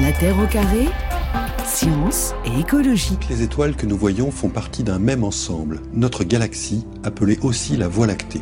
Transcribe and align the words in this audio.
La 0.00 0.12
Terre 0.12 0.38
au 0.38 0.46
carré, 0.46 0.88
science 1.66 2.32
et 2.46 2.60
écologie. 2.60 3.18
Les 3.28 3.42
étoiles 3.42 3.76
que 3.76 3.84
nous 3.84 3.98
voyons 3.98 4.30
font 4.30 4.48
partie 4.48 4.82
d'un 4.82 4.98
même 4.98 5.24
ensemble, 5.24 5.80
notre 5.92 6.24
galaxie, 6.24 6.86
appelée 7.04 7.38
aussi 7.42 7.76
la 7.76 7.86
Voie 7.86 8.06
lactée. 8.06 8.40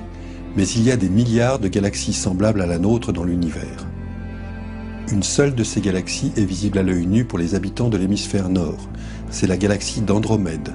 Mais 0.56 0.68
il 0.68 0.84
y 0.84 0.92
a 0.92 0.96
des 0.96 1.08
milliards 1.08 1.58
de 1.58 1.66
galaxies 1.66 2.12
semblables 2.12 2.60
à 2.60 2.66
la 2.66 2.78
nôtre 2.78 3.12
dans 3.12 3.24
l'univers. 3.24 3.88
Une 5.10 5.24
seule 5.24 5.56
de 5.56 5.64
ces 5.64 5.80
galaxies 5.80 6.32
est 6.36 6.44
visible 6.44 6.78
à 6.78 6.84
l'œil 6.84 7.06
nu 7.06 7.24
pour 7.24 7.40
les 7.40 7.56
habitants 7.56 7.88
de 7.88 7.96
l'hémisphère 7.96 8.48
nord. 8.48 8.88
C'est 9.30 9.48
la 9.48 9.56
galaxie 9.56 10.00
d'Andromède. 10.00 10.74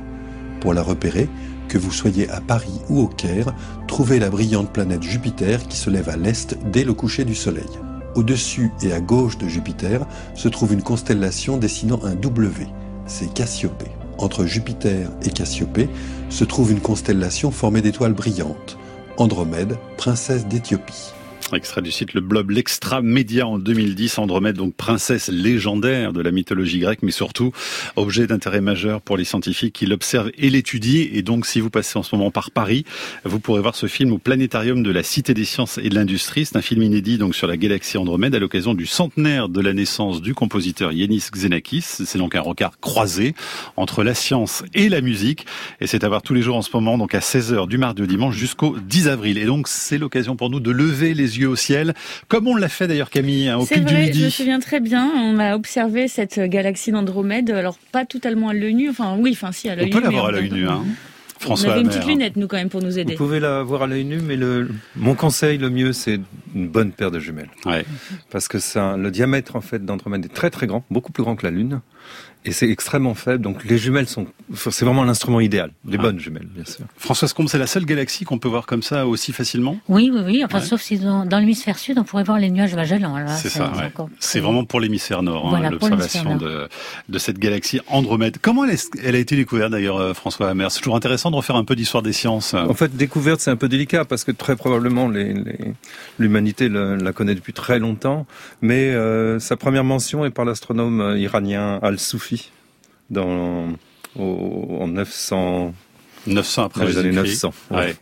Pour 0.60 0.74
la 0.74 0.84
repérer, 0.84 1.30
que 1.70 1.78
vous 1.78 1.92
soyez 1.92 2.30
à 2.30 2.42
Paris 2.42 2.82
ou 2.90 3.00
au 3.00 3.08
Caire, 3.08 3.56
trouvez 3.88 4.20
la 4.20 4.30
brillante 4.30 4.74
planète 4.74 5.04
Jupiter 5.04 5.66
qui 5.66 5.78
se 5.78 5.90
lève 5.90 6.10
à 6.10 6.18
l'est 6.18 6.58
dès 6.74 6.84
le 6.84 6.94
coucher 6.94 7.24
du 7.24 7.36
Soleil. 7.36 7.70
Au-dessus 8.16 8.72
et 8.82 8.94
à 8.94 9.02
gauche 9.02 9.38
de 9.38 9.48
Jupiter 9.48 10.06
se 10.36 10.48
trouve 10.48 10.74
une 10.74 10.84
constellation 10.84 11.58
dessinant 11.58 12.00
un 12.04 12.16
W, 12.16 12.68
c'est 13.08 13.34
Cassiopée. 13.34 13.92
Entre 14.20 14.46
Jupiter 14.46 15.10
et 15.24 15.30
Cassiopée 15.30 15.90
se 16.30 16.44
trouve 16.44 16.72
une 16.72 16.80
constellation 16.80 17.50
formée 17.50 17.82
d'étoiles 17.82 18.14
brillantes, 18.14 18.78
Andromède, 19.18 19.78
princesse 19.98 20.46
d'Éthiopie. 20.48 21.14
Extrait 21.52 21.82
du 21.82 21.92
site 21.92 22.14
Le 22.14 22.22
Blob, 22.22 22.50
l'Extra 22.50 23.02
Média 23.02 23.46
en 23.46 23.60
2010, 23.60 24.18
Andromède, 24.18 24.56
donc 24.56 24.74
princesse 24.76 25.28
légendaire 25.28 26.12
de 26.12 26.22
la 26.22 26.32
mythologie 26.32 26.80
grecque, 26.80 27.04
mais 27.04 27.12
surtout 27.12 27.52
objet 27.96 28.26
d'intérêt 28.26 28.62
majeur 28.62 29.02
pour 29.02 29.18
les 29.18 29.24
scientifiques 29.24 29.74
qui 29.74 29.86
l'observent 29.86 30.32
et 30.38 30.50
l'étudient. 30.50 31.06
Et 31.12 31.22
donc, 31.22 31.46
si 31.46 31.60
vous 31.60 31.70
passez 31.70 32.00
en 32.00 32.04
ce 32.04 32.16
moment 32.16 32.32
par 32.32 32.50
Paris, 32.50 32.86
vous 33.24 33.40
pourrez 33.40 33.62
voir 33.62 33.76
ce 33.76 33.86
film 33.86 34.14
au 34.14 34.18
Planétarium 34.18 34.82
de 34.82 34.92
la 34.92 35.04
Cité 35.04 35.34
des 35.34 35.46
Sciences 35.46 35.78
et 35.78 35.90
de 35.90 35.96
l'Industrie. 35.96 36.46
C'est 36.46 36.58
un 36.58 36.62
film 36.62 36.82
inédit 36.82 37.18
donc 37.18 37.36
sur 37.36 37.46
la 37.46 37.58
galaxie 37.58 37.98
Andromède 37.98 38.34
à 38.34 38.40
l'occasion 38.40 38.74
du 38.74 38.88
centenaire 38.88 39.50
de 39.50 39.62
la 39.62 39.74
naissance 39.74 40.22
du 40.22 40.34
compositeur 40.34 40.92
Yanis 40.92 41.26
Xenakis. 41.32 41.82
C'est 41.82 42.18
donc 42.18 42.34
un 42.34 42.42
regard 42.42 42.80
croisé 42.80 43.36
entre 43.78 44.04
la 44.04 44.16
science 44.16 44.64
et 44.74 44.90
la 44.90 45.02
musique. 45.02 45.46
Et 45.82 45.88
c'est 45.88 46.04
à 46.04 46.08
voir 46.08 46.24
tous 46.24 46.34
les 46.34 46.42
jours 46.42 46.56
en 46.56 46.64
ce 46.64 46.70
moment, 46.74 46.98
donc 46.98 47.14
à 47.14 47.20
16h 47.20 47.68
du 47.68 47.78
mardi 47.78 48.02
au 48.02 48.08
dimanche 48.08 48.36
jusqu'au 48.36 48.78
10 48.80 49.08
avril. 49.10 49.38
Et 49.38 49.46
donc, 49.46 49.68
c'est 49.68 49.98
l'occasion 49.98 50.36
pour 50.36 50.50
nous 50.50 50.60
de 50.60 50.72
lever 50.72 51.14
les 51.14 51.40
yeux 51.40 51.43
au 51.46 51.56
ciel, 51.56 51.94
comme 52.28 52.48
on 52.48 52.56
l'a 52.56 52.70
fait 52.70 52.88
d'ailleurs 52.88 53.10
Camille 53.10 53.50
hein, 53.50 53.58
au 53.58 53.66
du 53.66 53.82
vrai, 53.82 54.06
midi. 54.06 54.20
je 54.20 54.26
me 54.26 54.30
souviens 54.30 54.60
très 54.60 54.80
bien. 54.80 55.10
On 55.16 55.40
a 55.40 55.56
observé 55.56 56.08
cette 56.08 56.40
galaxie 56.40 56.92
d'Andromède. 56.92 57.50
Alors 57.52 57.78
pas 57.92 58.06
totalement 58.06 58.50
à 58.50 58.54
l'œil 58.54 58.74
nu. 58.76 58.90
Enfin 58.90 59.16
oui, 59.20 59.32
enfin 59.34 59.52
si 59.52 59.70
à 59.70 59.74
On 59.74 59.76
l'œil 59.78 59.86
nu. 59.86 59.92
peut 59.92 59.98
mais 60.00 60.04
l'avoir 60.06 60.26
à 60.26 60.30
on- 60.30 60.32
l'œil 60.32 60.52
nu. 60.52 60.68
Hein. 60.68 60.84
On 60.86 61.46
François 61.46 61.74
avait 61.74 61.82
une 61.82 61.90
petite 61.90 62.06
lunette 62.08 62.38
nous 62.38 62.48
quand 62.48 62.56
même 62.56 62.70
pour 62.70 62.82
nous 62.82 62.92
Vous 62.92 63.00
aider. 63.00 63.16
pouvez 63.16 63.42
la 63.42 63.64
voir 63.64 63.82
à 63.84 63.88
l'œil 63.88 64.06
nu, 64.06 64.20
mais 64.22 64.38
le, 64.38 64.70
mon 64.96 65.14
conseil, 65.14 65.58
le 65.58 65.70
mieux, 65.70 65.92
c'est 65.92 66.22
une 66.56 66.70
bonne 66.70 66.94
paire 66.94 67.12
de 67.12 67.20
jumelles. 67.20 67.50
Ouais. 67.66 67.84
Parce 68.32 68.48
que 68.48 68.60
ça, 68.60 68.96
le 68.96 69.12
diamètre 69.12 69.58
en 69.58 69.62
fait 69.62 69.84
d'Andromède 69.84 70.24
est 70.24 70.34
très 70.34 70.50
très 70.50 70.68
grand, 70.68 70.86
beaucoup 70.90 71.12
plus 71.12 71.22
grand 71.24 71.36
que 71.36 71.46
la 71.46 71.52
Lune, 71.52 71.82
et 72.46 72.52
c'est 72.52 72.70
extrêmement 72.70 73.14
faible. 73.14 73.44
Donc 73.44 73.64
les 73.66 73.78
jumelles 73.78 74.08
sont, 74.08 74.28
c'est 74.54 74.86
vraiment 74.86 75.04
l'instrument 75.04 75.40
idéal. 75.40 75.72
Les 75.88 75.98
Ah. 76.00 76.04
bonnes 76.04 76.20
jumelles, 76.20 76.48
bien 76.54 76.66
sûr. 76.66 76.86
François 76.98 77.28
Combe, 77.30 77.48
c'est 77.48 77.58
la 77.58 77.68
seule 77.68 77.86
galaxie 77.86 78.26
qu'on 78.26 78.38
peut 78.40 78.48
voir 78.48 78.66
comme 78.66 78.84
ça 78.84 79.08
aussi 79.08 79.32
facilement? 79.34 79.78
Oui, 79.88 80.12
oui, 80.14 80.22
oui. 80.26 80.42
Enfin, 80.46 80.60
Ouais. 80.60 80.66
sauf 80.66 80.82
si 80.82 80.98
dans, 81.00 81.26
dans 81.26 81.40
l'hémisphère 81.40 81.78
sud, 81.80 81.98
on 82.00 82.04
pourrait 82.04 82.24
voir 82.24 82.40
les 82.40 82.50
nuages 82.50 82.76
Magellan. 82.76 83.16
C'est 83.38 83.50
ça, 83.50 83.72
ouais. 83.76 83.86
encore 83.86 84.10
C'est 84.20 84.40
vraiment 84.40 84.66
pour 84.66 84.80
l'hémisphère 84.80 85.24
nord, 85.24 85.46
hein, 85.48 85.50
Voilà, 85.50 85.70
l'observation 85.70 86.36
de, 86.36 86.68
de 87.10 87.18
cette 87.20 87.38
galaxie 87.40 87.80
Andromède. 87.88 88.38
Comment 88.42 88.66
elle, 88.66 88.72
est- 88.72 88.92
elle 89.04 89.16
a 89.16 89.20
été 89.20 89.36
découverte 89.36 89.72
d'ailleurs, 89.72 89.98
euh, 89.98 90.14
François 90.14 90.50
Hammer? 90.50 90.68
C'est 90.70 90.80
toujours 90.80 90.96
intéressant 90.96 91.32
de 91.32 91.36
refaire 91.36 91.56
un 91.56 91.64
peu 91.66 91.76
d'histoire 91.76 92.04
des 92.04 92.14
sciences. 92.14 92.54
En 92.54 92.74
fait, 92.74 92.96
découverte, 92.96 93.40
c'est 93.40 93.52
un 93.52 93.56
peu 93.56 93.68
délicat 93.70 94.06
parce 94.06 94.24
que 94.24 94.32
très 94.32 94.56
probablement 94.56 95.08
les- 95.08 95.34
les- 95.34 95.74
l'humanité 96.20 96.70
la 96.70 97.12
connaît 97.14 97.36
depuis 97.36 97.54
très 97.54 97.80
longtemps, 97.80 98.26
mais 98.62 98.90
euh, 98.92 99.40
sa 99.40 99.56
première 99.56 99.84
mention 99.84 100.26
est 100.26 100.30
par 100.30 100.46
l'astronome 100.46 101.02
euh, 101.02 101.18
iranien 101.20 101.80
Al-Soufi 101.82 102.33
dans 103.10 103.74
au, 104.18 104.78
en 104.82 104.88
900 104.88 105.74
900 106.26 106.64
après 106.64 106.86
les 106.86 106.98
années 106.98 107.12
Jésus-Christ. 107.12 107.44
900. 107.44 107.54
ouais. 107.72 107.78
Ouais. 107.78 107.96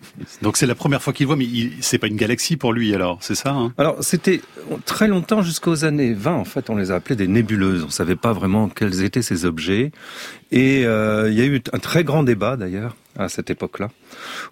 Donc 0.44 0.56
c'est 0.58 0.68
la 0.68 0.76
première 0.76 1.02
fois 1.02 1.12
qu'il 1.12 1.26
voit, 1.26 1.36
mais 1.36 1.46
il- 1.46 1.72
c'est 1.82 1.98
pas 1.98 2.06
une 2.06 2.18
galaxie 2.18 2.56
pour 2.56 2.72
lui 2.72 2.94
alors, 2.94 3.18
c'est 3.22 3.34
ça 3.34 3.50
hein? 3.52 3.74
Alors, 3.80 3.98
c'était 4.04 4.42
très 4.86 5.08
longtemps, 5.08 5.42
jusqu'aux 5.42 5.86
années 5.86 6.14
20, 6.14 6.34
en 6.36 6.46
fait, 6.46 6.70
on 6.70 6.76
les 6.76 6.92
a 6.92 6.96
appelés 6.96 7.16
des 7.16 7.28
nébuleuses. 7.28 7.84
On 7.84 7.90
savait 7.90 8.16
pas 8.16 8.32
vraiment 8.32 8.70
quels 8.70 9.02
étaient 9.04 9.24
ces 9.24 9.46
objets. 9.46 9.92
Et 10.52 10.86
euh, 10.86 11.32
il 11.32 11.38
y 11.38 11.42
a 11.42 11.46
eu 11.46 11.60
un 11.74 11.80
très 11.80 12.04
grand 12.04 12.22
débat, 12.22 12.58
d'ailleurs, 12.58 12.96
à 13.18 13.30
cette 13.30 13.50
époque-là, 13.50 13.90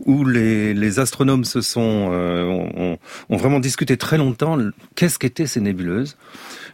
où 0.06 0.26
les, 0.26 0.74
les 0.74 1.00
astronomes 1.00 1.46
se 1.46 1.62
sont, 1.62 2.10
euh, 2.12 2.96
ont, 3.30 3.38
vraiment 3.38 3.60
discuté 3.60 3.98
très 3.98 4.18
longtemps 4.18 4.58
qu'est-ce 4.96 5.20
qu'étaient 5.20 5.48
ces 5.48 5.62
nébuleuses. 5.62 6.18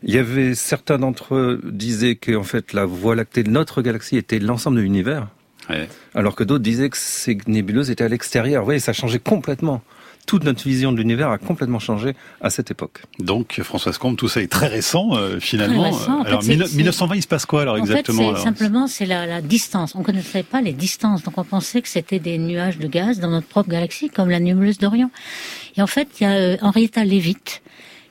Il 0.03 0.13
y 0.13 0.18
avait 0.18 0.56
certains 0.56 0.97
d'entre 0.97 1.35
eux 1.35 1.62
disaient 1.63 2.16
que, 2.16 2.35
en 2.35 2.44
fait, 2.44 2.74
la 2.74 2.85
Voie 2.85 3.16
lactée 3.16 3.44
de 3.44 3.50
notre 3.50 3.81
galaxie 3.81 4.18
était 4.18 4.40
l'ensemble 4.40 4.78
de 4.78 4.81
l'univers, 4.81 5.28
Ouais. 5.69 5.90
alors 6.13 6.35
que 6.35 6.44
d'autres 6.44 6.63
disaient 6.63 6.90
que 6.90 6.97
ces 6.97 7.38
nébuleuses 7.47 7.90
étaient 7.90 8.03
à 8.03 8.07
l'extérieur. 8.07 8.62
Vous 8.62 8.66
voyez, 8.66 8.79
ça 8.79 8.94
changeait 8.94 9.19
complètement. 9.19 9.81
Toute 10.25 10.44
notre 10.44 10.63
vision 10.63 10.91
de 10.91 10.97
l'univers 10.97 11.30
a 11.30 11.38
complètement 11.38 11.80
changé 11.80 12.16
à 12.41 12.50
cette 12.50 12.72
époque. 12.72 13.03
Donc 13.19 13.62
François 13.63 13.91
Combe, 13.94 14.16
tout 14.18 14.28
ça 14.28 14.41
est 14.41 14.52
très 14.52 14.68
récent 14.68 15.16
euh, 15.16 15.40
finalement. 15.40 15.84
Très 15.84 15.91
récent. 15.91 16.22
Fait, 16.24 16.28
alors 16.30 16.44
c'est- 16.44 16.56
19- 16.56 16.66
c'est- 16.68 16.75
1920, 16.78 17.16
il 17.16 17.22
se 17.22 17.28
passe 17.28 17.46
quoi 17.46 17.62
alors 17.62 17.75
En 17.75 17.78
exactement 17.78 18.18
fait, 18.19 18.24
alors 18.30 18.38
c'est 18.40 18.44
simplement 18.44 18.88
c'est 18.88 19.06
la, 19.06 19.25
la 19.25 19.41
distance. 19.41 19.94
On 19.96 20.03
connaissait 20.03 20.44
pas 20.44 20.62
les 20.62 20.74
distances, 20.74 21.24
donc 21.24 21.38
on 21.38 21.44
pensait 21.44 21.81
que 21.81 21.90
c'était 21.90 22.19
des 22.19 22.38
nuages 22.38 22.78
de 22.80 22.88
gaz 22.88 23.19
dans 23.19 23.30
notre 23.30 23.47
propre 23.47 23.69
galaxie, 23.69 24.09
comme 24.09 24.30
la 24.30 24.40
nébuleuse 24.40 24.78
d'Orion. 24.80 25.12
Et 25.78 25.81
en 25.81 25.88
fait, 25.88 26.08
il 26.19 26.24
y 26.24 26.28
a 26.28 26.31
euh, 26.31 26.57
Henrietta 26.62 27.03
Leavitt 27.03 27.62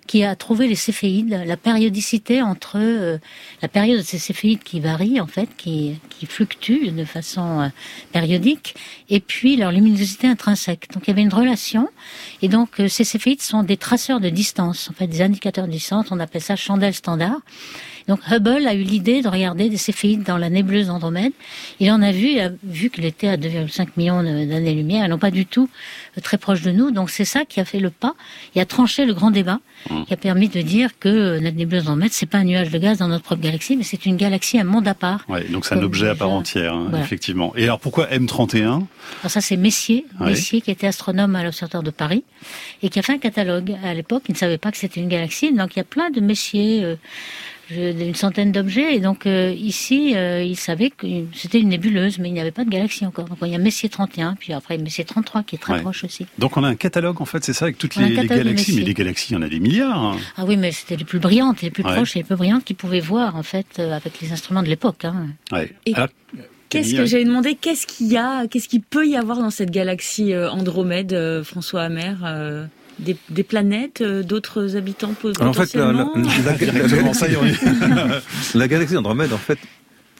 qui 0.06 0.22
a 0.24 0.36
trouvé 0.36 0.68
les 0.68 0.74
céphéides, 0.74 1.42
la 1.46 1.56
périodicité 1.56 2.42
entre 2.42 2.76
euh, 2.76 3.18
la 3.62 3.68
période 3.68 3.98
de 3.98 4.04
ces 4.04 4.18
céphéides 4.18 4.62
qui 4.62 4.80
varie 4.80 5.20
en 5.20 5.26
fait, 5.26 5.48
qui, 5.56 5.98
qui 6.10 6.26
fluctue 6.26 6.90
de 6.90 7.04
façon 7.04 7.60
euh, 7.60 7.68
périodique, 8.12 8.74
et 9.08 9.20
puis 9.20 9.56
leur 9.56 9.72
luminosité 9.72 10.26
intrinsèque. 10.26 10.88
Donc 10.92 11.04
il 11.06 11.10
y 11.10 11.12
avait 11.12 11.22
une 11.22 11.32
relation, 11.32 11.88
et 12.42 12.48
donc 12.48 12.80
euh, 12.80 12.88
ces 12.88 13.04
céphéides 13.04 13.42
sont 13.42 13.62
des 13.62 13.76
traceurs 13.76 14.20
de 14.20 14.28
distance, 14.28 14.90
en 14.90 14.94
fait 14.94 15.06
des 15.06 15.22
indicateurs 15.22 15.66
de 15.66 15.72
distance. 15.72 16.06
On 16.10 16.20
appelle 16.20 16.42
ça 16.42 16.56
chandelle 16.56 16.94
standard. 16.94 17.40
Donc 18.08 18.20
Hubble 18.30 18.66
a 18.66 18.74
eu 18.74 18.82
l'idée 18.82 19.22
de 19.22 19.28
regarder 19.28 19.68
des 19.70 19.76
céphéides 19.78 20.22
dans 20.24 20.36
la 20.36 20.50
nébuleuse 20.50 20.88
d'Andromède. 20.88 21.32
Il 21.80 21.90
en 21.90 22.02
a 22.02 22.12
vu, 22.12 22.32
il 22.32 22.40
a 22.40 22.50
vu 22.62 22.90
qu'il 22.90 23.04
était 23.06 23.28
à 23.28 23.36
2,5 23.36 23.88
millions 23.96 24.22
d'années-lumière, 24.22 25.04
et 25.06 25.08
non 25.08 25.18
pas 25.18 25.30
du 25.30 25.46
tout 25.46 25.68
euh, 26.16 26.20
très 26.20 26.36
proche 26.36 26.62
de 26.62 26.70
nous. 26.70 26.90
Donc 26.90 27.08
c'est 27.10 27.24
ça 27.24 27.44
qui 27.44 27.60
a 27.60 27.64
fait 27.64 27.80
le 27.80 27.90
pas, 27.90 28.14
et 28.54 28.60
a 28.60 28.66
tranché 28.66 29.06
le 29.06 29.14
grand 29.14 29.30
débat, 29.30 29.60
qui 30.06 30.12
a 30.12 30.16
permis 30.16 30.48
de 30.48 30.60
dire 30.60 30.98
que 30.98 31.08
euh, 31.08 31.40
notre 31.40 31.56
nébuleuse 31.56 31.84
d'Andromède, 31.84 32.12
c'est 32.12 32.26
pas 32.26 32.38
un 32.38 32.44
nuage 32.44 32.70
de 32.70 32.78
gaz 32.78 32.98
dans 32.98 33.08
notre 33.08 33.24
propre 33.24 33.42
galaxie, 33.42 33.76
mais 33.76 33.84
c'est 33.84 34.04
une 34.06 34.16
galaxie, 34.16 34.58
un 34.58 34.64
monde 34.64 34.86
à 34.88 34.94
part. 34.94 35.24
Ouais, 35.28 35.44
donc 35.44 35.64
c'est 35.64 35.74
un 35.74 35.82
objet 35.82 36.08
à 36.08 36.14
part 36.14 36.30
entière, 36.30 36.74
hein, 36.74 36.86
Voilà. 36.90 37.04
effectivement. 37.04 37.54
Et 37.56 37.64
alors 37.64 37.80
pourquoi 37.80 38.06
M31 38.08 38.66
Alors 38.66 38.86
ça, 39.28 39.40
c'est 39.40 39.56
Messier, 39.56 40.04
Ouais. 40.20 40.30
Messier 40.30 40.60
qui 40.60 40.70
était 40.70 40.86
astronome 40.86 41.34
à 41.36 41.42
l'Observatoire 41.44 41.82
de 41.82 41.90
Paris 41.90 42.22
et 42.82 42.88
qui 42.90 42.98
a 42.98 43.02
fait 43.02 43.12
un 43.14 43.18
catalogue. 43.18 43.74
À 43.84 43.94
l'époque, 43.94 44.24
il 44.28 44.32
ne 44.32 44.36
savait 44.38 44.58
pas 44.58 44.70
que 44.70 44.76
c'était 44.78 45.00
une 45.00 45.08
galaxie, 45.08 45.52
donc 45.52 45.74
il 45.74 45.78
y 45.78 45.82
a 45.82 45.84
plein 45.84 46.10
de 46.10 46.20
Messier, 46.20 46.84
euh, 46.84 46.96
une 47.70 48.14
centaine 48.14 48.52
d'objets. 48.52 48.94
Et 48.94 49.00
donc 49.00 49.26
euh, 49.26 49.52
ici, 49.56 50.14
euh, 50.16 50.42
il 50.42 50.56
savait 50.56 50.90
que 50.90 51.06
c'était 51.32 51.60
une 51.60 51.68
nébuleuse, 51.70 52.18
mais 52.18 52.28
il 52.28 52.32
n'y 52.32 52.40
avait 52.40 52.50
pas 52.50 52.64
de 52.64 52.70
galaxie 52.70 53.06
encore. 53.06 53.26
Donc 53.26 53.38
il 53.42 53.48
y 53.48 53.54
a 53.54 53.58
Messier 53.58 53.88
31, 53.88 54.34
puis 54.34 54.52
après 54.52 54.78
Messier 54.78 55.04
33 55.04 55.42
qui 55.42 55.56
est 55.56 55.58
très 55.58 55.74
Ouais. 55.74 55.80
proche 55.80 56.04
aussi. 56.04 56.26
Donc 56.38 56.56
on 56.56 56.64
a 56.64 56.68
un 56.68 56.74
catalogue 56.76 57.20
en 57.20 57.24
fait, 57.24 57.44
c'est 57.44 57.52
ça, 57.52 57.64
avec 57.66 57.78
toutes 57.78 57.96
les, 57.96 58.14
galaxies. 58.26 58.76
Mais 58.76 58.82
les 58.82 58.94
galaxies, 58.94 59.32
il 59.32 59.34
y 59.34 59.38
en 59.38 59.42
a 59.42 59.48
des 59.48 59.60
milliards. 59.60 60.02
hein. 60.02 60.16
Ah 60.36 60.44
oui, 60.46 60.56
mais 60.56 60.72
c'était 60.72 60.96
les 60.96 61.04
plus 61.04 61.18
brillantes, 61.18 61.62
les 61.62 61.70
plus 61.70 61.82
Ouais. 61.84 61.92
proches 61.94 62.16
et 62.16 62.20
les 62.20 62.24
plus 62.24 62.36
brillantes 62.36 62.64
qu'ils 62.64 62.76
pouvaient 62.76 63.00
voir 63.00 63.36
en 63.36 63.42
fait 63.42 63.66
euh, 63.78 63.92
avec 63.92 64.20
les 64.20 64.32
instruments 64.32 64.62
de 64.62 64.68
l'époque. 64.68 65.04
Hein. 65.04 65.28
Ouais. 65.52 65.72
Et 65.86 65.94
Alors, 65.94 66.08
Qu'est-ce 66.70 66.94
que 66.96 67.06
j'allais 67.06 67.24
demander 67.24 67.54
Qu'est-ce 67.54 67.86
qu'il 67.86 68.08
y 68.08 68.16
a 68.16 68.48
Qu'est-ce 68.48 68.68
qu'il 68.68 68.82
peut 68.82 69.06
y 69.06 69.16
avoir 69.16 69.38
dans 69.38 69.50
cette 69.50 69.70
galaxie 69.70 70.32
euh, 70.32 70.50
Andromède, 70.50 71.42
François 71.44 71.82
Hammer 71.82 72.14
euh, 72.24 72.66
des, 72.98 73.16
des 73.30 73.42
planètes, 73.42 74.00
euh, 74.00 74.22
d'autres 74.22 74.76
habitants 74.76 75.14
posent 75.20 75.36
Alors, 75.40 75.50
en 75.50 75.54
fait, 75.54 75.74
la, 75.74 75.86
potentiellement 75.92 76.12
galaxie 78.66 78.94
d'Andromède, 78.94 79.32
en 79.32 79.38
fait, 79.38 79.58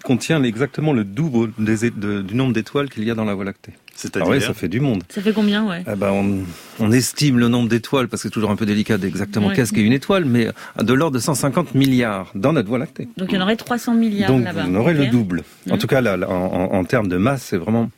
contient 0.02 0.42
exactement 0.42 0.92
le 0.92 1.04
double 1.04 1.52
des 1.58 1.86
é- 1.86 1.90
de- 1.90 2.20
du 2.20 2.34
nombre 2.34 2.52
d'étoiles 2.52 2.90
qu'il 2.90 3.04
y 3.04 3.10
a 3.10 3.14
dans 3.14 3.24
la 3.24 3.34
Voie 3.34 3.44
lactée. 3.44 3.72
Ah 3.76 3.80
C'est-à-dire 3.96 4.28
oui, 4.28 4.40
ça 4.40 4.52
fait 4.52 4.68
du 4.68 4.80
monde. 4.80 5.02
Ça 5.08 5.22
fait 5.22 5.32
combien, 5.32 5.64
ouais 5.66 5.82
Eh 5.90 5.96
ben, 5.96 6.10
on, 6.10 6.40
on 6.80 6.92
estime 6.92 7.38
le 7.38 7.48
nombre 7.48 7.68
d'étoiles, 7.70 8.08
parce 8.08 8.22
que 8.22 8.28
c'est 8.28 8.32
toujours 8.32 8.50
un 8.50 8.56
peu 8.56 8.66
délicat 8.66 8.98
d'exactement 8.98 9.46
Ouais. 9.48 9.54
qu'est-ce 9.54 9.72
qu'est 9.72 9.80
une 9.82 9.92
étoile, 9.94 10.26
mais 10.26 10.48
de 10.82 10.92
l'ordre 10.92 11.14
de 11.16 11.22
150 11.22 11.74
milliards 11.74 12.30
dans 12.34 12.52
notre 12.52 12.68
Voie 12.68 12.78
lactée. 12.78 13.08
Donc 13.16 13.28
il 13.32 13.36
y 13.36 13.38
en 13.38 13.42
aurait 13.42 13.56
300 13.56 13.94
milliards 13.94 14.30
Donc 14.30 14.44
là-bas. 14.44 14.64
on 14.68 14.74
aurait 14.74 14.94
le 14.94 15.06
double. 15.06 15.42
En 15.70 15.74
Mhm. 15.74 15.78
tout 15.78 15.86
cas, 15.86 16.02
là, 16.02 16.18
en, 16.28 16.32
en- 16.34 16.74
en 16.74 16.84
termes 16.84 17.08
de 17.08 17.16
masse, 17.16 17.42
c'est 17.48 17.56
vraiment 17.56 17.90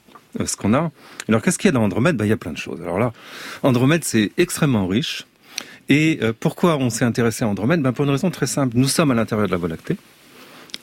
ce 0.44 0.56
qu'on 0.56 0.74
a. 0.74 0.90
Alors 1.28 1.42
qu'est-ce 1.42 1.58
qu'il 1.58 1.68
y 1.68 1.70
a 1.70 1.72
dans 1.72 1.82
Andromède? 1.82 2.16
Ben, 2.16 2.24
Il 2.24 2.28
y 2.28 2.32
a 2.32 2.36
plein 2.36 2.52
de 2.52 2.58
choses. 2.58 2.80
Alors 2.82 2.98
là, 2.98 3.12
Andromède, 3.62 4.04
c'est 4.04 4.32
extrêmement 4.38 4.86
riche. 4.86 5.24
Et 5.88 6.18
euh, 6.22 6.32
pourquoi 6.38 6.76
on 6.76 6.90
s'est 6.90 7.04
intéressé 7.04 7.44
à 7.44 7.48
Andromède? 7.48 7.80
Ben, 7.80 7.92
Pour 7.92 8.04
une 8.04 8.10
raison 8.10 8.30
très 8.30 8.46
simple. 8.46 8.76
Nous 8.76 8.88
sommes 8.88 9.10
à 9.10 9.14
l'intérieur 9.14 9.46
de 9.46 9.52
la 9.52 9.58
Voie 9.58 9.68
lactée. 9.68 9.96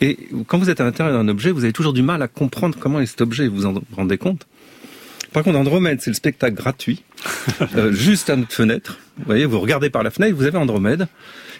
Et 0.01 0.17
quand 0.47 0.57
vous 0.57 0.69
êtes 0.69 0.81
à 0.81 0.83
l'intérieur 0.83 1.17
d'un 1.17 1.27
objet, 1.27 1.51
vous 1.51 1.63
avez 1.63 1.73
toujours 1.73 1.93
du 1.93 2.01
mal 2.01 2.21
à 2.21 2.27
comprendre 2.27 2.77
comment 2.79 2.99
est 2.99 3.05
cet 3.05 3.21
objet, 3.21 3.47
vous 3.47 3.65
en 3.65 3.75
rendez 3.95 4.17
compte? 4.17 4.47
Par 5.31 5.43
contre, 5.43 5.57
Andromède, 5.57 6.01
c'est 6.01 6.09
le 6.11 6.15
spectacle 6.15 6.55
gratuit, 6.55 7.03
euh, 7.75 7.91
juste 7.91 8.29
à 8.29 8.35
notre 8.35 8.53
fenêtre. 8.53 8.99
Vous 9.17 9.25
voyez, 9.25 9.45
vous 9.45 9.59
regardez 9.59 9.89
par 9.89 10.03
la 10.03 10.11
fenêtre, 10.11 10.35
vous 10.35 10.45
avez 10.45 10.57
Andromède. 10.57 11.07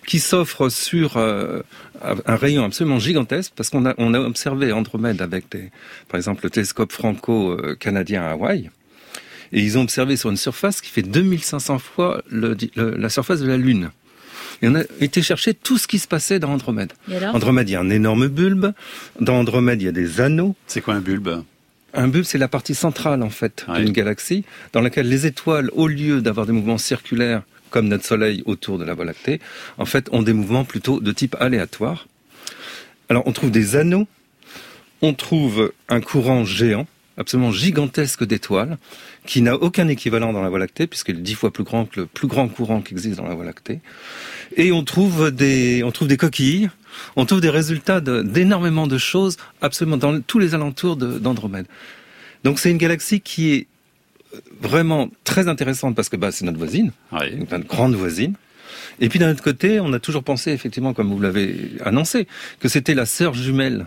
Qui 0.05 0.19
s'offre 0.19 0.69
sur 0.69 1.17
euh, 1.17 1.61
un 2.01 2.35
rayon 2.35 2.65
absolument 2.65 2.99
gigantesque, 2.99 3.53
parce 3.55 3.69
qu'on 3.69 3.85
a, 3.85 3.93
on 3.97 4.13
a 4.13 4.19
observé 4.19 4.71
Andromède 4.71 5.21
avec, 5.21 5.49
des, 5.51 5.71
par 6.09 6.17
exemple, 6.17 6.41
le 6.43 6.49
télescope 6.49 6.91
franco-canadien 6.91 8.23
à 8.23 8.31
Hawaï, 8.31 8.69
et 9.53 9.61
ils 9.61 9.77
ont 9.77 9.81
observé 9.81 10.17
sur 10.17 10.29
une 10.29 10.37
surface 10.37 10.81
qui 10.81 10.89
fait 10.89 11.03
2500 11.03 11.79
fois 11.79 12.23
le, 12.29 12.57
la 12.75 13.09
surface 13.09 13.39
de 13.39 13.47
la 13.47 13.57
Lune. 13.57 13.91
Et 14.61 14.67
on 14.67 14.75
a 14.75 14.83
été 14.99 15.21
chercher 15.21 15.53
tout 15.53 15.77
ce 15.77 15.87
qui 15.87 15.99
se 15.99 16.07
passait 16.07 16.39
dans 16.39 16.51
Andromède. 16.51 16.93
Andromède, 17.33 17.69
il 17.69 17.73
y 17.73 17.75
a 17.75 17.81
un 17.81 17.89
énorme 17.89 18.27
bulbe. 18.27 18.73
Dans 19.19 19.35
Andromède, 19.35 19.81
il 19.81 19.85
y 19.85 19.89
a 19.89 19.91
des 19.91 20.21
anneaux. 20.21 20.55
C'est 20.67 20.81
quoi 20.81 20.93
un 20.95 21.01
bulbe? 21.01 21.43
Un 21.93 22.07
bulbe, 22.07 22.23
c'est 22.23 22.37
la 22.37 22.47
partie 22.47 22.73
centrale 22.73 23.21
en 23.21 23.29
fait 23.29 23.65
d'une 23.75 23.91
galaxie, 23.91 24.45
dans 24.71 24.81
laquelle 24.81 25.07
les 25.07 25.27
étoiles, 25.27 25.69
au 25.73 25.87
lieu 25.87 26.21
d'avoir 26.21 26.47
des 26.47 26.51
mouvements 26.51 26.79
circulaires 26.79 27.43
comme 27.73 27.87
notre 27.87 28.05
Soleil 28.05 28.43
autour 28.45 28.77
de 28.77 28.85
la 28.85 28.93
Voie 28.93 29.03
lactée, 29.03 29.41
en 29.79 29.85
fait, 29.85 30.07
ont 30.11 30.21
des 30.21 30.31
mouvements 30.31 30.63
plutôt 30.63 30.99
de 30.99 31.11
type 31.11 31.35
aléatoire. 31.39 32.07
Alors, 33.09 33.23
on 33.25 33.31
trouve 33.31 33.49
des 33.49 33.75
anneaux, 33.75 34.07
on 35.01 35.15
trouve 35.15 35.73
un 35.89 35.99
courant 35.99 36.45
géant, 36.45 36.85
absolument 37.17 37.51
gigantesque 37.51 38.25
d'étoiles, 38.25 38.77
qui 39.25 39.41
n'a 39.41 39.55
aucun 39.55 39.87
équivalent 39.87 40.33
dans 40.33 40.43
la 40.43 40.49
Voie 40.49 40.59
lactée, 40.59 40.85
puisqu'il 40.85 41.17
est 41.17 41.21
dix 41.21 41.33
fois 41.33 41.51
plus 41.51 41.63
grand 41.63 41.85
que 41.85 42.01
le 42.01 42.05
plus 42.05 42.27
grand 42.27 42.47
courant 42.47 42.81
qui 42.81 42.93
existe 42.93 43.17
dans 43.17 43.27
la 43.27 43.33
Voie 43.33 43.43
lactée. 43.43 43.79
Et 44.55 44.71
on 44.71 44.83
trouve 44.83 45.31
des, 45.31 45.81
on 45.83 45.91
trouve 45.91 46.07
des 46.07 46.17
coquilles, 46.17 46.69
on 47.15 47.25
trouve 47.25 47.41
des 47.41 47.49
résultats 47.49 48.01
d'énormément 48.01 48.85
de, 48.85 48.99
choses 48.99 49.37
absolument 49.63 49.97
dans 49.97 50.21
tous 50.21 50.37
les 50.37 50.53
alentours 50.53 50.95
d'Andromède. 50.95 51.65
Donc 52.43 52.59
c'est 52.59 52.69
une 52.69 52.77
galaxie 52.77 53.19
qui 53.19 53.53
est 53.53 53.67
vraiment 54.61 55.09
très 55.23 55.47
intéressante 55.47 55.95
parce 55.95 56.09
que 56.09 56.15
bah, 56.15 56.31
c'est 56.31 56.45
notre 56.45 56.57
voisine, 56.57 56.91
notre 57.11 57.67
grande 57.67 57.95
voisine. 57.95 58.33
Et 58.99 59.09
puis 59.09 59.19
d'un 59.19 59.31
autre 59.31 59.43
côté, 59.43 59.79
on 59.79 59.91
a 59.93 59.99
toujours 59.99 60.23
pensé, 60.23 60.51
effectivement, 60.51 60.93
comme 60.93 61.11
vous 61.11 61.19
l'avez 61.19 61.71
annoncé, 61.83 62.27
que 62.59 62.67
c'était 62.67 62.93
la 62.93 63.05
sœur 63.05 63.33
jumelle 63.33 63.85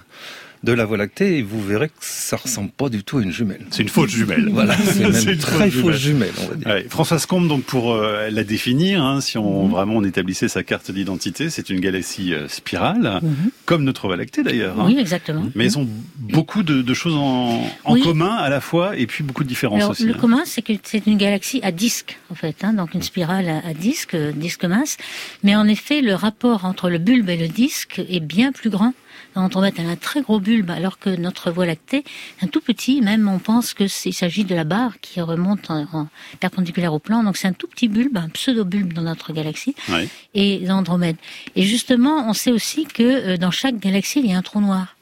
de 0.62 0.72
la 0.72 0.84
Voie 0.84 0.96
lactée 0.96 1.38
et 1.38 1.42
vous 1.42 1.62
verrez 1.62 1.88
que 1.88 1.94
ça 2.00 2.36
ressemble 2.36 2.70
pas 2.70 2.88
du 2.88 3.04
tout 3.04 3.18
à 3.18 3.22
une 3.22 3.32
jumelle. 3.32 3.66
C'est 3.70 3.82
une 3.82 3.88
fausse 3.88 4.10
jumelle. 4.10 4.48
voilà, 4.50 4.76
c'est 4.84 5.08
même 5.08 5.28
une 5.28 5.38
très 5.38 5.70
fausse 5.70 5.96
jumelle, 5.96 6.32
on 6.42 6.48
va 6.48 6.54
dire. 6.54 6.90
François 6.90 7.18
Scombe, 7.18 7.48
donc 7.48 7.64
pour 7.64 7.92
euh, 7.92 8.30
la 8.30 8.44
définir, 8.44 9.02
hein, 9.02 9.20
si 9.20 9.38
on 9.38 9.64
mhm. 9.64 9.70
vraiment 9.70 9.96
on 9.96 10.04
établissait 10.04 10.48
sa 10.48 10.62
carte 10.62 10.90
d'identité, 10.90 11.50
c'est 11.50 11.70
une 11.70 11.80
galaxie 11.80 12.34
euh, 12.34 12.48
spirale, 12.48 13.20
mhm. 13.22 13.50
comme 13.64 13.84
notre 13.84 14.06
Voie 14.06 14.16
lactée 14.16 14.42
d'ailleurs. 14.42 14.80
Hein. 14.80 14.86
Oui, 14.86 14.98
exactement. 14.98 15.46
Mais 15.54 15.66
elles 15.66 15.78
ont 15.78 15.88
beaucoup 16.18 16.62
de, 16.62 16.94
choses 16.94 17.14
en, 17.14 17.62
commun 18.02 18.34
à 18.34 18.48
la 18.48 18.60
fois 18.60 18.96
et 18.96 19.06
puis 19.06 19.24
beaucoup 19.24 19.44
de 19.44 19.48
différences 19.48 19.88
aussi. 19.90 20.04
Le 20.04 20.14
hein. 20.14 20.18
commun, 20.18 20.42
c'est 20.44 20.62
que 20.62 20.72
c'est 20.82 21.06
une 21.06 21.16
galaxie 21.16 21.60
à 21.62 21.72
disque 21.72 22.18
en 22.30 22.34
fait, 22.34 22.56
hein, 22.62 22.72
donc 22.72 22.94
une 22.94 23.02
spirale 23.02 23.48
à, 23.48 23.74
disque, 23.74 24.14
euh, 24.14 24.32
disque 24.32 24.64
mince. 24.64 24.96
Mais 25.42 25.54
en 25.54 25.66
effet, 25.66 26.00
le 26.00 26.14
rapport 26.14 26.64
entre 26.64 26.90
le 26.90 26.98
bulbe 26.98 27.28
et 27.28 27.36
le 27.36 27.48
disque 27.48 28.00
est 28.08 28.20
bien 28.20 28.52
plus 28.52 28.70
grand 28.70 28.94
Andromède 29.36 29.74
elle 29.78 29.86
a 29.86 29.90
un 29.90 29.96
très 29.96 30.22
gros 30.22 30.40
bulbe, 30.40 30.70
alors 30.70 30.98
que 30.98 31.10
notre 31.10 31.50
Voie 31.50 31.66
lactée, 31.66 32.04
un 32.42 32.46
tout 32.46 32.60
petit, 32.60 33.00
même 33.00 33.28
on 33.28 33.38
pense 33.38 33.74
qu'il 33.74 33.88
s'agit 33.90 34.44
de 34.44 34.54
la 34.54 34.64
barre 34.64 35.00
qui 35.00 35.20
remonte 35.20 35.70
en, 35.70 36.08
perpendiculaire 36.40 36.92
au 36.92 36.98
plan. 36.98 37.22
Donc 37.22 37.36
c'est 37.36 37.48
un 37.48 37.52
tout 37.52 37.66
petit 37.66 37.88
bulbe, 37.88 38.16
un 38.16 38.28
pseudo-bulbe 38.28 38.92
dans 38.92 39.02
notre 39.02 39.32
galaxie, 39.32 39.74
et 40.34 40.58
l'Andromède. 40.60 41.16
Et 41.54 41.62
justement, 41.62 42.28
on 42.28 42.32
sait 42.32 42.52
aussi 42.52 42.84
que 42.84 43.02
euh, 43.02 43.36
dans 43.36 43.50
chaque 43.50 43.78
galaxie, 43.78 44.20
il 44.20 44.30
y 44.30 44.34
a 44.34 44.38
un 44.38 44.42
trou 44.42 44.60
noir. 44.60 44.96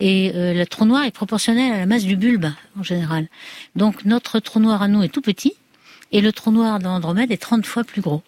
Et 0.00 0.32
euh, 0.34 0.52
le 0.54 0.66
trou 0.66 0.84
noir 0.84 1.04
est 1.04 1.12
proportionnel 1.12 1.72
à 1.72 1.78
la 1.78 1.86
masse 1.86 2.04
du 2.04 2.16
bulbe, 2.16 2.46
en 2.78 2.82
général. 2.82 3.28
Donc 3.76 4.04
notre 4.04 4.40
trou 4.40 4.58
noir 4.58 4.82
à 4.82 4.88
nous 4.88 5.02
est 5.02 5.08
tout 5.08 5.20
petit, 5.20 5.54
et 6.10 6.20
le 6.20 6.32
trou 6.32 6.50
noir 6.50 6.78
d'Andromède 6.78 7.30
est 7.30 7.40
30 7.40 7.64
fois 7.66 7.84
plus 7.84 8.02
gros. 8.02 8.22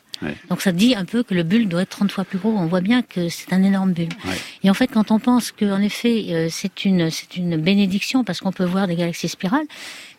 Donc 0.48 0.62
ça 0.62 0.72
dit 0.72 0.94
un 0.94 1.04
peu 1.04 1.22
que 1.22 1.34
le 1.34 1.42
bulbe 1.42 1.68
doit 1.68 1.82
être 1.82 1.90
30 1.90 2.12
fois 2.12 2.24
plus 2.24 2.38
gros. 2.38 2.50
On 2.50 2.66
voit 2.66 2.80
bien 2.80 3.02
que 3.02 3.28
c'est 3.28 3.52
un 3.52 3.62
énorme 3.62 3.92
bulbe. 3.92 4.12
Et 4.62 4.70
en 4.70 4.74
fait, 4.74 4.86
quand 4.86 5.10
on 5.10 5.18
pense 5.18 5.52
qu'en 5.52 5.80
effet, 5.80 6.26
euh, 6.30 6.48
c'est 6.50 6.84
une, 6.84 7.10
c'est 7.10 7.36
une 7.36 7.56
bénédiction 7.56 8.24
parce 8.24 8.40
qu'on 8.40 8.52
peut 8.52 8.64
voir 8.64 8.86
des 8.86 8.96
galaxies 8.96 9.28
spirales, 9.28 9.66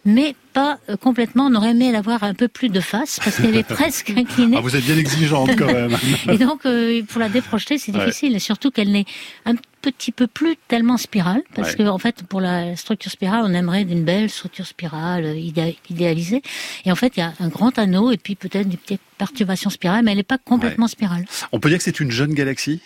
mais 0.05 0.35
pas 0.53 0.79
euh, 0.89 0.95
complètement. 0.95 1.47
On 1.47 1.55
aurait 1.55 1.71
aimé 1.71 1.91
l'avoir 1.91 2.23
un 2.23 2.33
peu 2.33 2.47
plus 2.47 2.69
de 2.69 2.79
face 2.79 3.19
parce 3.23 3.37
qu'elle 3.37 3.55
est 3.55 3.63
presque 3.67 4.11
inclinée. 4.11 4.57
Ah, 4.57 4.61
vous 4.61 4.75
êtes 4.75 4.85
bien 4.85 4.97
exigeante 4.97 5.49
quand 5.57 5.65
même. 5.65 5.97
et 6.29 6.37
donc, 6.37 6.65
euh, 6.65 7.01
pour 7.03 7.19
la 7.19 7.29
déprojeter, 7.29 7.77
c'est 7.77 7.91
difficile. 7.91 8.35
Et 8.35 8.39
surtout 8.39 8.71
qu'elle 8.71 8.91
n'est 8.91 9.05
un 9.45 9.55
petit 9.81 10.11
peu 10.11 10.27
plus 10.27 10.55
tellement 10.67 10.97
spirale 10.97 11.41
parce 11.53 11.75
que 11.75 11.83
en 11.83 11.97
fait, 11.97 12.23
pour 12.23 12.41
la 12.41 12.75
structure 12.75 13.11
spirale, 13.11 13.41
on 13.43 13.53
aimerait 13.53 13.81
une 13.81 14.03
belle 14.03 14.29
structure 14.29 14.65
spirale 14.65 15.25
euh, 15.25 15.75
idéalisée. 15.89 16.41
Et 16.85 16.91
en 16.91 16.95
fait, 16.95 17.17
il 17.17 17.19
y 17.19 17.23
a 17.23 17.33
un 17.39 17.49
grand 17.49 17.77
anneau 17.77 18.11
et 18.11 18.17
puis 18.17 18.35
peut-être 18.35 18.69
des 18.69 18.77
petites 18.77 19.01
perturbations 19.17 19.69
spirales, 19.69 20.05
mais 20.05 20.11
elle 20.11 20.17
n'est 20.17 20.23
pas 20.23 20.37
complètement 20.37 20.87
spirale. 20.87 21.25
On 21.51 21.59
peut 21.59 21.69
dire 21.69 21.79
que 21.79 21.83
c'est 21.83 21.99
une 21.99 22.11
jeune 22.11 22.33
galaxie? 22.33 22.81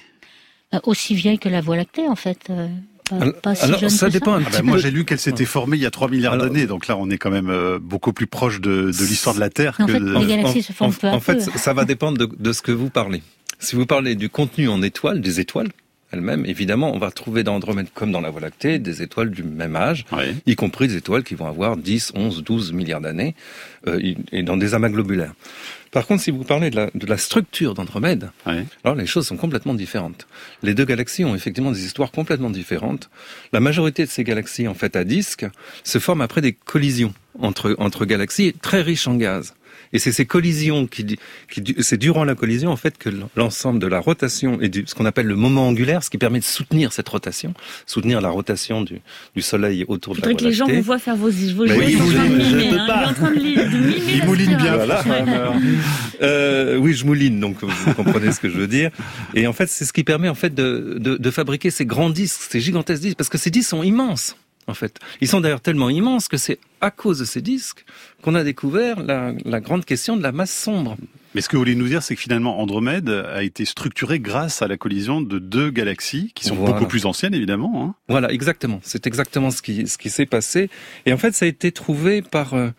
Aussi 0.84 1.16
vieille 1.16 1.40
que 1.40 1.50
la 1.50 1.62
Voie 1.62 1.76
lactée, 1.76 2.08
en 2.08 2.16
fait 2.16 2.52
alors, 3.12 3.92
ça 3.92 4.10
dépend 4.10 4.34
un 4.34 4.44
ah 4.46 4.50
bah, 4.52 4.62
Moi, 4.64 4.78
j'ai 4.78 4.92
lu 4.92 5.06
qu'elle 5.06 5.20
s'était 5.20 5.46
formée 5.46 5.78
il 5.78 5.84
y 5.84 5.86
a 5.86 5.92
3 5.92 6.10
milliards 6.10 6.38
d'années, 6.38 6.66
donc 6.66 6.88
là, 6.88 6.98
on 6.98 7.10
est 7.10 7.18
quand 7.18 7.32
même 7.32 7.50
euh, 7.50 7.80
beaucoup 7.80 8.14
plus 8.14 8.28
proche 8.28 8.62
de, 8.62 8.92
de 8.92 9.06
l'histoire 9.06 9.36
de 9.36 9.40
la 9.40 9.50
Terre. 9.50 9.76
En 9.80 9.86
que 9.86 9.94
fait, 9.94 10.00
les 10.00 10.26
galaxies 10.26 10.64
se 10.64 10.74
forment 10.74 10.94
en, 11.04 11.20
fait, 11.20 11.42
ça 11.42 11.74
va 11.74 11.86
dépendre 11.86 12.18
de, 12.18 12.30
de, 12.38 12.54
ce 12.54 12.62
que 12.62 12.72
vous 12.72 12.90
parlez. 12.90 13.22
Si 13.60 13.76
vous 13.76 13.86
parlez 13.86 14.16
du 14.16 14.30
contenu 14.30 14.70
en 14.70 14.82
étoiles, 14.82 15.22
des 15.22 15.40
étoiles 15.40 15.70
elles-mêmes, 16.12 16.46
évidemment, 16.46 16.92
on 16.94 16.98
va 16.98 17.12
trouver 17.12 17.44
dans 17.44 17.56
Andromède, 17.56 17.88
comme 17.94 18.12
dans 18.12 18.22
la 18.22 18.32
Voie 18.32 18.42
lactée, 18.42 18.80
des 18.80 19.04
étoiles 19.04 19.30
du 19.30 19.44
même 19.44 19.76
âge, 19.76 20.06
y 20.48 20.56
compris 20.56 20.88
des 20.88 20.96
étoiles 20.96 21.24
qui 21.24 21.36
vont 21.36 21.46
avoir 21.46 21.78
10, 21.78 22.14
11, 22.16 22.44
12 22.44 22.74
milliards 22.74 23.02
d'années, 23.02 23.36
euh, 23.88 24.14
et 24.32 24.42
dans 24.42 24.58
des 24.58 24.74
amas 24.74 24.90
globulaires. 24.90 25.34
Par 25.92 26.06
contre, 26.06 26.22
si 26.24 26.32
vous 26.32 26.44
parlez 26.44 26.70
de 26.70 26.76
la, 26.76 26.90
de 26.94 27.06
la 27.08 27.18
structure 27.18 27.74
d'Andromède, 27.74 28.30
alors 28.84 28.96
les 28.96 29.06
choses 29.06 29.28
sont 29.28 29.38
complètement 29.38 29.74
différentes. 29.74 30.28
Les 30.62 30.74
deux 30.74 30.86
galaxies 30.86 31.26
ont 31.26 31.36
effectivement 31.36 31.72
des 31.72 31.86
histoires 31.86 32.12
complètement 32.12 32.50
différentes. 32.50 33.10
La 33.54 33.60
majorité 33.60 34.06
de 34.06 34.10
ces 34.10 34.24
galaxies, 34.24 34.68
en 34.68 34.76
fait, 34.76 34.96
à 34.96 35.04
disque, 35.04 35.46
se 35.84 36.00
forment 36.00 36.22
après 36.22 36.42
des 36.42 36.54
collisions 36.54 37.14
entre, 37.40 37.76
entre 37.80 38.06
galaxies 38.06 38.54
très 38.54 38.82
riches 38.82 39.08
en 39.08 39.16
gaz. 39.16 39.56
Et 39.94 40.00
c'est 40.00 40.12
ces 40.12 40.26
collisions 40.26 40.88
qui, 40.88 41.18
qui 41.50 41.76
c'est 41.80 41.98
durant 41.98 42.24
la 42.24 42.36
collision 42.36 42.70
en 42.72 42.76
fait 42.76 42.98
que 42.98 43.10
l'ensemble 43.36 43.80
de 43.80 43.88
la 43.88 44.00
rotation 44.00 44.62
et 44.62 44.70
du, 44.70 44.84
ce 44.86 44.94
qu'on 44.94 45.06
appelle 45.06 45.26
le 45.26 45.36
moment 45.36 45.68
angulaire, 45.68 46.04
ce 46.04 46.10
qui 46.10 46.18
permet 46.18 46.40
de 46.40 46.44
soutenir 46.44 46.94
cette 46.94 47.10
rotation, 47.10 47.54
soutenir 47.86 48.22
la 48.22 48.30
rotation 48.30 48.82
du, 48.82 49.02
du 49.36 49.42
Soleil 49.42 49.86
autour 49.88 50.16
de 50.16 50.22
la 50.22 50.28
Voie 50.28 50.36
que 50.36 50.44
les 50.44 50.54
gens 50.54 50.68
vous 50.68 50.82
voient 50.82 51.00
faire 51.00 51.16
vos, 51.16 51.30
vos 51.30 51.66
bah 51.66 51.74
oui, 51.78 51.98
il, 51.98 52.62
il, 52.62 52.80
en 52.80 53.14
train 53.14 53.32
de 53.32 53.40
il 53.40 54.26
mouline 54.26 54.56
bien. 54.58 54.76
Voilà. 54.76 55.04
euh, 56.22 56.78
oui, 56.78 56.94
je 56.94 57.06
mouline, 57.06 57.40
donc 57.40 57.64
vous 57.64 57.94
comprenez 57.94 58.32
ce 58.32 58.40
que 58.40 58.50
je 58.50 58.58
veux 58.58 58.68
dire. 58.68 58.92
Et 59.34 59.48
en 59.48 59.54
fait, 59.54 59.68
c'est 59.68 59.86
ce 59.86 59.94
qui 59.94 60.04
permet 60.04 60.30
en 60.30 60.36
fait 60.36 60.54
de, 60.54 60.98
de, 61.00 61.18
de 61.18 61.32
fabriquer 61.32 61.72
ces 61.72 61.86
grands 61.86 62.10
disques, 62.10 62.42
ces 62.50 62.60
gigantesques 62.60 63.02
disques, 63.02 63.18
parce 63.18 63.30
que 63.30 63.38
ces 63.38 63.50
disques 63.50 63.70
sont 63.70 63.84
immenses 63.84 64.36
en 64.68 64.74
fait. 64.74 65.00
Ils 65.22 65.28
sont 65.28 65.42
d'ailleurs 65.42 65.62
tellement 65.62 65.90
immenses 65.90 66.28
que 66.28 66.38
c'est 66.38 66.60
à 66.82 66.92
cause 66.92 67.20
de 67.20 67.26
ces 67.26 67.42
disques 67.42 67.86
qu'on 68.22 68.36
a 68.36 68.44
découvert 68.44 69.02
la, 69.02 69.60
grande 69.60 69.86
question 69.86 70.16
de 70.16 70.24
la 70.24 70.32
masse 70.32 70.54
sombre. 70.54 70.98
Mais 71.36 71.42
ce 71.42 71.50
que 71.50 71.58
vous 71.58 71.62
voulez 71.62 71.76
nous 71.76 71.88
dire, 71.88 72.02
c'est 72.02 72.16
que 72.16 72.22
finalement 72.22 72.60
Andromède 72.60 73.10
a 73.10 73.44
été 73.44 73.66
structuré 73.66 74.20
grâce 74.20 74.62
à 74.62 74.68
la 74.68 74.78
collision 74.78 75.22
de 75.22 75.38
deux 75.38 75.70
galaxies 75.70 76.32
qui 76.34 76.46
sont 76.46 76.56
beaucoup 76.56 76.88
plus 76.88 77.06
anciennes, 77.06 77.36
évidemment. 77.36 77.84
Hein. 77.84 77.96
Voilà, 78.08 78.32
exactement. 78.32 78.80
C'est 78.84 79.06
exactement 79.06 79.52
ce 79.52 79.62
qui, 79.62 79.88
ce 79.88 79.98
qui 79.98 80.10
s'est 80.10 80.26
passé. 80.26 80.70
Et 81.06 81.14
en 81.14 81.18
fait, 81.18 81.34
ça 81.34 81.46
a 81.46 81.48
été 81.48 81.72
trouvé 81.72 82.24
par, 82.24 82.56
euh, 82.56 82.70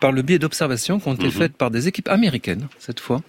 par 0.00 0.12
le 0.12 0.22
biais 0.22 0.38
d'observations 0.38 1.00
qui 1.00 1.08
ont 1.08 1.14
été 1.14 1.26
mhm. 1.26 1.32
faites 1.32 1.56
par 1.56 1.70
des 1.70 1.86
équipes 1.86 2.08
américaines, 2.08 2.68
cette 2.78 3.00
fois, 3.00 3.20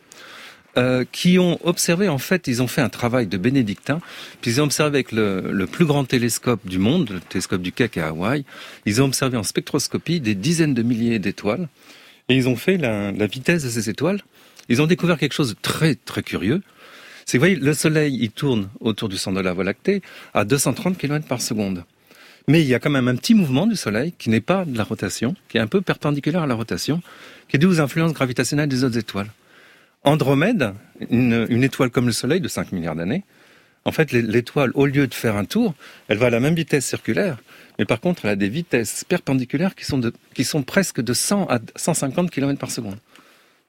euh, 0.77 1.03
qui 1.11 1.39
ont 1.39 1.59
observé, 1.65 2.07
en 2.09 2.17
fait, 2.17 2.47
ils 2.47 2.61
ont 2.61 2.67
fait 2.67 2.81
un 2.81 2.89
travail 2.89 3.27
de 3.27 3.37
bénédictin, 3.37 3.99
puis 4.41 4.51
ils 4.51 4.61
ont 4.61 4.65
observé 4.65 4.97
avec 4.97 5.11
le, 5.11 5.51
le 5.51 5.67
plus 5.67 5.85
grand 5.85 6.05
télescope 6.05 6.65
du 6.67 6.77
monde, 6.77 7.09
le 7.09 7.19
télescope 7.19 7.61
du 7.61 7.71
Keck 7.71 7.97
à 7.97 8.09
Hawaï, 8.09 8.45
ils 8.85 9.01
ont 9.01 9.05
observé 9.05 9.37
en 9.37 9.43
spectroscopie 9.43 10.19
des 10.19 10.35
dizaines 10.35 10.73
de 10.73 10.83
milliers 10.83 11.19
d'étoiles, 11.19 11.67
et 12.29 12.35
ils 12.35 12.47
ont 12.47 12.55
fait 12.55 12.77
la, 12.77 13.11
la, 13.11 13.27
vitesse 13.27 13.63
de 13.63 13.69
ces 13.69 13.89
étoiles. 13.89 14.21
Ils 14.69 14.81
ont 14.81 14.87
découvert 14.87 15.17
quelque 15.17 15.33
chose 15.33 15.49
de 15.49 15.57
très, 15.59 15.95
très 15.95 16.21
curieux. 16.21 16.61
C'est 17.25 17.37
vous 17.37 17.41
voyez, 17.41 17.55
le 17.55 17.73
Soleil, 17.73 18.17
il 18.19 18.29
tourne 18.29 18.69
autour 18.79 19.09
du 19.09 19.17
centre 19.17 19.37
de 19.37 19.41
la 19.41 19.53
Voie 19.53 19.63
lactée 19.63 20.01
à 20.33 20.45
230 20.45 20.97
km 20.97 21.25
par 21.27 21.41
seconde. 21.41 21.83
Mais 22.47 22.61
il 22.61 22.67
y 22.67 22.73
a 22.73 22.79
quand 22.79 22.89
même 22.89 23.07
un 23.07 23.15
petit 23.15 23.35
mouvement 23.35 23.67
du 23.67 23.75
Soleil 23.75 24.13
qui 24.17 24.29
n'est 24.29 24.41
pas 24.41 24.65
de 24.65 24.77
la 24.77 24.83
rotation, 24.83 25.35
qui 25.49 25.57
est 25.57 25.61
un 25.61 25.67
peu 25.67 25.81
perpendiculaire 25.81 26.43
à 26.43 26.47
la 26.47 26.55
rotation, 26.55 27.01
qui 27.47 27.57
est 27.57 27.59
dû 27.59 27.67
aux 27.67 27.79
influences 27.81 28.13
gravitationnelles 28.13 28.69
des 28.69 28.83
autres 28.83 28.97
étoiles. 28.97 29.29
Andromède, 30.03 30.73
une, 31.09 31.63
étoile 31.63 31.89
comme 31.89 32.05
le 32.05 32.11
Soleil 32.11 32.41
de 32.41 32.47
5 32.47 32.71
milliards 32.71 32.95
d'années, 32.95 33.23
en 33.85 33.91
fait, 33.91 34.11
l'étoile, 34.11 34.71
au 34.75 34.85
lieu 34.85 35.07
de 35.07 35.13
faire 35.13 35.35
un 35.35 35.45
tour, 35.45 35.73
elle 36.09 36.17
va 36.17 36.27
à 36.27 36.29
la 36.29 36.39
même 36.39 36.55
vitesse 36.55 36.85
circulaire, 36.85 37.37
mais 37.77 37.85
par 37.85 37.99
contre, 37.99 38.25
elle 38.25 38.31
a 38.31 38.35
des 38.35 38.49
vitesses 38.49 39.03
perpendiculaires 39.03 39.73
qui 39.73 39.85
sont, 39.85 40.01
qui 40.33 40.43
sont 40.43 40.63
presque 40.63 41.01
de 41.01 41.13
100 41.13 41.47
à 41.49 41.59
150 41.75 42.29
km 42.29 42.59
par 42.59 42.71
seconde. 42.71 42.97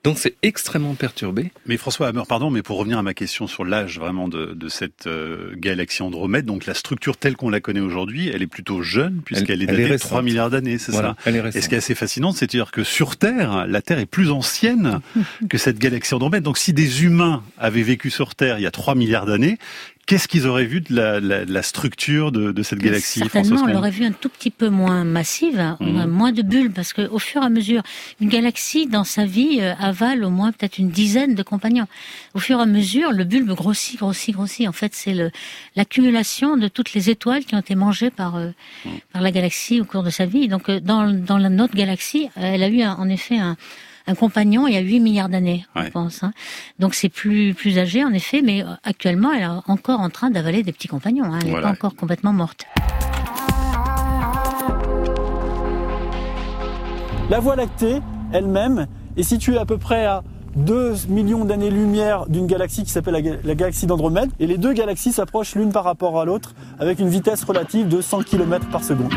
Donc 0.02 0.18
c'est 0.18 0.34
extrêmement 0.42 0.94
perturbé. 0.94 1.52
Mais 1.66 1.76
François 1.76 2.08
Hammer, 2.08 2.22
pardon, 2.26 2.50
mais 2.50 2.62
pour 2.62 2.78
revenir 2.78 2.98
à 2.98 3.02
ma 3.02 3.12
question 3.12 3.46
sur 3.46 3.66
l'âge 3.66 3.98
vraiment 3.98 4.28
de, 4.28 4.54
de 4.54 4.68
cette 4.68 5.06
euh, 5.06 5.52
galaxie 5.56 6.02
Andromède, 6.02 6.46
donc 6.46 6.64
la 6.64 6.72
structure 6.72 7.18
telle 7.18 7.36
qu'on 7.36 7.50
la 7.50 7.60
connaît 7.60 7.80
aujourd'hui, 7.80 8.28
elle 8.28 8.40
est 8.40 8.46
plutôt 8.46 8.80
jeune 8.80 9.20
puisqu'elle 9.22 9.62
est 9.62 9.66
datée 9.66 9.88
de 9.88 9.96
3 9.98 10.22
milliards 10.22 10.48
d'années, 10.48 10.78
c'est 10.78 10.92
ça 10.92 11.16
elle 11.26 11.36
est 11.36 11.56
Et 11.56 11.60
ce 11.60 11.68
qui 11.68 11.74
est 11.74 11.78
assez 11.78 11.94
fascinant, 11.94 12.32
c'est 12.32 12.46
de 12.46 12.50
dire 12.50 12.70
que 12.70 12.82
sur 12.82 13.16
Terre, 13.16 13.66
la 13.68 13.82
Terre 13.82 13.98
est 13.98 14.06
plus 14.06 14.30
ancienne 14.30 15.00
que 15.50 15.58
cette 15.58 15.78
galaxie 15.78 16.14
Andromède. 16.14 16.42
Donc 16.42 16.56
si 16.56 16.72
des 16.72 17.04
humains 17.04 17.42
avaient 17.58 17.82
vécu 17.82 18.08
sur 18.08 18.34
Terre 18.34 18.58
il 18.58 18.62
y 18.62 18.66
a 18.66 18.70
3 18.70 18.94
milliards 18.94 19.26
d'années, 19.26 19.58
Qu'est-ce 20.06 20.26
qu'ils 20.26 20.48
auraient 20.48 20.64
vu 20.64 20.80
de 20.80 20.94
la, 20.94 21.20
la, 21.20 21.44
la 21.44 21.62
structure 21.62 22.32
de, 22.32 22.50
de, 22.50 22.62
cette 22.64 22.80
galaxie 22.80 23.20
Certainement, 23.20 23.62
on 23.62 23.66
l'aurait 23.66 23.90
vu 23.90 24.04
un 24.04 24.10
tout 24.10 24.28
petit 24.28 24.50
peu 24.50 24.68
moins 24.68 25.04
massive, 25.04 25.60
hein, 25.60 25.76
mmh. 25.78 26.06
moins 26.06 26.32
de 26.32 26.42
bulles, 26.42 26.72
parce 26.72 26.92
que 26.92 27.08
au 27.08 27.20
fur 27.20 27.42
et 27.42 27.46
à 27.46 27.48
mesure, 27.48 27.82
une 28.20 28.28
galaxie 28.28 28.86
dans 28.86 29.04
sa 29.04 29.24
vie 29.24 29.58
euh, 29.60 29.72
avale 29.78 30.24
au 30.24 30.30
moins 30.30 30.50
peut-être 30.50 30.78
une 30.78 30.90
dizaine 30.90 31.36
de 31.36 31.42
compagnons. 31.44 31.86
Au 32.34 32.40
fur 32.40 32.58
et 32.58 32.62
à 32.62 32.66
mesure, 32.66 33.12
le 33.12 33.22
bulbe 33.22 33.52
grossit, 33.52 34.00
grossit, 34.00 34.34
grossit. 34.34 34.66
En 34.68 34.72
fait, 34.72 34.94
c'est 34.94 35.14
l'accumulation 35.76 36.56
de 36.56 36.66
toutes 36.66 36.92
les 36.92 37.08
étoiles 37.08 37.44
qui 37.44 37.54
ont 37.54 37.60
été 37.60 37.76
mangées 37.76 38.10
par 38.10 38.36
euh, 38.36 38.48
mmh. 38.84 38.90
par 39.12 39.22
la 39.22 39.30
galaxie 39.30 39.80
au 39.80 39.84
cours 39.84 40.02
de 40.02 40.10
sa 40.10 40.26
vie. 40.26 40.48
Donc, 40.48 40.68
euh, 40.68 40.80
dans 40.80 41.08
dans 41.12 41.38
la, 41.38 41.50
notre 41.50 41.76
galaxie, 41.76 42.28
elle 42.34 42.64
a 42.64 42.68
eu 42.68 42.82
un, 42.82 42.94
en 42.94 43.08
effet 43.08 43.38
un 43.38 43.56
un 44.06 44.14
compagnon 44.14 44.66
il 44.66 44.74
y 44.74 44.76
a 44.76 44.80
8 44.80 45.00
milliards 45.00 45.28
d'années, 45.28 45.64
je 45.76 45.88
pense. 45.90 46.22
Hein. 46.22 46.32
Donc 46.78 46.94
c'est 46.94 47.08
plus 47.08 47.54
plus 47.54 47.78
âgé 47.78 48.04
en 48.04 48.12
effet, 48.12 48.42
mais 48.42 48.62
euh, 48.62 48.68
actuellement 48.84 49.32
elle 49.32 49.42
est 49.42 49.70
encore 49.70 50.00
en 50.00 50.10
train 50.10 50.30
d'avaler 50.30 50.62
des 50.62 50.72
petits 50.72 50.88
compagnons. 50.88 51.24
Hein. 51.24 51.38
Elle 51.42 51.52
n'est 51.52 51.60
pas 51.60 51.70
encore 51.70 51.94
complètement 51.94 52.32
morte. 52.32 52.64
La 57.30 57.38
Voie 57.38 57.56
lactée 57.56 58.00
elle-même 58.32 58.86
est 59.16 59.22
située 59.22 59.58
à 59.58 59.64
peu 59.64 59.78
près 59.78 60.06
à 60.06 60.22
2 60.56 60.94
millions 61.08 61.44
d'années-lumière 61.44 62.26
d'une 62.26 62.46
galaxie 62.46 62.82
qui 62.82 62.90
s'appelle 62.90 63.14
la, 63.14 63.36
la, 63.44 63.54
galaxie 63.54 63.86
d'Andromède. 63.86 64.30
Et 64.40 64.46
les 64.46 64.58
deux 64.58 64.72
galaxies 64.72 65.12
s'approchent 65.12 65.54
l'une 65.54 65.70
par 65.70 65.84
rapport 65.84 66.20
à 66.20 66.24
l'autre 66.24 66.54
avec 66.78 66.98
une 66.98 67.08
vitesse 67.08 67.44
relative 67.44 67.88
de 67.88 68.00
100 68.00 68.24
km 68.24 68.68
par 68.68 68.82
seconde. 68.82 69.12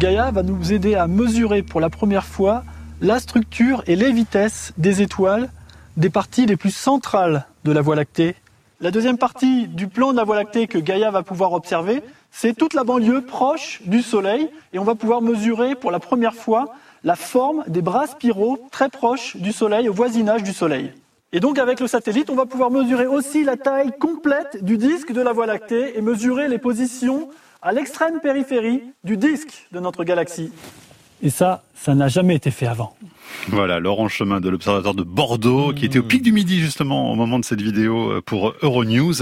Gaïa 0.00 0.30
va 0.30 0.42
nous 0.42 0.72
aider 0.72 0.96
à 0.96 1.06
mesurer 1.06 1.62
pour 1.62 1.80
la 1.80 1.88
première 1.88 2.24
fois 2.26 2.62
la 3.00 3.18
structure 3.18 3.82
et 3.86 3.96
les 3.96 4.12
vitesses 4.12 4.72
des 4.78 5.02
étoiles 5.02 5.50
des 5.96 6.10
parties 6.10 6.46
les 6.46 6.56
plus 6.56 6.74
centrales 6.74 7.46
de 7.64 7.72
la 7.72 7.80
Voie 7.80 7.96
lactée. 7.96 8.34
La 8.80 8.90
deuxième 8.90 9.18
partie 9.18 9.68
du 9.68 9.88
plan 9.88 10.12
de 10.12 10.16
la 10.16 10.24
Voie 10.24 10.36
lactée 10.36 10.66
que 10.66 10.78
Gaïa 10.78 11.10
va 11.10 11.22
pouvoir 11.22 11.52
observer, 11.52 12.02
c'est 12.30 12.54
toute 12.54 12.74
la 12.74 12.82
banlieue 12.82 13.22
proche 13.22 13.80
du 13.86 14.02
Soleil 14.02 14.48
et 14.72 14.78
on 14.78 14.84
va 14.84 14.94
pouvoir 14.94 15.22
mesurer 15.22 15.74
pour 15.74 15.90
la 15.90 16.00
première 16.00 16.34
fois 16.34 16.74
la 17.04 17.14
forme 17.14 17.62
des 17.68 17.82
bras 17.82 18.06
spiraux 18.06 18.58
très 18.70 18.88
proches 18.88 19.36
du 19.36 19.52
Soleil, 19.52 19.88
au 19.88 19.92
voisinage 19.92 20.42
du 20.42 20.52
Soleil. 20.52 20.92
Et 21.32 21.40
donc 21.40 21.58
avec 21.58 21.80
le 21.80 21.86
satellite, 21.86 22.30
on 22.30 22.34
va 22.34 22.46
pouvoir 22.46 22.70
mesurer 22.70 23.06
aussi 23.06 23.44
la 23.44 23.56
taille 23.56 23.92
complète 23.98 24.64
du 24.64 24.78
disque 24.78 25.12
de 25.12 25.20
la 25.20 25.32
Voie 25.32 25.46
lactée 25.46 25.98
et 25.98 26.00
mesurer 26.00 26.48
les 26.48 26.58
positions 26.58 27.28
à 27.62 27.72
l'extrême 27.72 28.20
périphérie 28.20 28.82
du 29.04 29.16
disque 29.16 29.68
de 29.72 29.80
notre 29.80 30.04
galaxie. 30.04 30.50
Et 31.22 31.30
ça, 31.30 31.62
ça 31.74 31.94
n'a 31.94 32.08
jamais 32.08 32.36
été 32.36 32.50
fait 32.50 32.66
avant. 32.66 32.96
Voilà, 33.48 33.78
Laurent 33.78 34.08
Chemin 34.08 34.40
de 34.40 34.48
l'Observatoire 34.48 34.94
de 34.94 35.02
Bordeaux, 35.02 35.72
qui 35.74 35.84
était 35.84 35.98
au 35.98 36.02
pic 36.02 36.22
du 36.22 36.32
midi 36.32 36.60
justement 36.60 37.10
au 37.12 37.14
moment 37.14 37.38
de 37.38 37.44
cette 37.44 37.60
vidéo 37.60 38.10
euh, 38.10 38.22
pour 38.24 38.54
Euronews. 38.62 39.14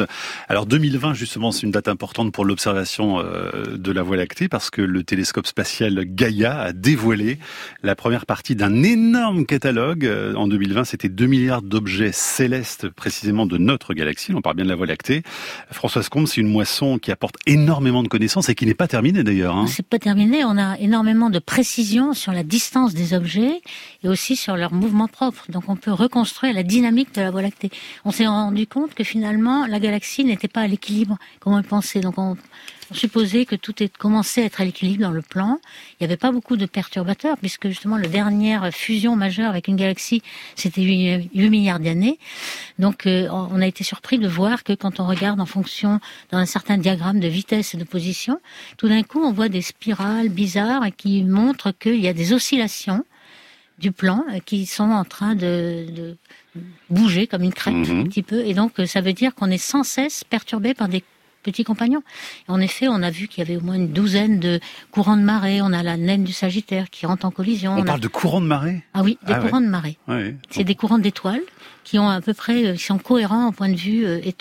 Alors 0.49 0.67
2020 0.67 1.15
justement, 1.15 1.51
c'est 1.51 1.63
une 1.63 1.71
date 1.71 1.89
importante 1.89 2.33
pour 2.33 2.45
l'observation 2.45 3.21
euh, 3.21 3.77
de 3.77 3.93
la 3.93 4.03
Voie 4.03 4.17
lactée 4.17 4.49
parce 4.49 4.71
que 4.71 4.83
le 4.83 5.03
télescope 5.03 5.47
spatial 5.47 6.05
Gaia 6.05 6.59
a 6.59 6.73
dévoilé 6.73 7.39
la 7.83 7.97
première 7.97 8.27
partie 8.27 8.55
d'un 8.55 8.83
énorme 8.83 9.47
catalogue. 9.47 10.05
Euh, 10.05 10.35
en 10.35 10.47
2020, 10.47 10.85
c'était 10.85 11.09
2 11.09 11.27
milliards 11.27 11.63
d'objets 11.63 12.13
célestes 12.13 12.89
précisément 12.89 13.47
de 13.47 13.59
notre 13.59 13.95
galaxie. 13.95 14.35
On 14.35 14.41
parle 14.41 14.57
bien 14.57 14.65
de 14.65 14.71
la 14.71 14.77
Voie 14.77 14.87
lactée. 14.87 15.23
Françoise 15.71 16.09
Combe, 16.09 16.27
c'est 16.27 16.41
une 16.41 16.51
moisson 16.51 16.99
qui 16.99 17.11
apporte 17.11 17.37
énormément 17.47 18.03
de 18.03 18.09
connaissances 18.09 18.49
et 18.49 18.55
qui 18.55 18.67
n'est 18.67 18.75
pas 18.75 18.89
terminée 18.89 19.25
d'ailleurs. 19.25 19.57
Hein. 19.57 19.67
C'est 19.67 19.87
pas 19.87 19.99
terminé. 19.99 20.45
On 20.45 20.59
a 20.59 20.79
énormément 20.79 21.31
de 21.31 21.39
précision 21.39 22.13
sur 22.13 22.33
la 22.33 22.42
distance 22.43 22.95
des 22.95 23.15
objets 23.15 23.61
et 24.03 24.09
aussi 24.09 24.37
sur 24.37 24.57
leur 24.57 24.73
mouvement 24.73 25.09
propre. 25.09 25.51
Donc 25.51 25.65
on 25.69 25.77
peut 25.77 25.93
reconstruire 25.93 26.55
la 26.55 26.63
dynamique 26.63 27.15
de 27.15 27.21
la 27.21 27.31
Voie 27.31 27.43
lactée. 27.43 27.71
On 28.05 28.11
s'est 28.11 28.27
rendu 28.27 28.67
compte 28.67 28.95
que 28.95 29.05
finalement 29.05 29.67
la 29.67 29.81
galaxie 29.81 30.25
n'était 30.25 30.49
pas 30.49 30.63
à 30.63 30.67
l'équilibre 30.67 31.19
comme 31.41 31.55
on 31.55 31.59
le 31.59 31.63
pensait. 31.63 32.01
Donc 32.01 32.19
on, 32.19 32.37
on 32.93 32.95
supposait 32.95 33.47
que 33.47 33.57
tout 33.57 33.83
est 33.83 33.97
commencé 33.97 34.43
à 34.43 34.45
être 34.45 34.61
à 34.61 34.65
l'équilibre 34.67 35.03
dans 35.03 35.11
le 35.11 35.23
plan. 35.23 35.59
Il 35.93 36.03
n'y 36.03 36.05
avait 36.05 36.19
pas 36.19 36.31
beaucoup 36.31 36.59
de 36.59 36.67
perturbateurs 36.67 37.39
puisque 37.39 37.69
justement 37.69 37.97
la 37.97 38.07
dernière 38.07 38.71
fusion 38.71 39.17
majeure 39.17 39.49
avec 39.49 39.67
une 39.67 39.77
galaxie 39.77 40.23
c'était 40.57 40.83
8, 40.83 41.31
milliards 41.35 41.81
d'années. 41.81 42.19
Donc 42.79 43.07
euh, 43.07 43.29
on 43.31 43.63
a 43.63 43.67
été 43.67 43.83
surpris 43.83 44.19
de 44.19 44.29
voir 44.29 44.63
que 44.63 44.75
quand 44.75 45.01
on 45.01 45.07
regarde 45.07 45.41
en 45.41 45.47
fonction 45.47 46.01
d'un 46.31 46.45
certain 46.45 46.77
diagramme 46.77 47.19
de 47.19 47.29
vitesse 47.29 47.73
et 47.73 47.79
de 47.79 47.85
position, 47.85 48.39
tout 48.77 48.89
d'un 48.89 49.03
coup 49.03 49.23
on 49.23 49.33
voit 49.33 49.49
des 49.49 49.63
spirales 49.63 50.29
bizarres 50.29 50.85
qui 50.95 51.25
montrent 51.25 51.73
qu'il 51.73 52.01
y 52.01 52.09
a 52.09 52.13
des 52.13 52.35
oscillations 52.35 53.05
du 53.79 53.91
plan 53.91 54.23
qui 54.45 54.67
sont 54.67 54.91
en 54.91 55.05
train 55.05 55.35
de, 55.35 55.87
de 55.91 56.17
bouger 56.91 57.27
comme 57.27 57.43
une 57.43 57.55
crête 57.55 57.75
mhm. 57.75 58.01
un 58.01 58.05
petit 58.05 58.23
peu. 58.23 58.45
Et 58.45 58.55
donc, 58.55 58.73
ça 58.87 59.01
veut 59.01 59.15
dire 59.15 59.35
qu'on 59.35 59.51
est 59.51 59.59
sans 59.59 59.83
cesse 59.83 60.25
perturbé 60.25 60.75
par 60.75 60.89
des 60.89 61.03
petits 61.43 61.65
compagnons. 61.65 62.03
en 62.49 62.61
effet, 62.61 62.89
on 62.89 63.03
a 63.03 63.11
vu 63.11 63.29
qu'il 63.29 63.47
y 63.47 63.51
avait 63.51 63.57
au 63.57 63.65
moins 63.65 63.75
une 63.75 63.93
douzaine 63.93 64.39
de 64.39 64.61
courants 64.91 65.17
de 65.17 65.23
marée. 65.23 65.61
On 65.63 65.73
a 65.73 65.83
la 65.83 65.97
naine 65.97 66.25
du 66.25 66.33
Sagittaire 66.33 66.91
qui 66.91 67.07
rentre 67.07 67.27
en 67.27 67.31
collision. 67.31 67.77
On, 67.77 67.85
parle 67.85 68.01
de 68.01 68.09
courants 68.09 68.41
de 68.41 68.47
marée? 68.47 68.83
Ah 68.95 69.03
oui, 69.03 69.19
des 69.27 69.33
ah 69.33 69.41
courants 69.41 69.61
de 69.61 69.67
marée. 69.67 69.99
C'est 70.51 70.65
des 70.65 70.75
courants 70.75 70.99
d'étoiles 70.99 71.43
qui 71.85 71.99
ont 71.99 72.09
à 72.09 72.21
peu 72.21 72.35
près, 72.35 72.67
euh, 72.67 72.75
qui 72.75 72.85
sont 72.85 72.99
cohérents 72.99 73.49
au 73.49 73.53
point 73.53 73.69
de 73.69 73.77
vue 73.77 74.07
et, 74.07 74.35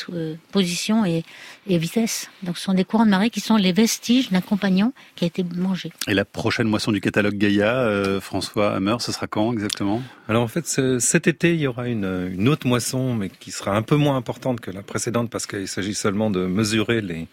position 0.51 1.05
et, 1.05 1.23
et 1.67 1.77
vitesse. 1.77 2.29
Donc 2.43 2.57
ce 2.57 2.63
sont 2.63 2.73
des 2.73 2.83
courants 2.83 3.05
de 3.05 3.11
marée 3.11 3.29
qui 3.29 3.39
sont 3.39 3.55
les 3.55 3.71
vestiges 3.71 4.29
d'un 4.31 4.41
compagnon 4.41 4.93
qui 5.15 5.25
a 5.25 5.27
été 5.27 5.43
mangé. 5.43 5.91
Et 6.07 6.13
la 6.13 6.25
prochaine 6.25 6.67
moisson 6.67 6.91
du 6.91 7.01
catalogue 7.01 7.35
Gaïa, 7.35 7.75
euh, 7.75 8.21
François 8.21 8.75
Hammer, 8.75 8.95
ce 8.99 9.11
sera 9.11 9.27
quand 9.27 9.53
exactement? 9.53 10.01
Alors 10.27 10.43
en 10.43 10.47
fait, 10.47 10.65
cet 10.99 11.27
été, 11.27 11.53
il 11.53 11.61
y 11.61 11.67
aura 11.67 11.87
une, 11.87 12.31
une 12.33 12.47
autre 12.47 12.67
moisson, 12.67 13.13
mais 13.15 13.29
qui 13.29 13.51
sera 13.51 13.75
un 13.75 13.81
peu 13.81 13.95
moins 13.95 14.15
importante 14.15 14.59
que 14.59 14.71
la 14.71 14.81
précédente 14.81 15.29
parce 15.29 15.45
qu'il 15.45 15.67
s'agit 15.67 15.95
seulement 15.95 16.29
de 16.29 16.45
mesurer 16.45 17.01
les, 17.01 17.27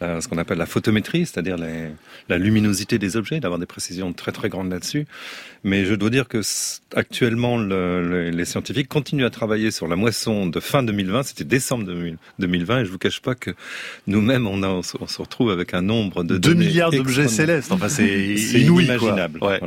ce 0.00 0.28
qu'on 0.28 0.38
appelle 0.38 0.58
la 0.58 0.66
photométrie, 0.66 1.26
c'est-à-dire 1.26 1.56
la 2.28 2.38
luminosité 2.38 2.98
des 2.98 3.16
objets, 3.16 3.40
d'avoir 3.40 3.58
des 3.58 3.66
précisions 3.66 4.12
très 4.12 4.32
très 4.32 4.48
grandes 4.48 4.70
là-dessus. 4.70 5.06
Mais 5.62 5.84
je 5.84 5.94
dois 5.94 6.08
dire 6.08 6.26
que 6.26 6.40
actuellement, 6.94 7.58
le, 7.58 8.30
les 8.30 8.44
scientifiques 8.46 8.88
continuent 8.88 9.26
à 9.26 9.30
travailler 9.30 9.70
sur 9.70 9.88
la 9.88 9.96
moisson 9.96 10.46
de 10.46 10.58
fin 10.58 10.82
2020. 10.82 11.22
C'était 11.24 11.44
décembre 11.44 11.84
2020, 12.38 12.80
et 12.80 12.84
je 12.86 12.90
vous 12.90 12.98
cache 12.98 13.20
pas 13.20 13.34
que 13.34 13.50
nous-mêmes, 14.06 14.46
on, 14.46 14.62
on, 14.62 14.82
se 14.82 15.18
retrouve 15.18 15.50
avec 15.50 15.74
un 15.74 15.82
nombre 15.82 16.24
de 16.24 16.38
2 16.38 16.54
milliards 16.54 16.90
d'objets 16.90 17.28
célestes. 17.28 17.72
Enfin, 17.72 17.90
c'est 17.90 18.06
inimaginable. 18.54 19.38
Ouais. 19.42 19.60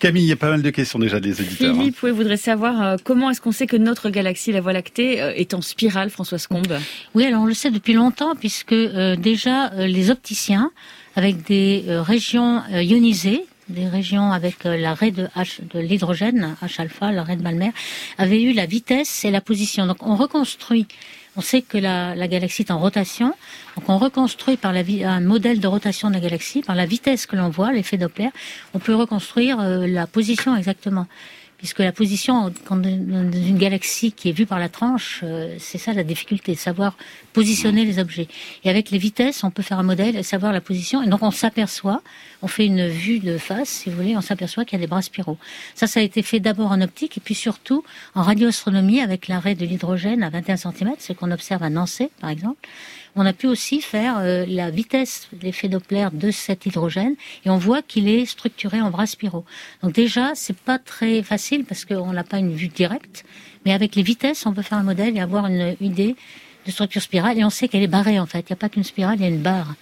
Camille, 0.00 0.24
il 0.24 0.28
y 0.28 0.32
a 0.32 0.36
pas 0.36 0.50
mal 0.50 0.62
de 0.62 0.70
questions 0.70 0.98
déjà 0.98 1.20
des 1.20 1.42
éditeurs. 1.42 1.74
Philippe, 1.74 1.96
hein. 2.02 2.08
vous 2.08 2.16
voudrez 2.16 2.38
savoir 2.38 2.82
euh, 2.82 2.96
comment 3.02 3.30
est-ce 3.30 3.42
qu'on 3.42 3.52
sait 3.52 3.66
que 3.66 3.76
notre 3.76 4.08
galaxie, 4.08 4.50
la 4.52 4.62
Voie 4.62 4.72
lactée, 4.72 5.20
euh, 5.20 5.32
est 5.34 5.52
en 5.52 5.60
spirale, 5.60 6.08
Françoise 6.08 6.46
Combe 6.46 6.78
Oui, 7.14 7.26
alors 7.26 7.42
on 7.42 7.46
le 7.46 7.54
sait 7.54 7.70
depuis 7.70 7.92
longtemps, 7.92 8.34
puisque 8.34 8.72
euh, 8.72 9.16
déjà 9.16 9.72
euh, 9.73 9.73
les 9.78 10.10
opticiens, 10.10 10.70
avec 11.16 11.44
des 11.44 11.84
euh, 11.88 12.02
régions 12.02 12.62
euh, 12.72 12.82
ionisées, 12.82 13.46
des 13.68 13.88
régions 13.88 14.30
avec 14.32 14.64
l'arrêt 14.64 15.10
de 15.10 15.26
H, 15.36 15.60
de 15.72 15.80
l'hydrogène, 15.80 16.54
H-alpha, 16.62 17.12
l'arrêt 17.12 17.36
de 17.36 17.42
Malmer, 17.42 17.72
avaient 18.18 18.42
eu 18.42 18.52
la 18.52 18.66
vitesse 18.66 19.24
et 19.24 19.30
la 19.30 19.40
position. 19.40 19.86
Donc 19.86 20.02
on 20.02 20.16
reconstruit. 20.16 20.86
On 21.36 21.40
sait 21.40 21.62
que 21.62 21.78
la, 21.78 22.14
la 22.14 22.28
galaxie 22.28 22.62
est 22.62 22.70
en 22.70 22.78
rotation, 22.78 23.34
donc 23.74 23.88
on 23.88 23.98
reconstruit 23.98 24.56
par 24.56 24.72
un 24.72 25.20
modèle 25.20 25.60
de 25.60 25.66
rotation 25.66 26.08
de 26.08 26.14
la 26.14 26.20
galaxie 26.20 26.60
par 26.60 26.76
la 26.76 26.86
vitesse 26.86 27.26
que 27.26 27.36
l'on 27.36 27.48
voit, 27.48 27.72
l'effet 27.72 27.96
Doppler. 27.96 28.28
On 28.74 28.78
peut 28.78 28.94
reconstruire 28.94 29.56
la 29.58 30.06
position 30.06 30.54
exactement 30.54 31.06
puisque 31.64 31.78
la 31.78 31.92
position 31.92 32.52
dans 32.68 32.82
une 32.82 33.56
galaxie 33.56 34.12
qui 34.12 34.28
est 34.28 34.32
vue 34.32 34.44
par 34.44 34.58
la 34.58 34.68
tranche, 34.68 35.20
euh, 35.22 35.56
c'est 35.58 35.78
ça 35.78 35.94
la 35.94 36.04
difficulté, 36.04 36.54
savoir 36.56 36.94
positionner 37.32 37.86
les 37.86 37.98
objets. 37.98 38.28
Et 38.64 38.68
avec 38.68 38.90
les 38.90 38.98
vitesses, 38.98 39.44
on 39.44 39.50
peut 39.50 39.62
faire 39.62 39.78
un 39.78 39.82
modèle 39.82 40.14
et 40.14 40.22
savoir 40.22 40.52
la 40.52 40.60
position. 40.60 41.02
Et 41.02 41.06
donc 41.06 41.22
on 41.22 41.30
s'aperçoit, 41.30 42.02
on 42.42 42.48
fait 42.48 42.66
une 42.66 42.86
vue 42.86 43.18
de 43.18 43.38
face, 43.38 43.70
si 43.70 43.88
vous 43.88 43.96
voulez, 43.96 44.14
on 44.14 44.20
s'aperçoit 44.20 44.66
qu'il 44.66 44.78
y 44.78 44.82
a 44.82 44.84
des 44.84 44.90
bras 44.90 45.00
spiraux. 45.00 45.38
Ça, 45.74 45.86
ça 45.86 46.00
a 46.00 46.02
été 46.02 46.20
fait 46.20 46.38
d'abord 46.38 46.70
en 46.70 46.82
optique 46.82 47.16
et 47.16 47.20
puis 47.20 47.34
surtout 47.34 47.82
en 48.14 48.20
radioastronomie 48.20 49.00
avec 49.00 49.26
l'arrêt 49.26 49.54
de 49.54 49.64
l'hydrogène 49.64 50.22
à 50.22 50.28
21 50.28 50.58
cm, 50.58 50.92
ce 50.98 51.14
qu'on 51.14 51.30
observe 51.30 51.62
à 51.62 51.70
Nancy, 51.70 52.10
par 52.20 52.28
exemple 52.28 52.68
on 53.16 53.26
a 53.26 53.32
pu 53.32 53.46
aussi 53.46 53.80
faire 53.80 54.18
euh, 54.18 54.44
la 54.46 54.70
vitesse 54.70 55.28
l'effet 55.42 55.68
Doppler 55.68 56.08
de 56.12 56.30
cet 56.30 56.66
hydrogène 56.66 57.14
et 57.44 57.50
on 57.50 57.58
voit 57.58 57.82
qu'il 57.82 58.08
est 58.08 58.26
structuré 58.26 58.80
en 58.80 58.90
bras 58.90 59.06
spiraux. 59.06 59.44
Donc 59.82 59.92
déjà, 59.92 60.32
c'est 60.34 60.56
pas 60.56 60.78
très 60.78 61.22
facile 61.22 61.64
parce 61.64 61.84
qu'on 61.84 62.12
n'a 62.12 62.24
pas 62.24 62.38
une 62.38 62.54
vue 62.54 62.68
directe, 62.68 63.24
mais 63.64 63.72
avec 63.72 63.94
les 63.94 64.02
vitesses, 64.02 64.46
on 64.46 64.52
peut 64.52 64.62
faire 64.62 64.78
un 64.78 64.82
modèle 64.84 65.16
et 65.16 65.20
avoir 65.20 65.46
une 65.46 65.76
idée 65.80 66.16
de 66.66 66.70
structure 66.70 67.02
spirale 67.02 67.38
et 67.38 67.44
on 67.44 67.50
sait 67.50 67.68
qu'elle 67.68 67.82
est 67.82 67.86
barrée 67.86 68.18
en 68.18 68.26
fait. 68.26 68.40
Il 68.40 68.52
n'y 68.52 68.54
a 68.54 68.56
pas 68.56 68.68
qu'une 68.68 68.84
spirale, 68.84 69.16
il 69.18 69.22
y 69.22 69.26
a 69.26 69.28
une 69.28 69.42
barre. 69.42 69.74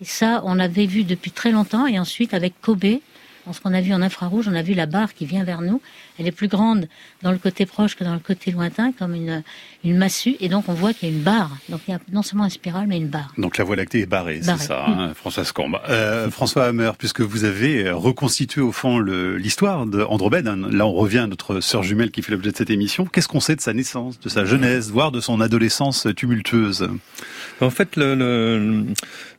Et 0.00 0.04
ça, 0.04 0.42
on 0.44 0.54
l'avait 0.54 0.86
vu 0.86 1.04
depuis 1.04 1.30
très 1.30 1.52
longtemps 1.52 1.86
et 1.86 1.98
ensuite 1.98 2.34
avec 2.34 2.60
Kobe, 2.60 2.98
Dans 3.46 3.52
ce 3.52 3.60
qu'on 3.60 3.74
a 3.74 3.80
vu 3.80 3.92
en 3.92 4.00
infrarouge, 4.00 4.48
on 4.48 4.54
a 4.54 4.62
vu 4.62 4.74
la 4.74 4.86
barre 4.86 5.12
qui 5.12 5.26
vient 5.26 5.44
vers 5.44 5.60
nous. 5.60 5.82
Elle 6.18 6.26
est 6.26 6.32
plus 6.32 6.48
grande 6.48 6.88
dans 7.22 7.30
le 7.30 7.38
côté 7.38 7.66
proche 7.66 7.94
que 7.94 8.04
dans 8.04 8.14
le 8.14 8.20
côté 8.20 8.50
lointain, 8.50 8.92
comme 8.92 9.14
une, 9.14 9.42
une 9.84 9.98
massue. 9.98 10.36
Et 10.40 10.48
donc, 10.48 10.68
on 10.68 10.72
voit 10.72 10.94
qu'il 10.94 11.08
y 11.08 11.12
a 11.12 11.14
une 11.14 11.22
barre. 11.22 11.50
Donc, 11.68 11.80
il 11.86 11.90
y 11.90 11.94
a 11.94 11.98
non 12.10 12.22
seulement 12.22 12.44
une 12.44 12.50
spirale, 12.50 12.86
mais 12.86 12.96
une 12.96 13.08
barre. 13.08 13.32
Donc, 13.36 13.58
la 13.58 13.64
Voie 13.64 13.76
lactée 13.76 14.00
est 14.00 14.06
barrée, 14.06 14.40
c'est 14.42 14.56
ça, 14.56 14.86
hein, 14.86 15.12
François 15.14 15.44
Scombe. 15.44 15.78
Euh, 15.88 16.30
François 16.30 16.66
Hammer, 16.66 16.92
puisque 16.98 17.20
vous 17.20 17.44
avez 17.44 17.90
reconstitué 17.90 18.60
au 18.60 18.72
fond 18.72 18.98
l'histoire 18.98 19.86
d'Andromède, 19.86 20.48
hein, 20.48 20.56
là, 20.70 20.86
on 20.86 20.92
revient 20.92 21.18
à 21.18 21.26
notre 21.26 21.60
sœur 21.60 21.82
jumelle 21.82 22.10
qui 22.10 22.22
fait 22.22 22.32
l'objet 22.32 22.50
de 22.50 22.56
cette 22.56 22.70
émission. 22.70 23.04
Qu'est-ce 23.04 23.28
qu'on 23.28 23.40
sait 23.40 23.56
de 23.56 23.60
sa 23.60 23.72
naissance, 23.74 24.18
de 24.20 24.28
sa 24.28 24.44
jeunesse, 24.44 24.90
voire 24.90 25.12
de 25.12 25.20
son 25.20 25.40
adolescence 25.40 26.06
tumultueuse? 26.16 26.88
En 27.60 27.70
fait, 27.70 27.96
le, 27.96 28.14
le 28.14 28.86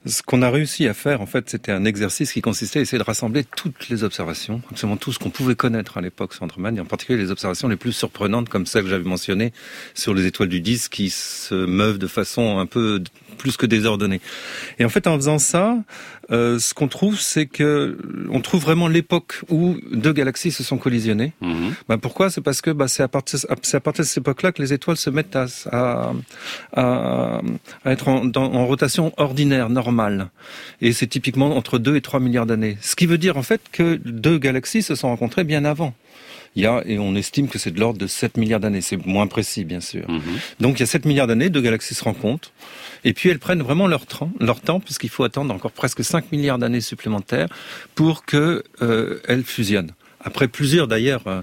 ce 0.06 0.22
qu'on 0.22 0.42
a 0.42 0.50
réussi 0.50 0.88
à 0.88 0.94
faire, 0.94 1.22
en 1.22 1.26
fait, 1.26 1.50
c'était 1.50 1.72
un 1.72 1.86
exercice 1.86 2.32
qui 2.32 2.42
consistait 2.42 2.80
à 2.80 2.82
essayer 2.82 2.98
de 2.98 3.04
rassembler 3.04 3.44
toutes 3.44 3.90
les 3.90 4.04
observations, 4.04 4.62
absolument 4.70 4.98
tout 4.98 5.12
ce 5.12 5.20
qu'on 5.20 5.30
pouvait 5.30 5.56
connaître 5.56 5.98
à 5.98 6.02
l'époque 6.02 6.34
sur 6.34 6.44
Andromède, 6.44 6.78
et 6.78 6.80
en 6.80 6.86
particulier 6.86 7.18
les 7.18 7.32
observations 7.32 7.68
les 7.68 7.76
plus 7.76 7.94
surprenantes, 7.94 8.50
comme 8.50 8.66
celles 8.66 8.84
que 8.84 8.90
j'avais 8.90 9.04
mentionnées 9.04 9.52
sur 9.94 10.14
les 10.14 10.26
étoiles 10.26 10.50
du 10.50 10.62
disque 10.62 10.92
qui 10.94 11.10
se 11.10 11.56
meuvent 11.56 11.98
de 11.98 12.08
façon 12.08 12.60
un 12.60 12.66
peu 12.66 13.02
plus 13.36 13.58
que 13.58 13.66
désordonnée. 13.66 14.22
Et 14.80 14.86
en 14.86 14.90
fait, 14.90 15.08
en 15.08 15.16
faisant 15.16 15.40
ça, 15.40 15.78
euh, 16.32 16.58
ce 16.58 16.74
qu'on 16.74 16.88
trouve, 16.88 17.20
c'est 17.20 17.46
que 17.46 17.98
on 18.32 18.42
trouve 18.42 18.62
vraiment 18.62 18.88
l'époque 18.88 19.42
où 19.50 19.76
deux 19.92 20.14
galaxies 20.14 20.52
se 20.52 20.64
sont 20.64 20.78
collisionnées. 20.78 21.34
Mhm. 21.42 21.76
Ben 21.88 21.98
pourquoi? 21.98 22.30
C'est 22.30 22.42
parce 22.42 22.62
que 22.62 22.72
bah, 22.72 22.88
c'est 22.88 23.04
à 23.04 23.08
partir 23.08 23.40
c'est 23.62 23.78
à 23.78 23.80
partir 23.80 24.04
de 24.04 24.08
cette 24.08 24.20
époque-là 24.20 24.52
que 24.52 24.62
les 24.62 24.74
étoiles 24.74 24.98
se 24.98 25.10
mettent 25.10 25.36
à, 25.36 25.46
à, 25.72 26.14
à, 26.74 27.42
à 27.84 27.92
être 27.92 28.08
en, 28.08 28.32
en, 28.36 28.66
rotation 28.66 29.14
ordinaire, 29.18 29.70
normale. 29.70 29.95
Et 30.82 30.94
c'est 30.94 31.08
typiquement 31.08 31.56
entre 31.56 31.80
2 31.80 31.96
et 31.96 32.02
3 32.02 32.20
milliards 32.20 32.46
d'années. 32.46 32.78
Ce 32.82 32.96
qui 32.96 33.06
veut 33.06 33.18
dire 33.18 33.38
en 33.38 33.44
fait 33.44 33.62
que 33.72 34.00
deux 34.04 34.38
galaxies 34.38 34.84
se 34.84 34.96
sont 34.96 35.08
rencontrées 35.08 35.44
bien 35.44 35.66
avant. 35.66 35.94
Il 36.56 36.64
y 36.64 36.68
a, 36.68 36.82
et 36.86 36.98
on 37.00 37.16
estime 37.16 37.50
que 37.50 37.60
c'est 37.60 37.72
de 37.72 37.80
l'ordre 37.80 38.00
de 38.00 38.08
7 38.08 38.38
milliards 38.38 38.62
d'années. 38.62 38.80
C'est 38.80 39.04
moins 39.06 39.28
précis, 39.28 39.66
bien 39.66 39.82
sûr. 39.82 40.10
Mhm. 40.10 40.22
Donc 40.62 40.78
il 40.78 40.82
y 40.82 40.84
a 40.84 40.88
7 40.88 41.06
milliards 41.06 41.28
d'années, 41.28 41.50
deux 41.50 41.62
galaxies 41.62 41.96
se 41.96 42.04
rencontrent. 42.04 42.52
Et 43.04 43.14
puis 43.14 43.30
elles 43.30 43.40
prennent 43.40 43.62
vraiment 43.62 43.88
leur 43.88 44.06
temps, 44.06 44.32
leur 44.40 44.62
temps 44.62 44.80
puisqu'il 44.80 45.10
faut 45.10 45.24
attendre 45.24 45.54
encore 45.54 45.72
presque 45.72 46.04
5 46.04 46.32
milliards 46.32 46.58
d'années 46.58 46.82
supplémentaires 46.82 47.50
pour 47.94 48.26
que 48.26 48.64
euh, 48.82 49.20
elles 49.28 49.44
fusionnent. 49.44 49.92
Après 50.22 50.48
plusieurs 50.48 50.88
d'ailleurs 50.88 51.22
euh, 51.28 51.42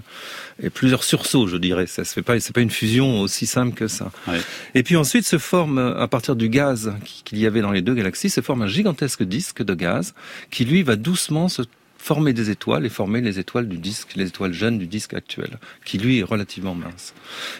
et 0.61 0.69
plusieurs 0.69 1.03
sursauts, 1.03 1.47
je 1.47 1.57
dirais. 1.57 1.87
Ça 1.87 2.03
se 2.03 2.13
fait 2.13 2.21
pas, 2.21 2.39
c'est 2.39 2.53
pas 2.53 2.61
une 2.61 2.69
fusion 2.69 3.21
aussi 3.21 3.45
simple 3.45 3.75
que 3.75 3.87
ça. 3.87 4.11
Ouais. 4.27 4.39
Et 4.75 4.83
puis 4.83 4.95
ensuite 4.95 5.25
se 5.25 5.37
forme 5.37 5.77
à 5.77 6.07
partir 6.07 6.35
du 6.35 6.49
gaz 6.49 6.93
qu'il 7.25 7.39
y 7.39 7.45
avait 7.45 7.61
dans 7.61 7.71
les 7.71 7.81
deux 7.81 7.95
galaxies, 7.95 8.29
se 8.29 8.41
forme 8.41 8.61
un 8.61 8.67
gigantesque 8.67 9.23
disque 9.23 9.63
de 9.63 9.73
gaz 9.73 10.13
qui 10.51 10.65
lui 10.65 10.83
va 10.83 10.95
doucement 10.95 11.49
se 11.49 11.63
former 12.03 12.33
des 12.33 12.49
étoiles 12.49 12.85
et 12.85 12.89
former 12.89 13.21
les 13.21 13.39
étoiles 13.39 13.69
du 13.69 13.77
disque, 13.77 14.09
les 14.17 14.27
étoiles 14.27 14.51
jeunes 14.51 14.77
du 14.77 14.87
disque 14.87 15.13
actuel, 15.13 15.57
qui 15.85 15.97
lui 15.97 16.19
est 16.19 16.23
relativement 16.23 16.75
mince. 16.75 17.13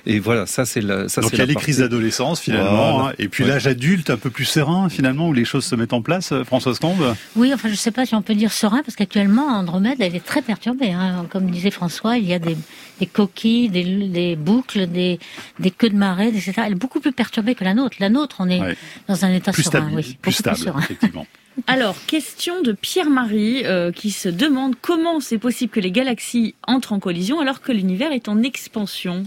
Et 0.06 0.20
voilà, 0.20 0.46
ça 0.46 0.66
c'est 0.66 0.82
la. 0.82 1.08
Ça, 1.08 1.22
Donc 1.22 1.32
il 1.32 1.40
y 1.40 1.42
a 1.42 1.46
les 1.46 1.56
crises 1.56 1.78
d'adolescence 1.78 2.42
finalement, 2.42 3.08
hein, 3.08 3.14
et 3.20 3.30
puis 3.30 3.46
l'âge 3.46 3.68
adulte 3.68 4.10
un 4.10 4.18
peu 4.18 4.30
plus 4.30 4.44
serein 4.44 4.90
finalement 4.90 5.30
où 5.30 5.34
les 5.34 5.46
choses 5.46 5.64
se 5.64 5.76
mettent 5.76 5.94
en 5.94 6.02
place. 6.02 6.34
Euh, 6.34 6.44
Françoise 6.44 6.80
Combe? 6.80 7.16
Oui, 7.38 7.54
enfin 7.54 7.70
je 7.70 7.76
sais 7.76 7.92
pas 7.92 8.06
si 8.06 8.16
on 8.16 8.22
peut 8.22 8.36
dire 8.36 8.52
serein 8.52 8.84
parce 8.84 8.98
qu'actuellement 8.98 9.48
Andromède 9.48 10.02
elle 10.02 10.16
est 10.16 10.26
très 10.26 10.42
perturbée. 10.42 10.92
Hein. 10.92 11.26
Comme 11.30 11.50
disait 11.50 11.72
François, 11.72 12.18
il 12.18 12.26
y 12.26 12.34
a 12.34 12.40
des, 12.40 12.58
des 13.00 13.06
coquilles, 13.06 13.70
des, 13.70 13.86
des, 14.10 14.36
boucles, 14.36 14.88
des, 14.88 15.20
des 15.60 15.72
queues 15.72 15.90
de 15.90 15.96
marée, 15.96 16.28
etc. 16.28 16.54
Elle 16.66 16.74
est 16.74 16.76
beaucoup 16.76 17.00
plus 17.00 17.14
perturbée 17.14 17.56
que 17.56 17.64
la 17.64 17.74
nôtre. 17.74 17.96
La 18.02 18.10
nôtre, 18.10 18.38
on 18.40 18.50
est 18.50 18.76
dans 19.08 19.24
un 19.24 19.34
état 19.34 19.54
plus 19.54 19.64
serein, 19.64 19.90
oui, 19.94 20.18
plus 20.22 20.34
stable, 20.34 20.58
plus 20.58 20.66
serein. 20.66 20.80
effectivement. 20.82 21.26
Alors, 21.68 21.96
question 22.06 22.62
de 22.62 22.72
Pierre-Marie 22.72 23.66
euh, 23.66 23.92
qui 23.92 24.12
se 24.12 24.30
demande 24.30 24.76
comment 24.82 25.20
c'est 25.20 25.38
possible 25.38 25.72
que 25.72 25.80
les 25.80 25.92
galaxies 25.92 26.56
entrent 26.68 26.94
en 26.94 27.00
collision 27.00 27.40
alors 27.40 27.62
que 27.62 27.72
l'univers 27.72 28.12
est 28.12 28.28
en 28.28 28.42
expansion. 28.42 29.24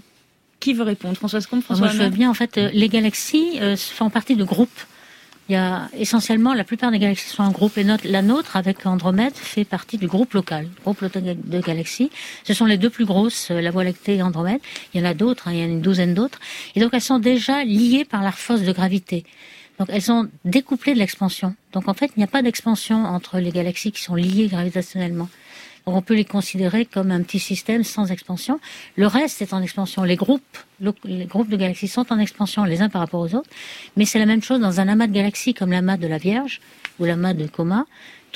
Qui 0.59 0.75
veut 0.75 0.83
répondre? 0.83 1.17
Françoise 1.17 1.47
Comte, 1.47 1.63
François 1.63 1.87
Moi, 1.87 1.95
je 1.95 2.03
veux 2.03 2.11
bien. 2.11 2.31
En 2.31 2.35
fait, 2.35 2.59
euh, 2.59 2.71
les 2.73 2.89
galaxies 2.89 3.59
euh, 3.61 3.77
font 3.77 4.11
partie 4.11 4.37
de 4.37 4.45
groupes. 4.45 4.81
Il 5.49 5.53
y 5.53 5.57
a 5.57 5.89
essentiellement, 5.97 6.55
la 6.55 6.65
plupart 6.65 6.91
des 6.91 6.99
galaxies 6.99 7.29
sont 7.29 7.45
en 7.45 7.53
groupe 7.53 7.79
et 7.79 7.85
notre, 7.85 8.09
la 8.09 8.21
nôtre, 8.21 8.57
avec 8.57 8.85
Andromède, 8.85 9.35
fait 9.35 9.65
partie 9.65 9.97
du 9.97 10.09
groupe 10.09 10.33
local, 10.33 10.67
groupe 10.83 11.05
de 11.05 11.61
galaxies. 11.61 12.11
Ce 12.43 12.53
sont 12.53 12.65
les 12.65 12.79
deux 12.79 12.91
plus 12.91 13.05
grosses, 13.05 13.51
la 13.51 13.71
Voie 13.71 13.85
lactée 13.85 14.17
et 14.17 14.23
Andromède. 14.23 14.61
Il 14.93 15.01
y 15.01 15.05
en 15.05 15.09
a 15.09 15.15
d'autres, 15.15 15.47
hein, 15.47 15.53
il 15.53 15.59
y 15.59 15.63
en 15.63 15.67
a 15.67 15.69
une 15.69 15.83
douzaine 15.83 16.15
d'autres. 16.15 16.41
Et 16.75 16.81
donc 16.81 16.91
elles 16.95 17.01
sont 17.01 17.21
déjà 17.21 17.63
liées 17.63 18.05
par 18.05 18.25
la 18.25 18.33
force 18.33 18.63
de 18.63 18.73
gravité. 18.73 19.25
Donc 19.79 19.89
elles 19.91 20.03
sont 20.03 20.29
découplées 20.45 20.95
de 20.95 20.99
l'expansion. 20.99 21.55
Donc 21.73 21.89
en 21.89 21.95
fait, 21.95 22.11
il 22.17 22.19
n'y 22.19 22.25
a 22.25 22.29
pas 22.29 22.43
d'expansion 22.43 23.05
entre 23.05 23.39
les 23.39 23.51
galaxies 23.51 23.93
qui 23.93 24.03
sont 24.03 24.15
liées 24.15 24.49
gravitationnellement. 24.49 25.29
On 25.89 26.03
peut 26.03 26.15
les 26.15 26.25
considérer 26.25 26.85
comme 26.85 27.13
un 27.13 27.23
petit 27.23 27.39
système 27.39 27.85
sans 27.85 28.11
expansion. 28.11 28.59
Le 28.97 29.07
reste 29.07 29.41
est 29.41 29.53
en 29.53 29.63
expansion. 29.63 30.03
Les 30.03 30.17
groupes, 30.17 30.59
les 31.05 31.27
groupes 31.27 31.49
de 31.49 31.57
galaxies 31.57 31.87
sont 31.87 32.13
en 32.13 32.19
expansion 32.19 32.65
les 32.65 32.83
uns 32.83 32.89
par 32.89 33.01
rapport 33.01 33.21
aux 33.21 33.35
autres, 33.37 33.49
mais 33.97 34.05
c'est 34.05 34.19
la 34.19 34.27
même 34.27 34.43
chose 34.43 34.59
dans 34.59 34.81
un 34.81 34.89
amas 34.89 35.07
de 35.07 35.13
galaxies 35.13 35.55
comme 35.55 35.71
l'amas 35.71 35.97
de 35.97 36.09
la 36.09 36.19
Vierge 36.19 36.61
ou 36.99 37.05
l'amas 37.05 37.35
de 37.35 37.47
Coma 37.47 37.87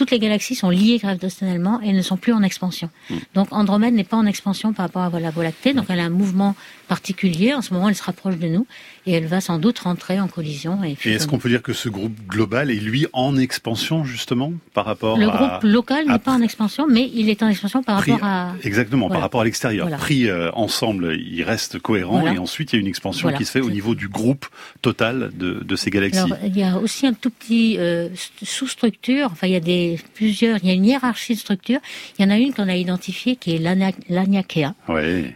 toutes 0.01 0.13
les 0.13 0.19
galaxies 0.19 0.55
sont 0.55 0.71
liées 0.71 0.97
gravitationnellement 0.97 1.79
et 1.83 1.93
ne 1.93 2.01
sont 2.01 2.17
plus 2.17 2.33
en 2.33 2.43
expansion. 2.43 2.89
Hmm. 3.11 3.17
Donc 3.35 3.49
Andromède 3.51 3.93
n'est 3.93 4.03
pas 4.03 4.17
en 4.17 4.25
expansion 4.25 4.73
par 4.73 4.87
rapport 4.87 5.15
à 5.15 5.21
la 5.21 5.31
Voie 5.31 5.45
lactée, 5.45 5.75
donc 5.75 5.85
elle 5.91 6.01
a 6.01 6.05
un 6.05 6.09
mouvement 6.09 6.57
particulier. 6.89 7.53
En 7.53 7.61
ce 7.61 7.75
moment, 7.75 7.91
elle 7.91 7.95
se 7.95 8.03
rapproche 8.03 8.39
de 8.39 8.49
nous 8.49 8.67
et 9.07 9.13
elle 9.13 9.27
va 9.27 9.43
sans 9.43 9.59
doute 9.59 9.79
rentrer 9.79 10.19
en 10.19 10.27
collision. 10.27 10.83
Et, 10.85 10.97
est-ce 11.05 11.27
qu'on 11.27 11.39
peut 11.39 11.51
dire 11.51 11.63
que 11.63 11.75
ce 11.75 11.91
groupe 11.91 12.15
global 12.27 12.71
est 12.71 12.81
lui 12.81 13.07
en 13.13 13.37
expansion 13.37 14.05
justement 14.05 14.55
par 14.73 14.87
rapport 14.87 15.19
Le 15.19 15.29
groupe 15.29 15.65
local 15.65 16.07
n'est 16.07 16.19
pas 16.19 16.33
en 16.33 16.41
expansion, 16.41 16.87
mais 16.89 17.11
il 17.15 17.29
est 17.29 17.43
en 17.43 17.49
expansion 17.49 17.83
par 17.83 17.99
rapport 17.99 18.25
à 18.25 18.55
exactement 18.63 19.11
par 19.11 19.21
rapport 19.21 19.43
à 19.43 19.45
l'extérieur. 19.45 19.87
Pris 19.99 20.31
euh, 20.31 20.51
ensemble, 20.55 21.15
il 21.21 21.43
reste 21.43 21.79
cohérent 21.79 22.27
et 22.27 22.39
ensuite 22.39 22.73
il 22.73 22.77
y 22.77 22.79
a 22.79 22.81
une 22.81 22.89
expansion 22.89 23.31
qui 23.35 23.45
se 23.45 23.51
fait 23.51 23.61
au 23.61 23.71
niveau 23.71 23.95
du 23.95 24.09
groupe 24.09 24.47
total 24.81 25.31
de, 25.35 25.63
de 25.63 25.77
ces 25.77 25.91
galaxies. 25.91 26.21
Alors, 26.21 26.39
il 26.43 26.57
y 26.57 26.63
a 26.63 26.79
aussi 26.79 27.07
un 27.07 27.13
tout 27.13 27.31
petit 27.31 27.77
euh, 27.79 28.09
sous-structure. 28.43 29.29
Enfin, 29.31 29.47
il 29.47 29.53
y 29.53 29.57
a 29.57 29.61
des 29.61 29.89
plusieurs, 30.14 30.59
il 30.62 30.68
y 30.68 30.70
a 30.70 30.74
une 30.74 30.85
hiérarchie 30.85 31.35
de 31.35 31.38
structures. 31.38 31.81
Il 32.18 32.24
y 32.24 32.29
en 32.29 32.31
a 32.31 32.38
une 32.38 32.53
qu'on 32.53 32.68
a 32.68 32.76
identifiée 32.76 33.37
qui 33.37 33.55
est 33.55 33.59
l'Aniakea, 33.59 34.74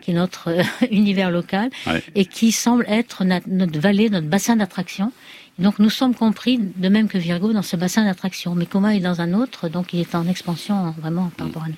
qui 0.00 0.10
est 0.10 0.14
notre 0.14 0.50
euh, 0.50 0.62
univers 0.90 1.30
local 1.30 1.70
et 2.14 2.24
qui 2.24 2.52
semble 2.52 2.84
être 2.88 3.24
notre, 3.24 3.78
vallée, 3.78 4.10
notre 4.10 4.26
bassin 4.26 4.56
d'attraction. 4.56 5.12
Donc 5.58 5.78
nous 5.78 5.90
sommes 5.90 6.14
compris, 6.14 6.58
de 6.58 6.88
même 6.88 7.08
que 7.08 7.18
Virgo, 7.18 7.52
dans 7.52 7.62
ce 7.62 7.76
bassin 7.76 8.04
d'attraction. 8.04 8.54
Mais 8.54 8.66
Coma 8.66 8.96
est 8.96 9.00
dans 9.00 9.20
un 9.20 9.34
autre, 9.34 9.68
donc 9.68 9.92
il 9.92 10.00
est 10.00 10.14
en 10.14 10.26
expansion 10.26 10.94
vraiment 10.98 11.30
par 11.36 11.46
rapport 11.46 11.64
à 11.64 11.68
nous. 11.68 11.74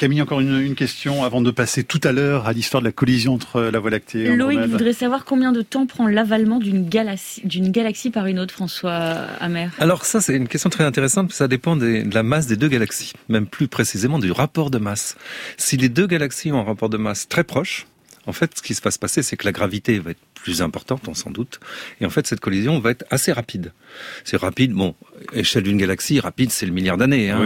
Camille, 0.00 0.22
encore 0.22 0.40
une, 0.40 0.74
question 0.74 1.24
avant 1.24 1.42
de 1.42 1.50
passer 1.50 1.84
tout 1.84 2.00
à 2.04 2.12
l'heure 2.12 2.46
à 2.46 2.54
l'histoire 2.54 2.80
de 2.80 2.86
la 2.86 2.92
collision 2.92 3.34
entre 3.34 3.60
la 3.60 3.78
Voie 3.80 3.90
lactée 3.90 4.20
et 4.20 4.34
Loïc 4.34 4.58
voudrait 4.60 4.94
savoir 4.94 5.26
combien 5.26 5.52
de 5.52 5.60
temps 5.60 5.84
prend 5.84 6.06
l'avalement 6.06 6.58
d'une 6.58 6.88
galaxie, 6.88 7.42
d'une 7.44 7.70
galaxie 7.70 8.08
par 8.08 8.24
une 8.24 8.38
autre, 8.38 8.54
François 8.54 8.94
Amer. 9.40 9.70
Alors 9.78 10.06
ça, 10.06 10.22
c'est 10.22 10.34
une 10.34 10.48
question 10.48 10.70
très 10.70 10.84
intéressante, 10.84 11.34
ça 11.34 11.48
dépend 11.48 11.76
de 11.76 12.02
la 12.14 12.22
masse 12.22 12.46
des 12.46 12.56
deux 12.56 12.68
galaxies, 12.68 13.12
même 13.28 13.46
plus 13.46 13.68
précisément 13.68 14.18
du 14.18 14.32
rapport 14.32 14.70
de 14.70 14.78
masse. 14.78 15.18
Si 15.58 15.76
les 15.76 15.90
deux 15.90 16.06
galaxies 16.06 16.50
ont 16.50 16.60
un 16.60 16.64
rapport 16.64 16.88
de 16.88 16.96
masse 16.96 17.28
très 17.28 17.44
proche, 17.44 17.86
en 18.26 18.32
fait, 18.32 18.56
ce 18.56 18.62
qui 18.62 18.74
se 18.74 18.82
va 18.82 18.90
se 18.90 18.98
passer, 18.98 19.22
c'est 19.22 19.36
que 19.36 19.46
la 19.46 19.52
gravité 19.52 19.98
va 19.98 20.10
être 20.10 20.20
plus 20.34 20.62
importante, 20.62 21.08
on 21.08 21.14
s'en 21.14 21.30
doute. 21.30 21.60
Et 22.00 22.06
en 22.06 22.10
fait, 22.10 22.26
cette 22.26 22.40
collision 22.40 22.78
va 22.78 22.90
être 22.90 23.04
assez 23.10 23.32
rapide. 23.32 23.72
C'est 24.24 24.36
rapide, 24.36 24.72
bon, 24.72 24.94
échelle 25.32 25.64
d'une 25.64 25.76
galaxie, 25.76 26.20
rapide, 26.20 26.50
c'est 26.50 26.66
le 26.66 26.72
milliard 26.72 26.96
d'années, 26.96 27.30
hein, 27.30 27.40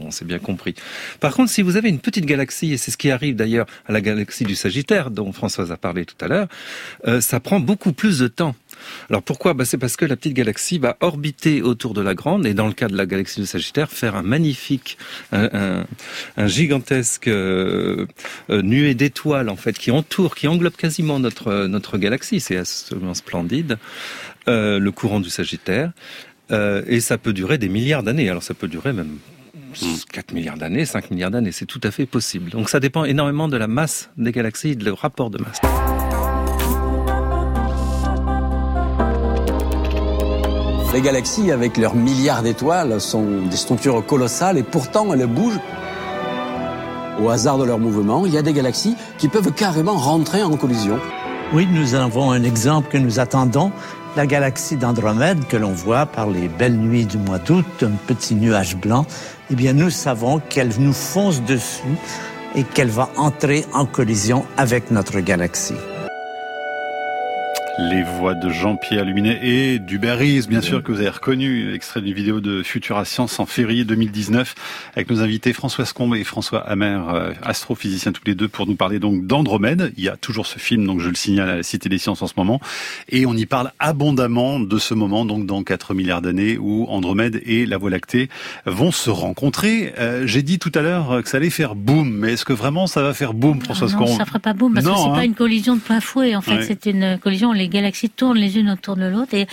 on, 0.00 0.10
s'est 0.10 0.24
bien 0.24 0.38
compris. 0.38 0.74
Par 1.20 1.34
contre, 1.34 1.50
si 1.50 1.62
vous 1.62 1.76
avez 1.76 1.88
une 1.88 1.98
petite 1.98 2.26
galaxie, 2.26 2.72
et 2.72 2.76
c'est 2.76 2.90
ce 2.90 2.96
qui 2.96 3.10
arrive 3.10 3.36
d'ailleurs 3.36 3.66
à 3.86 3.92
la 3.92 4.00
galaxie 4.00 4.44
du 4.44 4.54
Sagittaire, 4.54 5.10
dont 5.10 5.32
Françoise 5.32 5.72
a 5.72 5.76
parlé 5.76 6.04
tout 6.04 6.22
à 6.22 6.28
l'heure, 6.28 6.48
euh, 7.06 7.20
ça 7.20 7.40
prend 7.40 7.60
beaucoup 7.60 7.92
plus 7.92 8.18
de 8.18 8.28
temps. 8.28 8.54
Alors 9.10 9.22
pourquoi 9.22 9.54
bah, 9.54 9.64
C'est 9.64 9.78
parce 9.78 9.96
que 9.96 10.04
la 10.04 10.16
petite 10.16 10.34
galaxie 10.34 10.78
va 10.78 10.96
orbiter 11.00 11.62
autour 11.62 11.94
de 11.94 12.00
la 12.00 12.14
grande, 12.14 12.46
et 12.46 12.54
dans 12.54 12.66
le 12.66 12.72
cas 12.72 12.88
de 12.88 12.96
la 12.96 13.06
galaxie 13.06 13.40
du 13.40 13.46
Sagittaire, 13.46 13.90
faire 13.90 14.16
un 14.16 14.22
magnifique, 14.22 14.98
un, 15.32 15.84
gigantesque 16.46 17.28
euh, 17.28 18.06
euh, 18.50 18.62
nuée 18.62 18.94
d'étoiles 18.94 19.48
en 19.48 19.56
fait 19.56 19.78
qui 19.78 19.90
entoure, 19.90 20.34
qui 20.34 20.48
englobe 20.48 20.76
quasiment 20.76 21.18
notre 21.18 21.66
notre 21.66 21.98
galaxie. 21.98 22.40
C'est 22.40 22.56
absolument 22.56 23.14
splendide. 23.14 23.78
Euh, 24.48 24.80
le 24.80 24.90
courant 24.90 25.20
du 25.20 25.30
Sagittaire, 25.30 25.92
et 26.50 27.00
ça 27.00 27.16
peut 27.16 27.32
durer 27.32 27.56
des 27.56 27.68
milliards 27.68 28.02
d'années. 28.02 28.28
Alors 28.28 28.42
ça 28.42 28.52
peut 28.52 28.68
durer 28.68 28.92
même 28.92 29.18
4 30.12 30.32
milliards 30.32 30.58
d'années, 30.58 30.84
5 30.84 31.10
milliards 31.10 31.30
d'années, 31.30 31.52
c'est 31.52 31.66
tout 31.66 31.80
à 31.82 31.90
fait 31.90 32.06
possible. 32.06 32.50
Donc 32.50 32.68
ça 32.68 32.80
dépend 32.80 33.04
énormément 33.04 33.48
de 33.48 33.56
la 33.56 33.68
masse 33.68 34.10
des 34.16 34.32
galaxies, 34.32 34.76
de 34.76 34.84
leur 34.84 34.98
rapport 34.98 35.30
de 35.30 35.38
masse. 35.38 35.60
Les 40.92 41.00
galaxies, 41.00 41.50
avec 41.50 41.78
leurs 41.78 41.94
milliards 41.94 42.42
d'étoiles, 42.42 43.00
sont 43.00 43.24
des 43.50 43.56
structures 43.56 44.04
colossales 44.04 44.58
et 44.58 44.62
pourtant 44.62 45.10
elles 45.14 45.26
bougent. 45.26 45.60
Au 47.18 47.30
hasard 47.30 47.56
de 47.56 47.64
leur 47.64 47.78
mouvement, 47.78 48.26
il 48.26 48.34
y 48.34 48.36
a 48.36 48.42
des 48.42 48.52
galaxies 48.52 48.94
qui 49.16 49.28
peuvent 49.28 49.52
carrément 49.52 49.96
rentrer 49.96 50.42
en 50.42 50.54
collision. 50.56 50.98
Oui, 51.54 51.66
nous 51.70 51.94
avons 51.94 52.30
un 52.30 52.42
exemple 52.42 52.90
que 52.90 52.98
nous 52.98 53.20
attendons 53.20 53.72
La 54.16 54.26
galaxie 54.26 54.76
d'Andromède 54.76 55.46
que 55.46 55.56
l'on 55.56 55.72
voit 55.72 56.04
par 56.04 56.28
les 56.28 56.48
belles 56.48 56.76
nuits 56.76 57.06
du 57.06 57.16
mois 57.16 57.38
d'août, 57.38 57.64
un 57.80 57.96
petit 58.06 58.34
nuage 58.34 58.76
blanc, 58.76 59.06
eh 59.50 59.54
bien 59.54 59.72
nous 59.72 59.88
savons 59.88 60.40
qu'elle 60.40 60.72
nous 60.78 60.92
fonce 60.92 61.42
dessus 61.42 61.96
et 62.54 62.64
qu'elle 62.64 62.90
va 62.90 63.08
entrer 63.16 63.64
en 63.72 63.86
collision 63.86 64.44
avec 64.58 64.90
notre 64.90 65.20
galaxie. 65.20 65.74
Les 67.78 68.02
voix 68.02 68.34
de 68.34 68.50
Jean-Pierre 68.50 69.04
Luminet 69.06 69.40
et 69.42 69.78
d'Hubert 69.78 70.18
bien 70.18 70.60
sûr, 70.60 70.82
que 70.82 70.92
vous 70.92 70.98
avez 70.98 71.08
reconnu, 71.08 71.72
extrait 71.74 72.02
d'une 72.02 72.12
vidéo 72.12 72.40
de 72.40 72.62
Futura 72.62 73.06
Science 73.06 73.40
en 73.40 73.46
février 73.46 73.84
2019, 73.84 74.54
avec 74.94 75.10
nos 75.10 75.22
invités 75.22 75.54
François 75.54 75.86
Scombe 75.86 76.14
et 76.14 76.22
François 76.22 76.60
Hammer, 76.60 77.00
euh, 77.08 77.32
astrophysiciens 77.42 78.12
tous 78.12 78.24
les 78.26 78.34
deux, 78.34 78.46
pour 78.46 78.66
nous 78.66 78.74
parler 78.74 78.98
donc 78.98 79.26
d'Andromède. 79.26 79.92
Il 79.96 80.04
y 80.04 80.10
a 80.10 80.16
toujours 80.18 80.46
ce 80.46 80.58
film, 80.58 80.86
donc 80.86 81.00
je 81.00 81.08
le 81.08 81.14
signale 81.14 81.48
à 81.48 81.56
la 81.56 81.62
Cité 81.62 81.88
des 81.88 81.96
Sciences 81.96 82.20
en 82.20 82.26
ce 82.26 82.34
moment, 82.36 82.60
et 83.08 83.24
on 83.24 83.32
y 83.32 83.46
parle 83.46 83.72
abondamment 83.78 84.60
de 84.60 84.78
ce 84.78 84.92
moment, 84.92 85.24
donc 85.24 85.46
dans 85.46 85.62
4 85.62 85.94
milliards 85.94 86.20
d'années, 86.20 86.58
où 86.58 86.86
Andromède 86.90 87.40
et 87.46 87.64
la 87.64 87.78
Voie 87.78 87.90
lactée 87.90 88.28
vont 88.66 88.92
se 88.92 89.08
rencontrer. 89.08 89.94
Euh, 89.98 90.26
j'ai 90.26 90.42
dit 90.42 90.58
tout 90.58 90.72
à 90.74 90.82
l'heure 90.82 91.22
que 91.22 91.28
ça 91.28 91.38
allait 91.38 91.48
faire 91.48 91.74
boum, 91.74 92.10
mais 92.10 92.34
est-ce 92.34 92.44
que 92.44 92.52
vraiment 92.52 92.86
ça 92.86 93.02
va 93.02 93.14
faire 93.14 93.32
boum, 93.32 93.62
François 93.62 93.88
ah 93.90 93.96
non, 93.98 94.18
ça 94.18 94.26
fera 94.26 94.40
pas 94.40 94.52
boum, 94.52 94.74
parce 94.74 94.86
que 94.86 94.92
c'est 94.94 95.08
hein. 95.08 95.14
pas 95.14 95.24
une 95.24 95.34
collision 95.34 95.74
de 95.76 95.80
plein 95.80 96.00
fouet, 96.00 96.36
en 96.36 96.42
fait, 96.42 96.62
c'est 96.64 96.84
une 96.84 97.18
collision 97.18 97.50
les 97.62 97.68
galaxies 97.68 98.10
tournent 98.10 98.38
les 98.38 98.58
unes 98.58 98.70
autour 98.70 98.96
de 98.96 99.04
l'autre 99.04 99.34
et 99.34 99.46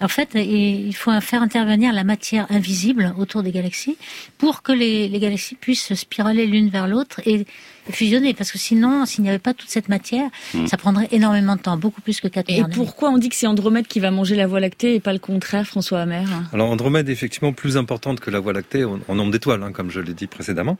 en 0.00 0.08
fait, 0.08 0.30
il 0.34 0.94
faut 0.94 1.18
faire 1.20 1.42
intervenir 1.42 1.92
la 1.92 2.04
matière 2.04 2.46
invisible 2.50 3.14
autour 3.18 3.42
des 3.42 3.50
galaxies 3.50 3.96
pour 4.36 4.62
que 4.62 4.72
les, 4.72 5.08
galaxies 5.18 5.54
puissent 5.54 5.94
spiraler 5.94 6.46
l'une 6.46 6.68
vers 6.68 6.86
l'autre 6.86 7.20
et 7.24 7.46
fusionner. 7.90 8.34
Parce 8.34 8.52
que 8.52 8.58
sinon, 8.58 9.06
s'il 9.06 9.24
n'y 9.24 9.30
avait 9.30 9.38
pas 9.38 9.54
toute 9.54 9.70
cette 9.70 9.88
matière, 9.88 10.28
hmm. 10.52 10.66
ça 10.66 10.76
prendrait 10.76 11.08
énormément 11.12 11.56
de 11.56 11.62
temps, 11.62 11.78
beaucoup 11.78 12.02
plus 12.02 12.20
que 12.20 12.28
4 12.28 12.50
Et 12.50 12.62
pourquoi 12.74 13.08
on 13.08 13.16
dit 13.16 13.30
que 13.30 13.36
c'est 13.36 13.46
Andromède 13.46 13.86
qui 13.86 14.00
va 14.00 14.10
manger 14.10 14.36
la 14.36 14.46
Voie 14.46 14.60
lactée 14.60 14.96
et 14.96 15.00
pas 15.00 15.14
le 15.14 15.18
contraire, 15.18 15.66
François 15.66 16.00
Hammer? 16.00 16.24
Alors 16.52 16.70
Andromède 16.70 17.08
est 17.08 17.12
effectivement 17.12 17.54
plus 17.54 17.78
importante 17.78 18.20
que 18.20 18.30
la 18.30 18.40
Voie 18.40 18.52
lactée 18.52 18.84
en 18.84 19.14
nombre 19.14 19.32
d'étoiles, 19.32 19.62
hein, 19.62 19.72
comme 19.72 19.90
je 19.90 20.00
l'ai 20.00 20.14
dit 20.14 20.26
précédemment. 20.26 20.76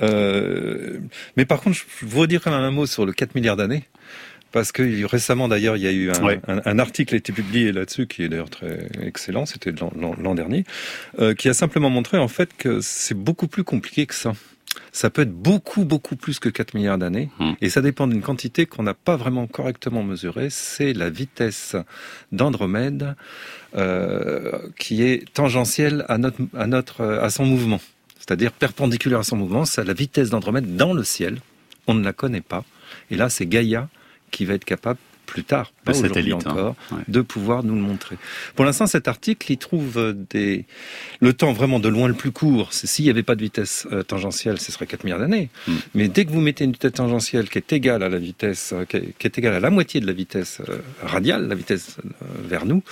Euh, 0.00 0.98
mais 1.36 1.44
par 1.44 1.60
contre, 1.60 1.76
je 1.76 2.06
voudrais 2.06 2.26
dire 2.26 2.40
quand 2.42 2.50
même 2.50 2.60
un 2.60 2.70
mot 2.70 2.86
sur 2.86 3.04
le 3.04 3.12
4 3.12 3.34
milliards 3.34 3.56
d'années 3.56 3.84
parce 4.56 4.72
que 4.72 5.04
récemment 5.04 5.48
d'ailleurs 5.48 5.76
il 5.76 5.82
y 5.82 5.86
a 5.86 5.92
eu 5.92 6.10
un, 6.48 6.78
article 6.78 7.10
qui 7.10 7.14
a 7.14 7.18
été 7.18 7.30
publié 7.30 7.72
là-dessus 7.72 8.06
qui 8.06 8.22
est 8.22 8.30
d'ailleurs 8.30 8.48
très 8.48 8.88
excellent, 9.02 9.44
c'était 9.44 9.70
l'an 9.70 10.34
dernier, 10.34 10.64
euh, 11.18 11.34
qui 11.34 11.50
a 11.50 11.52
simplement 11.52 11.90
montré 11.90 12.16
en 12.16 12.28
fait 12.28 12.56
que 12.56 12.80
c'est 12.80 13.14
beaucoup 13.14 13.48
plus 13.48 13.64
compliqué 13.64 14.06
que 14.06 14.14
ça. 14.14 14.32
Ça 14.92 15.10
peut 15.10 15.20
être 15.20 15.34
beaucoup, 15.34 15.84
beaucoup 15.84 16.16
plus 16.16 16.38
que 16.38 16.48
4 16.48 16.72
milliards 16.72 16.96
d'années. 16.96 17.28
Hmm. 17.38 17.52
Et 17.60 17.68
ça 17.68 17.82
dépend 17.82 18.06
d'une 18.06 18.22
quantité 18.22 18.64
qu'on 18.64 18.82
n'a 18.82 18.94
pas 18.94 19.16
vraiment 19.16 19.46
correctement 19.46 20.02
mesurée. 20.02 20.48
C'est 20.48 20.94
la 20.94 21.10
vitesse 21.10 21.76
d'Andromède 22.32 23.14
euh, 23.76 24.52
qui 24.78 25.02
est 25.02 25.30
tangentielle 25.34 26.06
à, 26.08 26.16
notre, 26.16 26.40
à, 26.56 26.66
notre, 26.66 27.04
à 27.04 27.28
son 27.28 27.44
mouvement. 27.44 27.80
C'est-à-dire 28.18 28.52
perpendiculaire 28.52 29.18
à 29.18 29.24
son 29.24 29.36
mouvement. 29.36 29.66
C'est 29.66 29.84
la 29.84 29.92
vitesse 29.92 30.30
d'Andromède 30.30 30.76
dans 30.76 30.94
le 30.94 31.04
ciel. 31.04 31.40
On 31.86 31.92
ne 31.92 32.02
la 32.02 32.14
connaît 32.14 32.40
pas. 32.40 32.64
Et 33.10 33.16
là, 33.16 33.28
c'est 33.28 33.44
Gaïa 33.44 33.90
qui 34.30 34.44
va 34.44 34.54
être 34.54 34.64
capable 34.64 34.98
plus 35.26 35.44
tard, 35.44 35.72
pas 35.84 35.92
aujourd'hui 35.98 36.32
hein. 36.32 36.36
encore, 36.36 36.76
de 37.08 37.20
pouvoir 37.20 37.64
nous 37.64 37.74
le 37.74 37.80
montrer. 37.80 38.16
Pour 38.54 38.64
l'instant, 38.64 38.86
cet 38.86 39.08
article, 39.08 39.52
il 39.52 39.58
trouve 39.58 39.98
euh, 39.98 40.14
des... 40.30 40.64
le 41.20 41.32
temps 41.32 41.52
vraiment 41.52 41.80
de 41.80 41.88
loin 41.88 42.08
le 42.08 42.14
plus 42.14 42.30
court. 42.30 42.72
S'il 42.72 43.04
n'y 43.04 43.10
avait 43.10 43.24
pas 43.24 43.34
de 43.34 43.42
vitesse 43.42 43.86
euh, 43.92 44.02
tangentielle, 44.02 44.58
ce 44.58 44.72
serait 44.72 44.86
4 44.86 45.04
milliards 45.04 45.18
d'années. 45.18 45.50
Hmm. 45.66 45.74
Mais 45.94 46.08
dès 46.08 46.24
que 46.24 46.30
vous 46.30 46.40
mettez 46.40 46.64
une 46.64 46.72
vitesse 46.72 46.92
tangentielle 46.92 47.50
qui 47.50 47.58
est 47.58 47.72
égale 47.72 48.02
à 48.02 48.08
la 48.08 48.18
vitesse, 48.18 48.72
euh, 48.72 48.84
qui 48.84 49.26
est 49.26 49.38
égale 49.38 49.54
à 49.54 49.60
la 49.60 49.70
moitié 49.70 50.00
de 50.00 50.06
la 50.06 50.12
vitesse 50.12 50.62
radiale, 51.02 51.48
la 51.48 51.54
vitesse 51.54 51.96
vers 52.44 52.64
nous, 52.64 52.82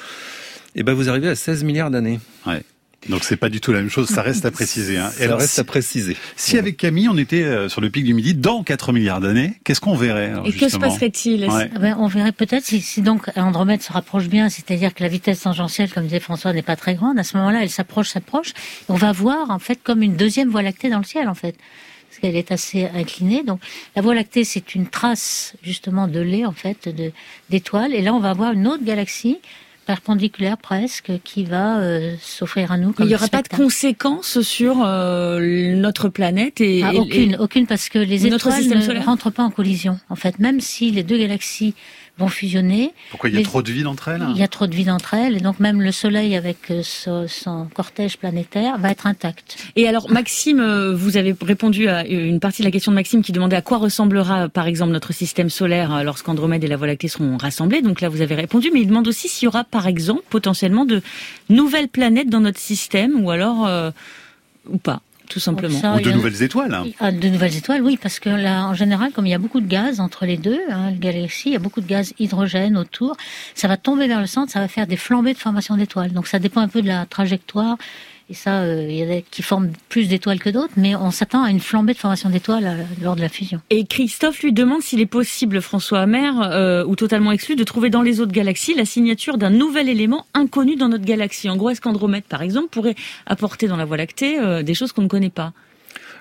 eh 0.75 0.83
ben 0.83 0.93
vous 0.93 1.09
arrivez 1.09 1.29
à 1.29 1.37
16 1.37 1.65
milliards 1.65 1.91
d'années. 1.91 2.19
Ouais. 2.47 2.63
Donc 3.09 3.25
c'est 3.25 3.37
pas 3.37 3.49
du 3.49 3.61
tout 3.61 3.73
la 3.73 3.81
même 3.81 3.91
chose, 3.91 4.09
ça 4.09 4.23
reste 4.23 4.45
à 4.45 4.51
préciser. 4.51 4.99
Hein. 4.99 5.11
ça 5.11 5.37
reste 5.37 5.59
à 5.59 5.65
préciser. 5.65 6.17
Si 6.37 6.59
avec 6.59 6.77
Camille 6.77 7.09
on 7.09 7.17
était 7.17 7.43
euh, 7.43 7.69
sur 7.69 7.81
le 7.81 7.91
pic 7.91 8.05
du 8.05 8.15
midi 8.15 8.35
dans 8.35 8.63
4 8.63 8.93
milliards 8.93 9.21
d'années, 9.21 9.55
qu'est-ce 9.65 9.81
qu'on 9.81 9.95
verrait 9.95 10.33
Et 10.45 10.53
que 10.53 10.69
se 10.69 10.77
passerait-il? 10.77 11.47
Ben, 11.81 11.97
On 11.99 12.07
verrait 12.07 12.33
peut-être 12.33 12.65
si, 12.65 12.81
si, 12.81 13.03
donc 13.03 13.31
Andromède 13.37 13.83
se 13.83 13.93
rapproche 13.93 14.29
bien, 14.29 14.49
c'est-à-dire 14.49 14.95
que 14.95 15.03
la 15.03 15.09
vitesse 15.09 15.43
tangentielle, 15.43 15.91
comme 15.91 16.05
disait 16.05 16.21
François, 16.21 16.53
n'est 16.53 16.63
pas 16.63 16.77
très 16.77 16.95
grande. 16.95 17.19
À 17.19 17.25
ce 17.25 17.37
moment-là, 17.37 17.63
elle 17.63 17.71
s'approche, 17.71 18.09
s'approche. 18.09 18.53
On 18.89 18.95
va 18.95 19.13
voir 19.13 19.51
en 19.51 19.59
fait 19.59 19.79
comme 19.83 20.03
une 20.03 20.17
deuxième 20.17 20.49
voie 20.49 20.63
lactée 20.63 20.91
dans 20.91 20.99
le 20.99 21.05
ciel 21.05 21.29
en 21.29 21.35
fait 21.35 21.57
parce 22.15 22.21
qu'elle 22.21 22.37
est 22.37 22.53
assez 22.53 22.87
inclinée. 22.95 23.43
Donc 23.43 23.61
la 23.97 24.03
Voie 24.03 24.15
lactée, 24.15 24.45
c'est 24.45 24.77
une 24.77 24.87
trace 24.87 25.55
justement 25.63 26.07
de 26.07 26.21
lait 26.21 26.47
en 26.47 26.53
fait, 26.53 26.89
d'étoiles. 27.51 27.93
Et 27.93 28.03
là, 28.03 28.15
on 28.15 28.21
va 28.21 28.33
voir 28.35 28.53
une 28.53 28.69
autre 28.69 28.85
galaxie 28.85 29.39
perpendiculaire 29.85 30.59
presque 30.59 31.13
qui 31.25 31.45
va 31.45 31.79
euh, 31.79 32.15
s'offrir 32.21 32.73
à 32.73 32.79
nous. 32.79 32.93
Comme 32.93 33.07
il 33.07 33.11
n'y 33.11 33.15
aura 33.15 33.29
pas 33.29 33.43
de 33.43 33.49
conséquences 33.49 34.41
sur 34.41 34.83
euh, 34.85 35.75
notre 35.75 36.09
planète 36.09 36.61
et, 36.61 36.83
ah, 36.83 36.95
aucune, 36.95 37.37
aucune 37.37 37.67
parce 37.67 37.89
que 37.89 37.99
les 37.99 38.27
étoiles 38.27 38.69
ne 38.69 39.05
rentrent 39.05 39.31
pas 39.31 39.43
en 39.43 39.51
collision. 39.51 39.99
En 40.09 40.17
fait, 40.17 40.39
même 40.39 40.61
si 40.61 40.91
les 40.91 41.03
deux 41.03 41.19
galaxies 41.19 41.75
vont 42.19 42.29
fusionner. 42.29 42.93
Pourquoi 43.11 43.29
il 43.29 43.37
y 43.37 43.41
a 43.41 43.43
trop 43.43 43.63
de 43.63 43.73
vie 43.73 43.85
entre 43.85 44.09
elles 44.09 44.25
Il 44.31 44.39
y 44.39 44.43
a 44.43 44.49
trop 44.49 44.67
de 44.67 44.75
vie 44.75 44.89
entre 44.91 45.15
elles, 45.15 45.37
et 45.37 45.41
donc 45.41 45.59
même 45.59 45.83
le 45.83 45.91
Soleil 45.91 46.37
avec 46.37 46.71
euh, 46.71 46.83
son, 46.83 47.69
cortège 47.75 48.19
planétaire 48.19 48.79
va 48.79 48.91
être 48.91 49.07
intact. 49.07 49.57
Et 49.75 49.89
alors, 49.89 50.11
Maxime, 50.11 50.61
euh, 50.61 50.95
vous 50.95 51.17
avez 51.17 51.35
répondu 51.43 51.89
à 51.89 52.07
une 52.07 52.39
partie 52.39 52.63
de 52.63 52.67
la 52.67 52.71
question 52.71 52.93
de 52.93 52.95
Maxime 52.95 53.23
qui 53.23 53.33
demandait 53.33 53.57
à 53.57 53.63
quoi 53.63 53.79
ressemblera, 53.79 54.49
par 54.49 54.67
exemple, 54.67 54.93
notre 54.93 55.13
système 55.13 55.51
solaire 55.51 55.93
euh, 55.93 56.03
lorsqu'Andromède 56.05 56.63
et 56.63 56.69
la 56.69 56.77
Voie 56.77 56.87
lactée 56.87 57.09
seront 57.09 57.37
rassemblés. 57.37 57.83
Donc 57.83 58.01
là, 58.01 58.09
vous 58.09 58.21
avez 58.21 58.37
répondu, 58.37 58.71
mais 58.73 58.81
il 58.81 58.87
demande 58.87 59.09
aussi 59.09 59.29
s'il 59.29 59.47
y 59.47 59.49
aura, 59.49 59.65
par 59.65 59.89
exemple, 59.89 60.23
potentiellement 60.31 60.85
de 60.85 61.03
nouvelles 61.49 61.89
planètes 61.89 62.29
dans 62.29 62.41
notre 62.41 62.61
système, 62.61 63.25
ou 63.25 63.31
alors 63.31 63.69
ou 64.71 64.79
pas 64.79 65.01
tout 65.29 65.41
simplement. 65.41 65.97
Ou 65.97 66.01
de 66.01 66.13
nouvelles 66.13 66.43
étoiles. 66.43 66.75
Hein. 66.75 66.85
Ah, 67.01 67.11
de 67.11 67.29
nouvelles 67.29 67.57
étoiles, 67.57 67.83
oui, 67.83 67.99
parce 68.01 68.19
que 68.21 68.29
là, 68.29 68.67
en 68.67 68.75
général, 68.75 69.13
comme 69.13 69.27
il 69.27 69.31
y 69.31 69.35
a 69.35 69.39
beaucoup 69.39 69.61
de 69.61 69.67
gaz 69.67 70.01
entre 70.01 70.27
les 70.27 70.37
deux, 70.37 70.61
hein, 70.71 70.91
la 70.91 70.97
galaxie, 70.97 71.51
il 71.51 71.53
y 71.53 71.57
a 71.57 71.61
beaucoup 71.61 71.81
de 71.81 71.87
gaz 71.87 72.13
hydrogène 72.19 72.77
autour, 72.77 73.17
ça 73.55 73.69
va 73.69 73.77
tomber 73.77 74.07
vers 74.07 74.21
le 74.21 74.27
centre, 74.27 74.53
ça 74.53 74.61
va 74.61 74.69
faire 74.69 74.87
des 74.87 74.97
flambées 74.97 75.35
de 75.35 75.39
formation 75.39 75.77
d'étoiles. 75.77 76.13
Donc 76.13 76.27
ça 76.27 76.39
dépend 76.39 76.61
un 76.61 76.69
peu 76.69 76.83
de 76.83 76.89
la 76.89 77.07
trajectoire 77.07 77.77
et 78.31 78.35
ça, 78.35 78.63
euh, 78.63 78.87
il 78.89 78.97
y 78.97 79.03
a 79.03 79.21
qui 79.21 79.43
forment 79.43 79.71
plus 79.91 80.09
d'étoiles 80.09 80.41
que 80.41 80.49
d'autres, 80.49 80.73
mais 80.77 80.97
on 80.97 81.11
s'attend 81.11 81.43
à 81.43 81.51
une 81.51 81.61
flambée 81.61 81.93
de 81.93 81.99
formation 81.99 82.31
d'étoiles 82.31 82.67
euh, 82.67 83.03
lors 83.03 83.17
de 83.17 83.21
la 83.21 83.29
fusion. 83.29 83.61
Et 83.69 83.85
Christophe 83.85 84.43
lui 84.43 84.53
demande 84.53 84.81
s'il 84.81 85.01
est 85.01 85.07
possible, 85.07 85.61
François 85.61 86.01
Hammer, 86.01 86.31
euh, 86.43 86.87
ou 86.87 86.97
totalement 86.97 87.33
exclu, 87.33 87.55
de 87.55 87.65
trouver 87.65 87.91
dans 87.91 88.01
les 88.01 88.21
autres 88.21 88.33
galaxies 88.33 88.75
la 88.75 88.87
signature 88.87 89.37
d'un 89.37 89.51
nouvel 89.51 89.91
élément 89.91 90.25
inconnu 90.33 90.77
dans 90.77 90.89
notre 90.89 91.05
galaxie. 91.05 91.51
En 91.51 91.57
gros, 91.57 91.69
est-ce 91.69 91.83
qu'Andromède, 91.83 92.25
par 92.25 92.41
exemple, 92.41 92.69
pourrait 92.71 92.95
apporter 93.27 93.69
dans 93.69 93.77
la 93.77 93.85
Voie 93.85 93.99
lactée 93.99 94.39
des 94.63 94.75
choses 94.75 94.93
qu'on 94.93 95.03
ne 95.03 95.09
connaît 95.09 95.31
pas? 95.31 95.53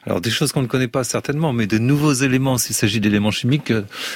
Alors 0.06 0.20
des 0.20 0.30
choses 0.30 0.52
qu'on 0.52 0.62
ne 0.62 0.68
connaît 0.68 0.90
pas 0.90 1.06
certainement, 1.06 1.54
mais 1.54 1.66
de 1.66 1.78
nouveaux 1.78 2.12
éléments, 2.12 2.58
s'il 2.58 2.76
s'agit 2.76 3.00
d'éléments 3.00 3.32
chimiques, 3.32 3.72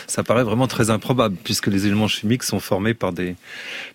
ça 0.06 0.22
paraît 0.22 0.44
vraiment 0.44 0.68
très 0.68 0.90
improbable, 0.90 1.38
puisque 1.42 1.68
les 1.68 1.86
éléments 1.86 2.10
chimiques 2.10 2.44
sont 2.44 2.60
formés 2.60 2.94
par 2.94 3.14
des, 3.14 3.36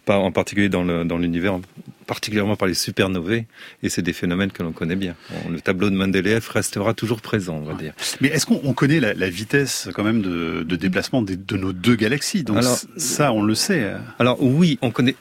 en 0.09 0.33
particulier 0.33 0.71
dans 0.71 1.19
l'univers, 1.19 1.61
particulièrement 2.07 2.57
par 2.57 2.69
les 2.69 2.75
supernovae, 2.75 3.45
et 3.83 3.89
c'est 3.89 4.03
des 4.03 4.13
phénomènes 4.13 4.53
que 4.53 4.63
l'on 4.63 4.73
connaît 4.73 4.97
bien. 4.97 5.15
Le 5.49 5.61
tableau 5.61 5.91
de 5.91 5.95
Mendeleev 5.97 6.49
restera 6.51 6.95
toujours 6.95 7.21
présent, 7.21 7.57
on 7.57 7.65
va 7.65 7.75
dire. 7.75 7.93
Mais 8.21 8.29
est-ce 8.29 8.47
qu'on 8.47 8.73
connaît 8.73 9.01
la, 9.01 9.31
vitesse 9.31 9.89
quand 9.95 10.05
même 10.05 10.23
de, 10.23 10.77
déplacement 10.77 11.23
de 11.23 11.57
nos 11.57 11.73
deux 11.73 11.97
galaxies? 11.97 12.45
Donc 12.45 12.63
ça, 12.97 13.33
on 13.33 13.43
le 13.43 13.55
sait. 13.55 13.93
Alors 14.19 14.43
oui, 14.43 14.79
on 14.83 14.91
connaît 14.91 15.17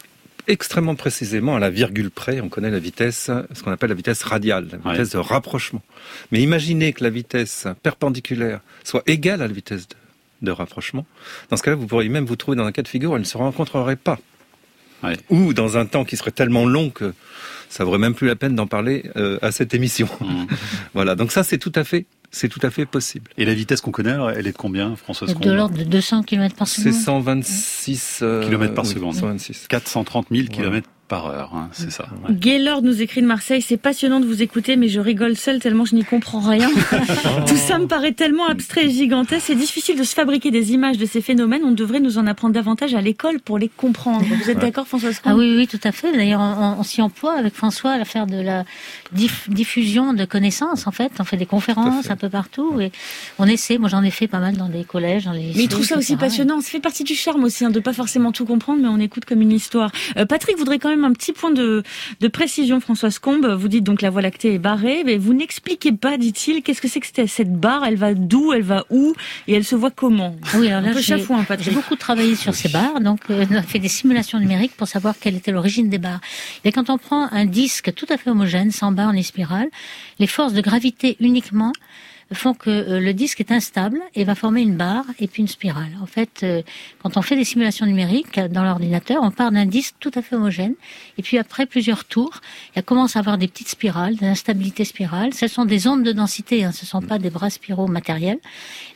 extrêmement 0.47 0.95
précisément 0.95 1.55
à 1.55 1.59
la 1.59 1.69
virgule 1.69 2.11
près, 2.11 2.41
on 2.41 2.49
connaît 2.49 2.71
la 2.71 2.79
vitesse, 2.79 3.29
ce 3.53 3.63
qu'on 3.63 3.71
appelle 3.71 3.89
la 3.89 3.95
vitesse 3.95 4.23
radiale, 4.23 4.67
la 4.83 4.91
vitesse 4.91 5.11
de 5.11 5.17
rapprochement. 5.17 5.81
Mais 6.31 6.41
imaginez 6.41 6.93
que 6.93 7.03
la 7.03 7.09
vitesse 7.09 7.67
perpendiculaire 7.83 8.61
soit 8.83 9.03
égale 9.07 9.41
à 9.41 9.47
la 9.47 9.53
vitesse 9.53 9.87
de, 10.41 10.51
rapprochement. 10.51 11.05
Dans 11.49 11.57
ce 11.57 11.63
cas-là, 11.63 11.77
vous 11.77 11.87
pourriez 11.87 12.09
même 12.09 12.25
vous 12.25 12.35
trouver 12.35 12.57
dans 12.57 12.65
un 12.65 12.71
cas 12.71 12.81
de 12.81 12.87
figure 12.87 13.11
où 13.11 13.15
elle 13.15 13.21
ne 13.21 13.25
se 13.25 13.37
rencontrerait 13.37 13.95
pas. 13.95 14.19
Ou 15.29 15.53
dans 15.53 15.77
un 15.77 15.85
temps 15.85 16.05
qui 16.05 16.17
serait 16.17 16.31
tellement 16.31 16.65
long 16.65 16.89
que 16.89 17.13
ça 17.69 17.83
vaudrait 17.83 17.99
même 17.99 18.13
plus 18.13 18.27
la 18.27 18.35
peine 18.35 18.55
d'en 18.55 18.67
parler 18.67 19.09
euh, 19.15 19.39
à 19.41 19.51
cette 19.51 19.73
émission. 19.73 20.07
Mmh. 20.19 20.45
voilà, 20.93 21.15
donc 21.15 21.31
ça 21.31 21.43
c'est 21.43 21.57
tout 21.57 21.71
à 21.75 21.83
fait 21.83 22.05
c'est 22.33 22.47
tout 22.47 22.59
à 22.63 22.69
fait 22.69 22.85
possible. 22.85 23.29
Et 23.37 23.43
la 23.43 23.53
vitesse 23.53 23.81
qu'on 23.81 23.91
connaît, 23.91 24.15
elle 24.35 24.47
est 24.47 24.53
de 24.53 24.57
combien, 24.57 24.95
François 24.95 25.27
De 25.27 25.51
l'ordre 25.51 25.77
de 25.77 25.83
200 25.83 26.23
km 26.23 26.55
par 26.55 26.67
seconde. 26.67 26.93
C'est 26.93 26.99
126 26.99 28.23
km 28.47 28.73
par 28.73 28.85
seconde. 28.85 29.15
430 29.67 30.27
000 30.31 30.47
km 30.47 30.87
par 31.11 31.25
heure, 31.25 31.51
hein, 31.53 31.67
c'est 31.73 31.91
ça. 31.91 32.05
Ouais. 32.25 32.33
Gaylord 32.33 32.83
nous 32.83 33.01
écrit 33.01 33.21
de 33.21 33.25
Marseille, 33.25 33.61
c'est 33.61 33.75
passionnant 33.75 34.21
de 34.21 34.25
vous 34.25 34.41
écouter, 34.41 34.77
mais 34.77 34.87
je 34.87 35.01
rigole 35.01 35.35
seul 35.35 35.59
tellement 35.59 35.83
je 35.83 35.93
n'y 35.93 36.05
comprends 36.05 36.39
rien. 36.39 36.69
Tout 37.47 37.57
ça 37.57 37.79
me 37.79 37.87
paraît 37.87 38.13
tellement 38.13 38.47
abstrait 38.47 38.85
et 38.85 38.89
gigantesque, 38.89 39.47
c'est 39.47 39.55
difficile 39.55 39.99
de 39.99 40.05
se 40.05 40.13
fabriquer 40.15 40.51
des 40.51 40.71
images 40.71 40.97
de 40.97 41.05
ces 41.05 41.19
phénomènes, 41.19 41.63
on 41.65 41.73
devrait 41.73 41.99
nous 41.99 42.17
en 42.17 42.27
apprendre 42.27 42.53
davantage 42.53 42.95
à 42.95 43.01
l'école 43.01 43.41
pour 43.41 43.57
les 43.57 43.67
comprendre. 43.67 44.23
Vous 44.23 44.49
êtes 44.49 44.59
d'accord 44.59 44.87
François 44.87 45.09
Ah 45.25 45.35
oui, 45.35 45.53
oui, 45.57 45.67
tout 45.67 45.81
à 45.83 45.91
fait. 45.91 46.13
D'ailleurs, 46.13 46.39
on, 46.39 46.79
on 46.79 46.83
s'y 46.83 47.01
emploie 47.01 47.33
avec 47.33 47.55
François 47.55 47.91
à 47.91 48.05
faire 48.05 48.25
de 48.25 48.39
la 48.41 48.63
diff 49.11 49.49
diffusion 49.49 50.13
de 50.13 50.23
connaissances, 50.23 50.87
en 50.87 50.91
fait. 50.91 51.11
On 51.19 51.25
fait 51.25 51.35
des 51.35 51.45
conférences 51.45 52.09
un 52.09 52.15
peu 52.15 52.29
partout 52.29 52.79
et 52.79 52.93
on 53.37 53.47
essaie, 53.47 53.77
moi 53.77 53.89
j'en 53.89 54.01
ai 54.01 54.11
fait 54.11 54.27
pas 54.27 54.39
mal 54.39 54.55
dans 54.55 54.69
des 54.69 54.85
collèges, 54.85 55.25
dans 55.25 55.33
les 55.33 55.41
lycées, 55.41 55.57
Mais 55.57 55.63
il 55.65 55.67
trouve 55.67 55.85
ça 55.85 55.97
aussi 55.97 56.15
passionnant, 56.15 56.61
ça 56.61 56.69
fait 56.69 56.79
partie 56.79 57.03
du 57.03 57.15
charme 57.15 57.43
aussi, 57.43 57.65
hein, 57.65 57.69
de 57.69 57.81
pas 57.81 57.91
forcément 57.91 58.31
tout 58.31 58.45
comprendre, 58.45 58.81
mais 58.81 58.87
on 58.87 58.99
écoute 58.99 59.25
comme 59.25 59.41
une 59.41 59.51
histoire. 59.51 59.91
Euh, 60.15 60.25
Patrick 60.25 60.57
voudrait 60.57 60.79
quand 60.79 60.87
même 60.87 61.00
un 61.03 61.13
petit 61.13 61.33
point 61.33 61.51
de, 61.51 61.83
de 62.19 62.27
précision, 62.27 62.79
Françoise 62.79 63.19
Combe. 63.19 63.45
Vous 63.47 63.67
dites 63.67 63.83
donc 63.83 64.01
la 64.01 64.09
Voie 64.09 64.21
lactée 64.21 64.53
est 64.53 64.59
barrée, 64.59 65.03
mais 65.05 65.17
vous 65.17 65.33
n'expliquez 65.33 65.91
pas, 65.91 66.17
dit-il, 66.17 66.63
qu'est-ce 66.63 66.81
que 66.81 66.87
c'est 66.87 66.99
que 66.99 67.27
cette 67.27 67.53
barre? 67.53 67.83
Elle 67.85 67.95
va 67.95 68.13
d'où? 68.13 68.53
Elle 68.53 68.63
va 68.63 68.85
où? 68.89 69.13
Et 69.47 69.53
elle 69.53 69.63
se 69.63 69.75
voit 69.75 69.91
comment? 69.91 70.35
Oui, 70.55 70.69
alors 70.69 70.81
là, 70.81 70.99
j'ai 70.99 71.71
beaucoup 71.71 71.95
travaillé 71.95 72.35
sur 72.35 72.55
ces 72.55 72.69
barres, 72.69 72.99
donc 73.01 73.21
euh, 73.29 73.45
on 73.49 73.55
a 73.55 73.61
fait 73.61 73.79
des 73.79 73.87
simulations 73.87 74.39
numériques 74.39 74.75
pour 74.77 74.87
savoir 74.87 75.15
quelle 75.19 75.35
était 75.35 75.51
l'origine 75.51 75.89
des 75.89 75.97
barres. 75.97 76.21
Et 76.63 76.71
quand 76.71 76.89
on 76.89 76.97
prend 76.97 77.31
un 77.31 77.45
disque 77.45 77.93
tout 77.93 78.07
à 78.09 78.17
fait 78.17 78.29
homogène, 78.29 78.71
sans 78.71 78.91
barre 78.91 79.13
ni 79.13 79.23
spirale, 79.23 79.69
les 80.19 80.27
forces 80.27 80.53
de 80.53 80.61
gravité 80.61 81.17
uniquement 81.19 81.73
font 82.33 82.53
que 82.53 82.69
euh, 82.69 82.99
le 82.99 83.13
disque 83.13 83.39
est 83.39 83.51
instable 83.51 83.99
et 84.15 84.23
va 84.23 84.35
former 84.35 84.61
une 84.61 84.75
barre 84.75 85.05
et 85.19 85.27
puis 85.27 85.41
une 85.41 85.47
spirale. 85.47 85.91
En 86.01 86.05
fait, 86.05 86.41
euh, 86.43 86.61
quand 87.01 87.17
on 87.17 87.21
fait 87.21 87.35
des 87.35 87.43
simulations 87.43 87.85
numériques 87.85 88.39
dans 88.39 88.63
l'ordinateur, 88.63 89.21
on 89.23 89.31
part 89.31 89.51
d'un 89.51 89.65
disque 89.65 89.95
tout 89.99 90.11
à 90.15 90.21
fait 90.21 90.35
homogène 90.35 90.75
et 91.17 91.21
puis 91.21 91.37
après 91.37 91.65
plusieurs 91.65 92.05
tours, 92.05 92.41
il 92.75 92.83
commence 92.83 93.15
à 93.15 93.19
avoir 93.19 93.37
des 93.37 93.47
petites 93.47 93.69
spirales, 93.69 94.15
des 94.15 94.27
instabilités 94.27 94.85
spirales. 94.85 95.33
Ce 95.33 95.47
sont 95.47 95.65
des 95.65 95.87
ondes 95.87 96.03
de 96.03 96.11
densité, 96.11 96.63
hein, 96.63 96.71
ce 96.71 96.85
ne 96.85 96.87
sont 96.87 97.01
pas 97.01 97.19
des 97.19 97.29
bras 97.29 97.49
spiraux 97.49 97.87
matériels. 97.87 98.39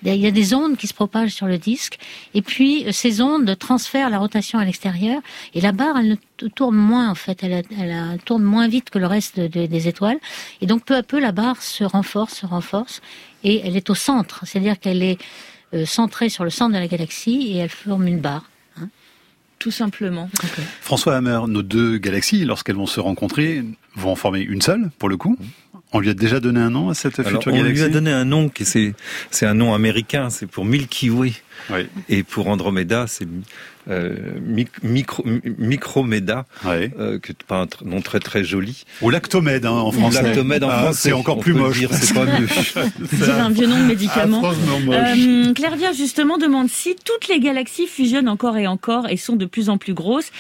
Il 0.06 0.22
y 0.22 0.28
a 0.28 0.32
des 0.32 0.54
ondes 0.54 0.78
qui 0.78 0.88
se 0.88 0.94
propagent 0.94 1.34
sur 1.34 1.48
le 1.48 1.58
disque 1.58 1.98
et 2.34 2.42
puis 2.42 2.86
euh, 2.86 2.92
ces 2.92 3.22
ondes 3.22 3.58
transfèrent 3.58 4.10
la 4.10 4.20
rotation 4.20 4.60
à 4.60 4.66
l'extérieur 4.66 5.22
et 5.54 5.62
la 5.62 5.72
barre, 5.72 5.98
elle 5.98 6.18
ne 6.42 6.48
tourne 6.48 6.76
moins 6.76 7.10
en 7.10 7.16
fait, 7.16 7.44
elle, 7.44 7.64
elle, 7.78 8.20
tourne 8.24 8.44
moins 8.44 8.68
vite 8.68 8.90
que 8.90 9.00
le 9.00 9.08
reste 9.08 9.40
de, 9.40 9.48
de, 9.48 9.66
des 9.66 9.88
étoiles 9.88 10.20
et 10.62 10.68
donc 10.68 10.86
peu 10.86 10.96
à 10.96 11.04
peu 11.04 11.20
la 11.20 11.32
barre 11.32 11.62
se 11.62 11.84
renforce, 11.84 12.36
se 12.36 12.46
renforce 12.46 13.02
et 13.44 13.62
elle 13.66 13.76
est 13.76 13.90
au 13.90 13.96
centre, 13.96 14.42
c'est-à-dire 14.46 14.80
qu'elle 14.80 15.04
est 15.04 15.18
euh, 15.74 15.86
centrée 15.86 16.30
sur 16.30 16.44
le 16.44 16.50
centre 16.50 16.74
de 16.74 16.80
la 16.80 16.88
galaxie 16.88 17.52
et 17.52 17.58
elle 17.58 17.70
forme 17.70 18.08
une 18.08 18.20
barre. 18.20 18.50
Hein. 18.80 18.90
Tout 19.60 19.72
simplement. 19.72 20.30
Okay. 20.44 20.62
François 20.80 21.16
Hammer, 21.16 21.42
nos 21.48 21.64
deux 21.64 21.98
galaxies, 21.98 22.46
lorsqu'elles 22.46 22.76
vont 22.76 22.86
se 22.86 23.00
rencontrer, 23.00 23.64
vont 23.96 24.12
en 24.12 24.16
former 24.16 24.42
une 24.42 24.62
seule, 24.62 24.92
pour 25.00 25.10
le 25.10 25.18
coup. 25.18 25.38
On 25.96 26.00
lui 26.02 26.10
a 26.10 26.14
déjà 26.14 26.42
donné 26.42 26.60
un 26.60 26.70
nom 26.70 26.90
à 26.90 26.94
cette 26.94 27.20
Alors, 27.20 27.32
future 27.32 27.54
on 27.54 27.56
galaxie 27.56 27.74
lui 27.80 27.84
a 27.84 27.88
donné 27.88 28.12
un 28.12 28.26
nom 28.26 28.50
c'est 28.66 29.46
un 29.46 29.54
nom 29.54 29.74
américain, 29.74 30.30
c'est 30.30 30.46
pour 30.46 30.66
Milky 30.66 31.10
Way. 31.10 31.32
Oui. 31.70 31.88
Et 32.10 32.24
pour 32.24 32.48
Andromeda, 32.48 33.06
c'est 33.08 33.28
euh, 33.88 34.16
micro, 34.82 35.24
Micromeda, 35.24 36.46
ouais. 36.66 36.92
euh, 37.00 37.20
que 37.20 37.34
pas 37.48 37.62
un 37.62 37.68
nom 37.86 38.02
très 38.02 38.20
très 38.20 38.44
joli. 38.44 38.84
Ou 39.02 39.12
lactomède 39.12 39.66
hein, 39.66 39.72
en 39.72 39.92
français. 39.92 40.24
Lactomède 40.24 40.64
en 40.64 40.70
ah, 40.70 40.78
français, 40.80 41.10
c'est 41.10 41.14
encore 41.14 41.40
plus 41.40 41.54
moche. 41.54 41.84
C'est 41.92 42.14
pas 42.14 42.26
mieux. 42.40 42.48
c'est 42.48 43.30
un 43.30 43.50
vieux 43.52 43.68
nom 43.68 43.78
de 43.78 43.84
médicament. 43.84 44.42
Euh, 44.46 45.54
Claire 45.54 45.76
Via 45.76 45.94
justement 45.94 46.38
demande 46.38 46.70
si 46.70 46.96
toutes 46.96 47.28
les 47.28 47.40
galaxies 47.40 47.86
fusionnent 47.86 48.30
encore 48.30 48.58
et 48.58 48.66
encore 48.66 49.08
et 49.08 49.18
sont 49.18 49.36
de 49.36 49.46
plus 49.46 49.70
en 49.70 49.78
plus 49.78 49.94
grosses. 49.94 50.32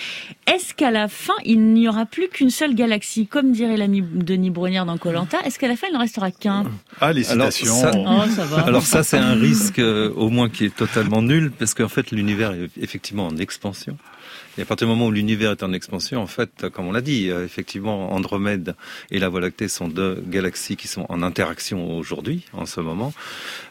Est-ce 0.47 0.73
qu'à 0.73 0.89
la 0.89 1.08
fin 1.08 1.34
il 1.43 1.73
n'y 1.73 1.88
aura 1.88 2.06
plus 2.06 2.30
qu'une 2.30 2.49
seule 2.49 2.73
galaxie, 2.73 3.28
comme 3.28 3.51
dirait 3.51 3.78
l'ami 3.78 4.01
Denis 4.01 4.49
Brognard 4.49 4.86
dans 4.86 4.97
Colanta 4.97 5.38
Est-ce 5.45 5.60
qu'à 5.60 5.67
la 5.67 5.75
fin 5.75 5.88
il 5.91 5.93
ne 5.93 5.99
restera 5.99 6.32
qu'un? 6.32 6.63
Ah 6.99 7.13
les 7.13 7.23
citations. 7.23 7.84
Alors 7.84 8.25
ça, 8.25 8.32
oh, 8.32 8.36
ça, 8.36 8.45
va. 8.45 8.62
alors 8.63 8.82
ça 8.84 9.04
c'est 9.04 9.17
un 9.17 9.34
risque 9.34 9.80
euh, 9.80 10.12
au 10.15 10.30
moins 10.30 10.49
qui 10.49 10.65
est 10.65 10.75
totalement 10.75 11.05
nul 11.22 11.52
parce 11.52 11.74
qu'en 11.74 11.89
fait 11.89 12.12
l'univers 12.12 12.54
est 12.54 12.70
effectivement 12.82 13.28
en 13.28 13.38
expansion. 13.38 13.98
Et 14.58 14.62
à 14.62 14.65
partir 14.65 14.88
du 14.88 14.94
moment 14.94 15.08
où 15.08 15.12
l'univers 15.12 15.52
est 15.52 15.63
en 15.63 15.74
expansion, 15.74 16.22
en 16.22 16.28
fait, 16.28 16.70
comme 16.70 16.88
on 16.88 16.94
l'a 16.94 17.02
dit, 17.02 17.30
euh, 17.30 17.44
effectivement, 17.44 18.13
Andromède 18.13 18.76
et 19.12 19.20
la 19.20 19.28
Voie 19.28 19.41
lactée 19.41 19.68
sont 19.68 19.89
deux 19.89 20.24
galaxies 20.28 20.78
qui 20.78 20.88
sont 20.88 21.06
en 21.10 21.22
interaction 21.22 21.98
aujourd'hui, 21.98 22.46
en 22.54 22.65
ce 22.65 22.80
moment. 22.80 23.13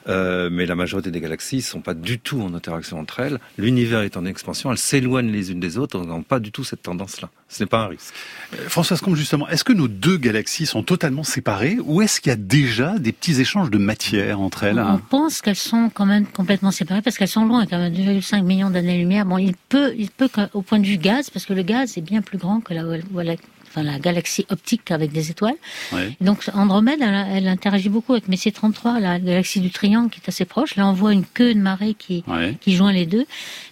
Euh, 0.08 0.50
mais 0.50 0.66
la 0.66 0.74
majorité 0.74 1.10
des 1.10 1.20
galaxies 1.20 1.62
sont 1.62 1.80
pas 1.80 1.94
du 1.94 2.18
tout 2.18 2.40
en 2.42 2.54
interaction 2.54 2.98
entre 2.98 3.20
elles. 3.20 3.38
L'univers 3.58 4.00
est 4.00 4.16
en 4.16 4.24
expansion, 4.24 4.70
elles 4.70 4.78
s'éloignent 4.78 5.30
les 5.30 5.50
unes 5.50 5.60
des 5.60 5.78
autres, 5.78 6.00
elles 6.00 6.08
n'ont 6.08 6.22
pas 6.22 6.40
du 6.40 6.52
tout 6.52 6.64
cette 6.64 6.82
tendance-là. 6.82 7.30
Ce 7.48 7.62
n'est 7.62 7.68
pas 7.68 7.84
un 7.84 7.86
risque. 7.88 8.12
Euh, 8.54 8.68
Françoise 8.68 9.00
Combe, 9.00 9.16
justement, 9.16 9.48
est-ce 9.48 9.64
que 9.64 9.72
nos 9.72 9.88
deux 9.88 10.16
galaxies 10.16 10.66
sont 10.66 10.82
totalement 10.82 11.24
séparées 11.24 11.78
ou 11.84 12.02
est-ce 12.02 12.20
qu'il 12.20 12.30
y 12.30 12.32
a 12.32 12.36
déjà 12.36 12.98
des 12.98 13.12
petits 13.12 13.40
échanges 13.40 13.70
de 13.70 13.78
matière 13.78 14.40
entre 14.40 14.64
elles 14.64 14.78
On 14.78 14.98
pense 14.98 15.40
qu'elles 15.40 15.56
sont 15.56 15.90
quand 15.92 16.06
même 16.06 16.26
complètement 16.26 16.70
séparées 16.70 17.02
parce 17.02 17.16
qu'elles 17.16 17.28
sont 17.28 17.46
loin, 17.46 17.66
quand 17.66 17.78
même 17.78 17.92
2,5 17.92 18.42
millions 18.42 18.70
d'années-lumière. 18.70 19.24
Bon, 19.24 19.38
il 19.38 19.54
peut, 19.68 19.94
il 19.96 20.10
peut 20.10 20.28
au 20.52 20.62
point 20.62 20.78
de 20.78 20.86
vue 20.86 20.98
gaz, 20.98 21.30
parce 21.30 21.46
que 21.46 21.52
le 21.52 21.62
gaz 21.62 21.96
est 21.96 22.02
bien 22.02 22.22
plus 22.22 22.38
grand 22.38 22.60
que 22.60 22.74
la, 22.74 22.82
la, 22.82 23.36
enfin, 23.74 23.82
la 23.82 23.98
galaxie 23.98 24.46
optique 24.50 24.90
avec 24.90 25.12
des 25.12 25.30
étoiles. 25.30 25.56
Ouais. 25.92 26.16
Donc 26.20 26.48
Andromède, 26.54 27.00
elle, 27.00 27.26
elle, 27.30 27.48
interagit 27.48 27.88
beaucoup 27.88 28.12
avec 28.12 28.28
Messier 28.28 28.52
33, 28.52 29.00
la 29.00 29.18
galaxie 29.18 29.60
du 29.60 29.70
Triangle 29.70 30.10
qui 30.10 30.20
est 30.20 30.28
assez 30.28 30.44
proche. 30.44 30.76
Là, 30.76 30.86
on 30.86 30.92
voit 30.92 31.12
une 31.12 31.24
queue 31.24 31.54
de 31.54 31.60
marée 31.60 31.94
qui, 31.94 32.24
ouais. 32.28 32.56
qui 32.60 32.74
joint 32.74 32.92
les 32.92 33.06
deux. 33.06 33.26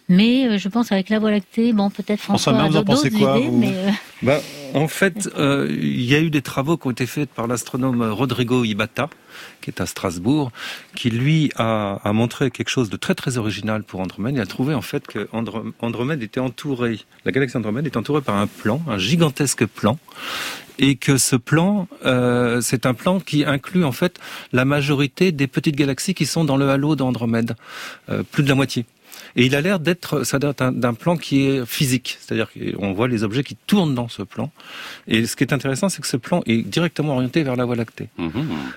Mais 0.08 0.46
euh, 0.46 0.58
je 0.58 0.68
pense 0.68 0.92
avec 0.92 1.08
la 1.08 1.18
Voie 1.18 1.30
lactée, 1.30 1.72
bon, 1.72 1.90
peut-être 1.90 2.20
François, 2.20 2.52
François 2.54 2.80
a 2.80 2.82
d'autres 2.82 3.08
quoi, 3.08 3.38
idées, 3.38 3.48
vous 3.48 3.56
mais 3.56 3.72
euh... 3.74 3.90
bah, 4.22 4.40
en 4.74 4.88
fait, 4.88 5.30
euh, 5.36 5.68
il 5.70 6.02
y 6.02 6.14
a 6.14 6.20
eu 6.20 6.30
des 6.30 6.42
travaux 6.42 6.76
qui 6.76 6.86
ont 6.86 6.90
été 6.90 7.06
faits 7.06 7.30
par 7.30 7.46
l'astronome 7.46 8.02
Rodrigo 8.02 8.64
Ibata, 8.64 9.10
qui 9.60 9.70
est 9.70 9.80
à 9.80 9.86
Strasbourg, 9.86 10.50
qui 10.94 11.10
lui 11.10 11.50
a, 11.56 12.00
a, 12.02 12.12
montré 12.12 12.50
quelque 12.50 12.70
chose 12.70 12.90
de 12.90 12.96
très 12.96 13.14
très 13.14 13.38
original 13.38 13.84
pour 13.84 14.00
Andromède. 14.00 14.34
Il 14.34 14.40
a 14.40 14.46
trouvé 14.46 14.74
en 14.74 14.82
fait 14.82 15.06
que 15.06 15.28
Andromède 15.80 16.22
était 16.22 16.40
entouré, 16.40 17.00
la 17.24 17.32
galaxie 17.32 17.56
Andromède 17.56 17.86
est 17.86 17.96
entourée 17.96 18.22
par 18.22 18.36
un 18.36 18.46
plan, 18.46 18.82
un 18.88 18.98
gigantesque 18.98 19.66
plan, 19.66 19.98
et 20.78 20.96
que 20.96 21.16
ce 21.16 21.36
plan, 21.36 21.86
euh, 22.04 22.60
c'est 22.60 22.86
un 22.86 22.94
plan 22.94 23.20
qui 23.20 23.44
inclut 23.44 23.84
en 23.84 23.92
fait 23.92 24.18
la 24.52 24.64
majorité 24.64 25.32
des 25.32 25.46
petites 25.46 25.76
galaxies 25.76 26.14
qui 26.14 26.26
sont 26.26 26.44
dans 26.44 26.56
le 26.56 26.68
halo 26.68 26.96
d'Andromède, 26.96 27.54
euh, 28.08 28.22
plus 28.22 28.42
de 28.42 28.48
la 28.48 28.54
moitié. 28.54 28.84
Et 29.36 29.46
il 29.46 29.54
a 29.54 29.60
l'air 29.60 29.80
d'être, 29.80 30.24
ça 30.24 30.38
doit 30.38 30.50
être 30.50 30.70
d'un 30.70 30.94
plan 30.94 31.16
qui 31.16 31.44
est 31.46 31.66
physique, 31.66 32.18
c'est-à-dire 32.20 32.48
qu'on 32.52 32.92
voit 32.92 33.08
les 33.08 33.24
objets 33.24 33.42
qui 33.42 33.56
tournent 33.56 33.94
dans 33.94 34.08
ce 34.08 34.22
plan. 34.22 34.50
Et 35.08 35.26
ce 35.26 35.36
qui 35.36 35.44
est 35.44 35.52
intéressant, 35.52 35.88
c'est 35.88 36.02
que 36.02 36.08
ce 36.08 36.16
plan 36.16 36.42
est 36.46 36.62
directement 36.62 37.14
orienté 37.14 37.42
vers 37.42 37.56
la 37.56 37.64
Voie 37.64 37.76
lactée. 37.76 38.08
Mmh. 38.18 38.30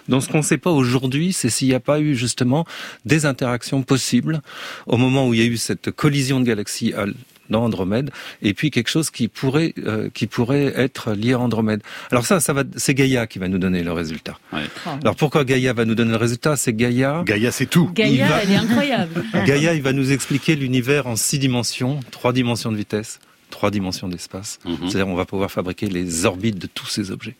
Donc 0.10 0.24
ce 0.24 0.30
qu'on 0.30 0.40
ne 0.40 0.44
sait 0.44 0.58
pas 0.58 0.72
aujourd'hui, 0.72 1.34
c'est 1.34 1.50
s'il 1.50 1.68
n'y 1.68 1.74
a 1.74 1.80
pas 1.80 2.00
eu 2.00 2.16
justement 2.16 2.66
des 3.06 3.26
interactions 3.26 3.84
possibles 3.84 4.42
au 4.88 4.98
moment 4.98 5.28
où 5.28 5.34
il 5.34 5.40
y 5.40 5.44
a 5.44 5.48
eu 5.48 5.58
cette 5.58 5.92
collision 5.92 6.40
de 6.40 6.46
galaxies 6.46 6.94
à 6.94 7.06
dans 7.50 7.64
Andromède, 7.64 8.12
et 8.42 8.54
puis 8.54 8.72
quelque 8.72 8.90
chose 8.90 9.10
qui 9.10 9.28
pourrait 9.28 9.74
euh, 9.86 10.10
qui 10.14 10.28
pourrait 10.28 10.74
être 10.76 11.14
lié 11.14 11.34
à 11.34 11.40
Andromède. 11.40 11.82
Alors 12.12 12.26
ça, 12.26 12.40
ça 12.40 12.54
va, 12.54 12.64
c'est 12.76 12.94
Gaïa 12.94 13.28
qui 13.28 13.40
va 13.40 13.48
nous 13.48 13.58
donner 13.58 13.84
le 13.84 13.92
résultat. 13.92 14.38
Ouais. 14.54 14.64
Alors 15.02 15.16
pourquoi 15.16 15.44
Gaïa 15.46 15.74
va 15.74 15.86
nous 15.86 15.96
donner 15.96 16.12
le 16.12 16.18
résultat? 16.18 16.56
C'est 16.56 16.74
Gaïa. 16.74 17.24
Gaïa, 17.26 17.52
c'est 17.52 17.66
tout. 17.66 17.90
Gaïa, 17.94 18.28
va... 18.28 18.44
elle 18.44 18.52
est 18.52 18.56
incroyable. 18.56 19.24
Gaïa, 19.46 19.74
il 19.74 19.82
va 19.82 19.94
nous 19.94 20.12
expliquer 20.12 20.56
l'univers 20.56 21.08
en 21.08 21.16
six 21.16 21.40
dimensions, 21.40 22.00
trois 22.12 22.34
dimensions 22.34 22.72
de 22.72 22.78
vitesse, 22.78 23.20
trois 23.50 23.72
dimensions 23.72 24.08
d'espace. 24.08 24.60
Mm 24.66 24.72
-hmm. 24.72 24.78
C'est-à-dire, 24.90 25.08
on 25.08 25.16
va 25.16 25.26
pouvoir 25.26 25.52
fabriquer 25.52 25.88
les 25.88 26.26
orbites 26.26 26.60
de 26.60 26.68
tous 26.68 26.88
ces 26.88 27.12
objets. 27.12 27.36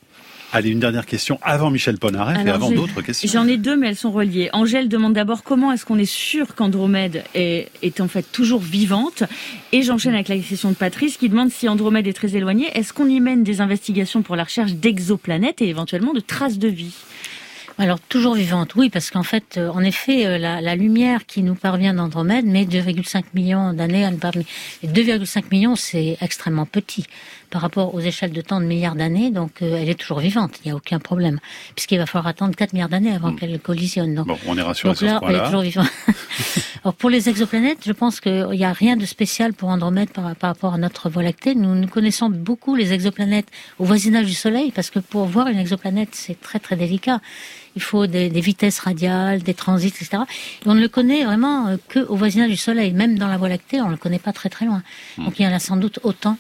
Allez, 0.56 0.70
une 0.70 0.80
dernière 0.80 1.06
question 1.06 1.38
avant 1.42 1.70
Michel 1.70 1.98
Ponareff 1.98 2.46
et 2.46 2.50
avant 2.50 2.72
d'autres 2.72 3.02
questions. 3.02 3.30
J'en 3.30 3.46
ai 3.46 3.58
deux, 3.58 3.76
mais 3.76 3.90
elles 3.90 3.98
sont 3.98 4.14
reliées. 4.14 4.50
Angèle 4.54 4.88
demande 4.88 5.12
d'abord 5.12 5.44
comment 5.44 5.74
est-ce 5.74 5.86
qu'on 5.86 5.98
est 6.00 6.10
sûr 6.10 6.56
qu'Andromède 6.56 7.26
est, 7.34 7.70
est, 7.84 8.00
en 8.00 8.08
fait 8.08 8.22
toujours 8.32 8.62
vivante. 8.62 9.24
Et 9.74 9.82
j'enchaîne 9.82 10.14
avec 10.14 10.30
la 10.30 10.38
question 10.38 10.70
de 10.70 10.76
Patrice 10.76 11.18
qui 11.18 11.28
demande 11.28 11.52
si 11.52 11.68
Andromède 11.68 12.08
est 12.08 12.14
très 12.14 12.38
éloignée. 12.38 12.70
Est-ce 12.74 12.94
qu'on 12.94 13.10
y 13.10 13.20
mène 13.20 13.44
des 13.44 13.60
investigations 13.60 14.22
pour 14.22 14.38
la 14.38 14.46
recherche 14.46 14.72
d'exoplanètes 14.72 15.62
et 15.62 15.68
éventuellement 15.68 16.14
de 16.14 16.22
traces 16.22 16.58
de 16.58 16.70
vie? 16.70 16.96
Alors 17.78 18.00
toujours 18.00 18.36
vivante, 18.36 18.76
oui, 18.76 18.90
parce 18.90 19.12
qu'en 19.12 19.24
fait, 19.24 19.58
euh, 19.58 19.68
en 19.70 19.82
effet, 19.82 20.26
euh, 20.26 20.38
la, 20.38 20.62
la, 20.62 20.78
lumière 20.78 21.26
qui 21.26 21.44
nous 21.44 21.56
parvient 21.56 21.94
d'Andromède 21.94 22.46
met 22.46 22.64
2,5 22.64 23.24
millions 23.34 23.74
d'années 23.74 24.06
à 24.06 24.12
nous 24.12 24.18
parvenir. 24.18 24.48
2,5 24.86 25.44
millions, 25.52 25.76
c'est 25.76 26.18
extrêmement 26.22 26.66
petit 26.66 27.04
par 27.50 27.62
rapport 27.62 27.94
aux 27.94 28.00
échelles 28.00 28.32
de 28.32 28.42
temps 28.42 28.60
de 28.60 28.66
milliards 28.66 28.96
d'années, 28.96 29.32
donc 29.32 29.62
euh, 29.62 29.78
elle 29.80 29.90
est 29.90 30.00
toujours 30.00 30.20
vivante, 30.20 30.52
il 30.64 30.68
n'y 30.68 30.72
a 30.72 30.76
aucun 30.76 31.00
problème, 31.00 31.40
puisqu'il 31.76 31.98
va 31.98 32.06
falloir 32.06 32.28
attendre 32.28 32.56
4 32.56 32.74
milliards 32.74 32.90
d'années 32.90 33.14
avant 33.14 33.32
mmh. 33.32 33.36
qu'elle 33.38 33.60
collisionne. 33.60 34.16
Donc, 34.16 34.28
bon, 34.28 34.38
on 34.48 34.58
est 34.58 34.62
rassuré 34.62 34.94
donc 34.94 35.02
là, 35.02 35.20
sur 35.20 35.28
ce 35.28 35.34
elle 35.34 35.42
est 35.42 35.46
toujours 35.46 35.62
vivante. 35.62 35.90
Alors 36.84 36.94
pour 36.94 37.10
les 37.10 37.30
exoplanètes, 37.30 37.80
je 37.86 37.92
pense 37.92 38.20
qu'il 38.20 38.48
n'y 38.52 38.66
a 38.66 38.74
rien 38.74 38.96
de 38.96 39.06
spécial 39.06 39.54
pour 39.54 39.70
Andromède 39.70 40.10
par, 40.10 40.36
par 40.36 40.52
rapport 40.52 40.74
à 40.74 40.78
notre 40.78 41.10
Voie 41.10 41.24
lactée. 41.24 41.56
Nous, 41.56 41.74
nous 41.74 41.88
connaissons 41.88 42.30
beaucoup 42.30 42.76
les 42.76 42.94
exoplanètes 42.94 43.48
au 43.80 43.86
voisinage 43.86 44.26
du 44.26 44.34
Soleil, 44.34 44.72
parce 44.72 44.90
que 44.90 45.00
pour 45.00 45.26
voir 45.26 45.48
une 45.48 45.58
exoplanète, 45.58 46.10
c'est 46.14 46.40
très 46.40 46.60
très 46.60 46.76
délicat 46.76 47.22
il 47.76 47.82
faut 47.82 48.08
des, 48.08 48.30
des, 48.30 48.42
vitesses 48.42 48.80
radiales, 48.80 49.44
des 49.44 49.54
transits, 49.54 49.88
etc. 49.88 50.24
Et 50.66 50.70
on 50.70 50.76
ne 50.76 50.82
le 50.82 50.88
connaît 50.88 51.26
vraiment 51.26 51.68
euh, 51.68 51.78
que 51.90 52.00
au 52.00 52.16
voisinage 52.16 52.50
du 52.50 52.58
Soleil. 52.58 52.94
Même 52.94 53.18
dans 53.18 53.28
la 53.28 53.38
Voie 53.38 53.50
lactée, 53.50 53.82
on 53.82 53.88
ne 53.88 53.92
le 53.92 53.98
connaît 53.98 54.20
pas 54.20 54.34
très 54.34 54.50
très 54.50 54.66
loin. 54.66 54.82
Donc 55.18 55.40
il 55.40 55.44
y 55.44 55.48
en 55.48 55.54
a 55.54 55.60
sans 55.60 55.78
doute 55.78 56.00
autant 56.04 56.38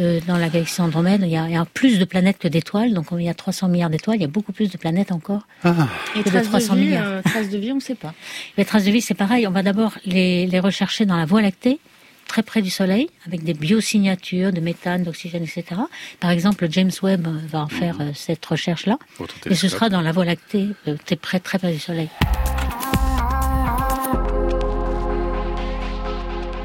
euh, 0.00 0.20
dans 0.26 0.36
la 0.36 0.48
galaxie 0.48 0.80
Andromède, 0.80 1.22
il 1.22 1.28
y, 1.28 1.36
a, 1.36 1.46
il 1.48 1.54
y, 1.54 1.56
a, 1.56 1.64
plus 1.64 1.98
de 1.98 2.04
planètes 2.04 2.38
que 2.38 2.48
d'étoiles. 2.48 2.94
Donc, 2.94 3.06
il 3.12 3.22
y 3.22 3.28
a 3.28 3.34
300 3.34 3.68
milliards 3.68 3.90
d'étoiles. 3.90 4.16
Il 4.16 4.22
y 4.22 4.26
a 4.26 4.28
beaucoup 4.28 4.52
plus 4.52 4.70
de 4.70 4.76
planètes 4.76 5.12
encore. 5.12 5.46
Ah. 5.62 5.88
Et 6.16 6.22
que 6.22 6.28
traces 6.28 6.44
de 6.44 6.48
300 6.48 6.74
de 6.74 6.78
vie, 6.78 6.84
milliards. 6.86 7.06
Euh, 7.06 7.22
traces 7.22 7.50
de 7.50 7.58
vie, 7.58 7.72
on 7.72 7.76
ne 7.76 7.80
sait 7.80 7.94
pas. 7.94 8.14
Les 8.56 8.64
traces 8.64 8.84
de 8.84 8.90
vie, 8.90 9.00
c'est 9.00 9.14
pareil. 9.14 9.46
On 9.46 9.52
va 9.52 9.62
d'abord 9.62 9.92
les, 10.04 10.46
les 10.46 10.60
rechercher 10.60 11.06
dans 11.06 11.16
la 11.16 11.26
Voie 11.26 11.42
lactée 11.42 11.78
très 12.26 12.42
près 12.42 12.62
du 12.62 12.70
Soleil, 12.70 13.10
avec 13.26 13.44
des 13.44 13.54
biosignatures 13.54 14.52
de 14.52 14.60
méthane, 14.60 15.02
d'oxygène, 15.02 15.44
etc. 15.44 15.80
Par 16.20 16.30
exemple, 16.30 16.66
James 16.70 16.90
Webb 17.02 17.28
va 17.48 17.60
en 17.60 17.68
faire 17.68 17.96
euh, 18.00 18.10
cette 18.14 18.44
recherche-là. 18.44 18.98
Et 19.46 19.54
ce 19.54 19.68
sera 19.68 19.88
dans 19.88 20.00
la 20.00 20.12
Voie 20.12 20.24
lactée, 20.24 20.68
euh, 20.88 20.96
très, 21.04 21.38
très 21.38 21.58
près 21.58 21.72
du 21.72 21.78
Soleil. 21.78 22.08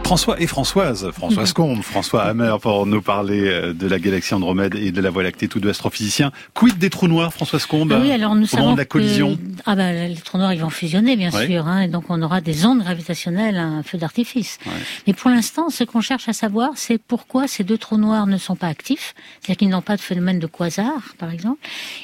François 0.09 0.41
et 0.41 0.47
Françoise, 0.47 1.11
Françoise 1.11 1.53
Combe, 1.59 1.83
François 1.83 2.23
Hammer 2.23 2.55
pour 2.59 2.87
nous 2.87 2.99
parler 2.99 3.41
euh, 3.45 3.73
de 3.73 3.85
la 3.85 3.99
galaxie 3.99 4.33
Andromède 4.33 4.73
et 4.73 4.91
de 4.91 5.01
la 5.01 5.11
Voie 5.11 5.21
lactée, 5.21 5.47
tous 5.47 5.59
deux 5.59 5.69
astrophysiciens. 5.69 6.31
Quid 6.55 6.79
des 6.79 6.89
trous 6.89 7.07
noirs, 7.07 7.31
Françoise 7.31 7.67
Combe 7.67 7.93
ah 7.93 7.99
Oui, 8.01 8.11
alors 8.11 8.33
nous 8.33 8.47
moment 8.57 8.73
de 8.73 8.79
la 8.79 8.85
collision 8.85 9.35
que... 9.35 9.41
Ah 9.67 9.75
ben, 9.75 10.09
les 10.09 10.15
trous 10.15 10.39
noirs, 10.39 10.51
ils 10.51 10.61
vont 10.61 10.71
fusionner, 10.71 11.15
bien 11.15 11.29
ouais. 11.29 11.45
sûr, 11.45 11.67
hein, 11.67 11.81
et 11.81 11.87
donc 11.87 12.05
on 12.09 12.19
aura 12.23 12.41
des 12.41 12.65
ondes 12.65 12.79
gravitationnelles, 12.79 13.57
un 13.57 13.83
feu 13.83 13.99
d'artifice. 13.99 14.57
Ouais. 14.65 14.71
Mais 15.05 15.13
pour 15.13 15.29
l'instant, 15.29 15.69
ce 15.69 15.83
qu'on 15.83 16.01
cherche 16.01 16.27
à 16.27 16.33
savoir, 16.33 16.71
c'est 16.73 16.97
pourquoi 16.97 17.47
ces 17.47 17.63
deux 17.63 17.77
trous 17.77 17.97
noirs 17.97 18.25
ne 18.25 18.39
sont 18.39 18.55
pas 18.55 18.67
actifs, 18.67 19.13
c'est-à-dire 19.41 19.57
qu'ils 19.57 19.69
n'ont 19.69 19.83
pas 19.83 19.95
de 19.95 20.01
phénomène 20.01 20.39
de 20.39 20.47
quasar, 20.47 21.13
par 21.19 21.29
exemple. 21.29 21.59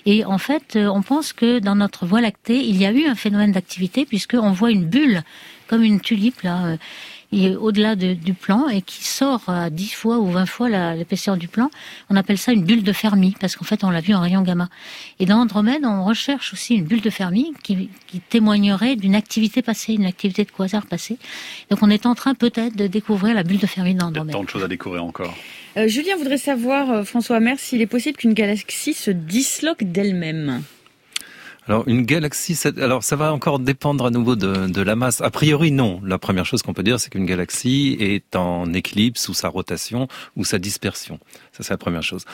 Et 0.06 0.24
en 0.26 0.38
fait, 0.38 0.76
euh, 0.76 0.90
on 0.94 1.02
pense 1.02 1.34
que 1.34 1.58
dans 1.58 1.76
notre 1.76 2.06
Voie 2.06 2.22
lactée, 2.22 2.60
il 2.60 2.78
y 2.80 2.86
a 2.86 2.92
eu 2.92 3.08
un 3.08 3.16
phénomène 3.16 3.52
d'activité, 3.52 4.06
puisqu'on 4.06 4.52
voit 4.52 4.70
une 4.70 4.86
bulle, 4.86 5.24
comme 5.68 5.82
une 5.82 6.00
tulipe, 6.00 6.42
là, 6.44 6.78
euh, 7.34 7.58
au-delà 7.58 7.96
de, 7.96 8.14
du 8.14 8.34
plan 8.34 8.68
et 8.70 8.82
qui 8.82 9.04
sort 9.04 9.44
à 9.48 9.70
10 9.70 9.90
fois 9.94 10.20
ou 10.20 10.28
20 10.28 10.46
fois 10.46 10.94
l'épaisseur 10.96 11.38
du 11.38 11.48
plan. 11.48 11.70
On 12.10 12.16
appelle 12.16 12.38
ça 12.38 12.52
une 12.52 12.64
bulle 12.64 12.84
de 12.84 12.94
Fermi 12.94 13.36
parce 13.40 13.56
qu'en 13.56 13.66
fait 13.66 13.84
on 13.84 13.90
l'a 13.90 14.02
vu 14.02 14.14
en 14.14 14.22
rayon 14.22 14.42
gamma. 14.42 14.70
Et 15.20 15.26
dans 15.26 15.38
Andromède, 15.38 15.86
on 15.86 16.06
recherche 16.06 16.54
aussi 16.54 16.76
une 16.76 16.86
bulle 16.86 17.02
de 17.02 17.10
Fermi 17.10 17.54
qui, 17.64 17.90
qui 18.08 18.20
témoignerait 18.20 18.96
d'une 18.96 19.16
activité 19.16 19.62
passée, 19.62 19.94
une 19.94 20.06
activité 20.06 20.44
de 20.44 20.52
quasar 20.52 20.86
passée. 20.86 21.18
Donc 21.70 21.80
on 21.82 21.90
est 21.90 22.06
en 22.06 22.16
train 22.16 22.36
peut-être 22.36 22.76
de 22.76 22.88
découvrir 22.88 23.36
la 23.36 23.44
bulle 23.44 23.60
de 23.60 23.68
Fermi 23.68 23.96
d'Andromède. 23.96 24.34
Tant 24.34 24.44
de 24.44 24.50
choses 24.50 24.64
à 24.64 24.68
découvrir 24.68 25.04
encore. 25.04 25.36
Euh, 25.78 25.88
Julien 25.88 26.16
voudrait 26.16 26.38
savoir, 26.38 26.90
euh, 26.90 27.04
François 27.04 27.38
Hammer, 27.38 27.56
s'il 27.58 27.82
est 27.82 27.88
possible 27.88 28.18
qu'une 28.18 28.34
galaxie 28.34 28.94
se 28.94 29.12
disloque 29.12 29.84
d'elle-même? 29.84 30.64
Alors 31.68 31.84
une 31.88 32.04
galaxie, 32.04 32.58
alors 32.78 33.04
ça 33.04 33.16
va 33.16 33.34
encore 33.34 33.58
dépendre 33.58 34.06
à 34.06 34.12
nouveau 34.12 34.36
de, 34.36 34.82
la 34.82 34.96
masse. 34.96 35.22
A 35.22 35.32
priori, 35.32 35.72
non. 35.72 36.00
La 36.04 36.20
première 36.20 36.46
chose 36.46 36.62
qu'on 36.62 36.74
peut 36.74 36.84
dire, 36.84 37.00
c'est 37.00 37.10
qu'une 37.10 37.26
galaxie 37.26 37.98
est 38.00 38.36
en 38.36 38.72
équilibre 38.74 39.18
sous 39.18 39.34
sa 39.34 39.50
rotation 39.50 40.08
ou 40.36 40.46
sa 40.46 40.60
dispersion. 40.60 41.20
Ça, 41.54 41.64
c'est 41.64 41.74
la 41.74 41.78
première 41.78 42.04
chose. 42.04 42.26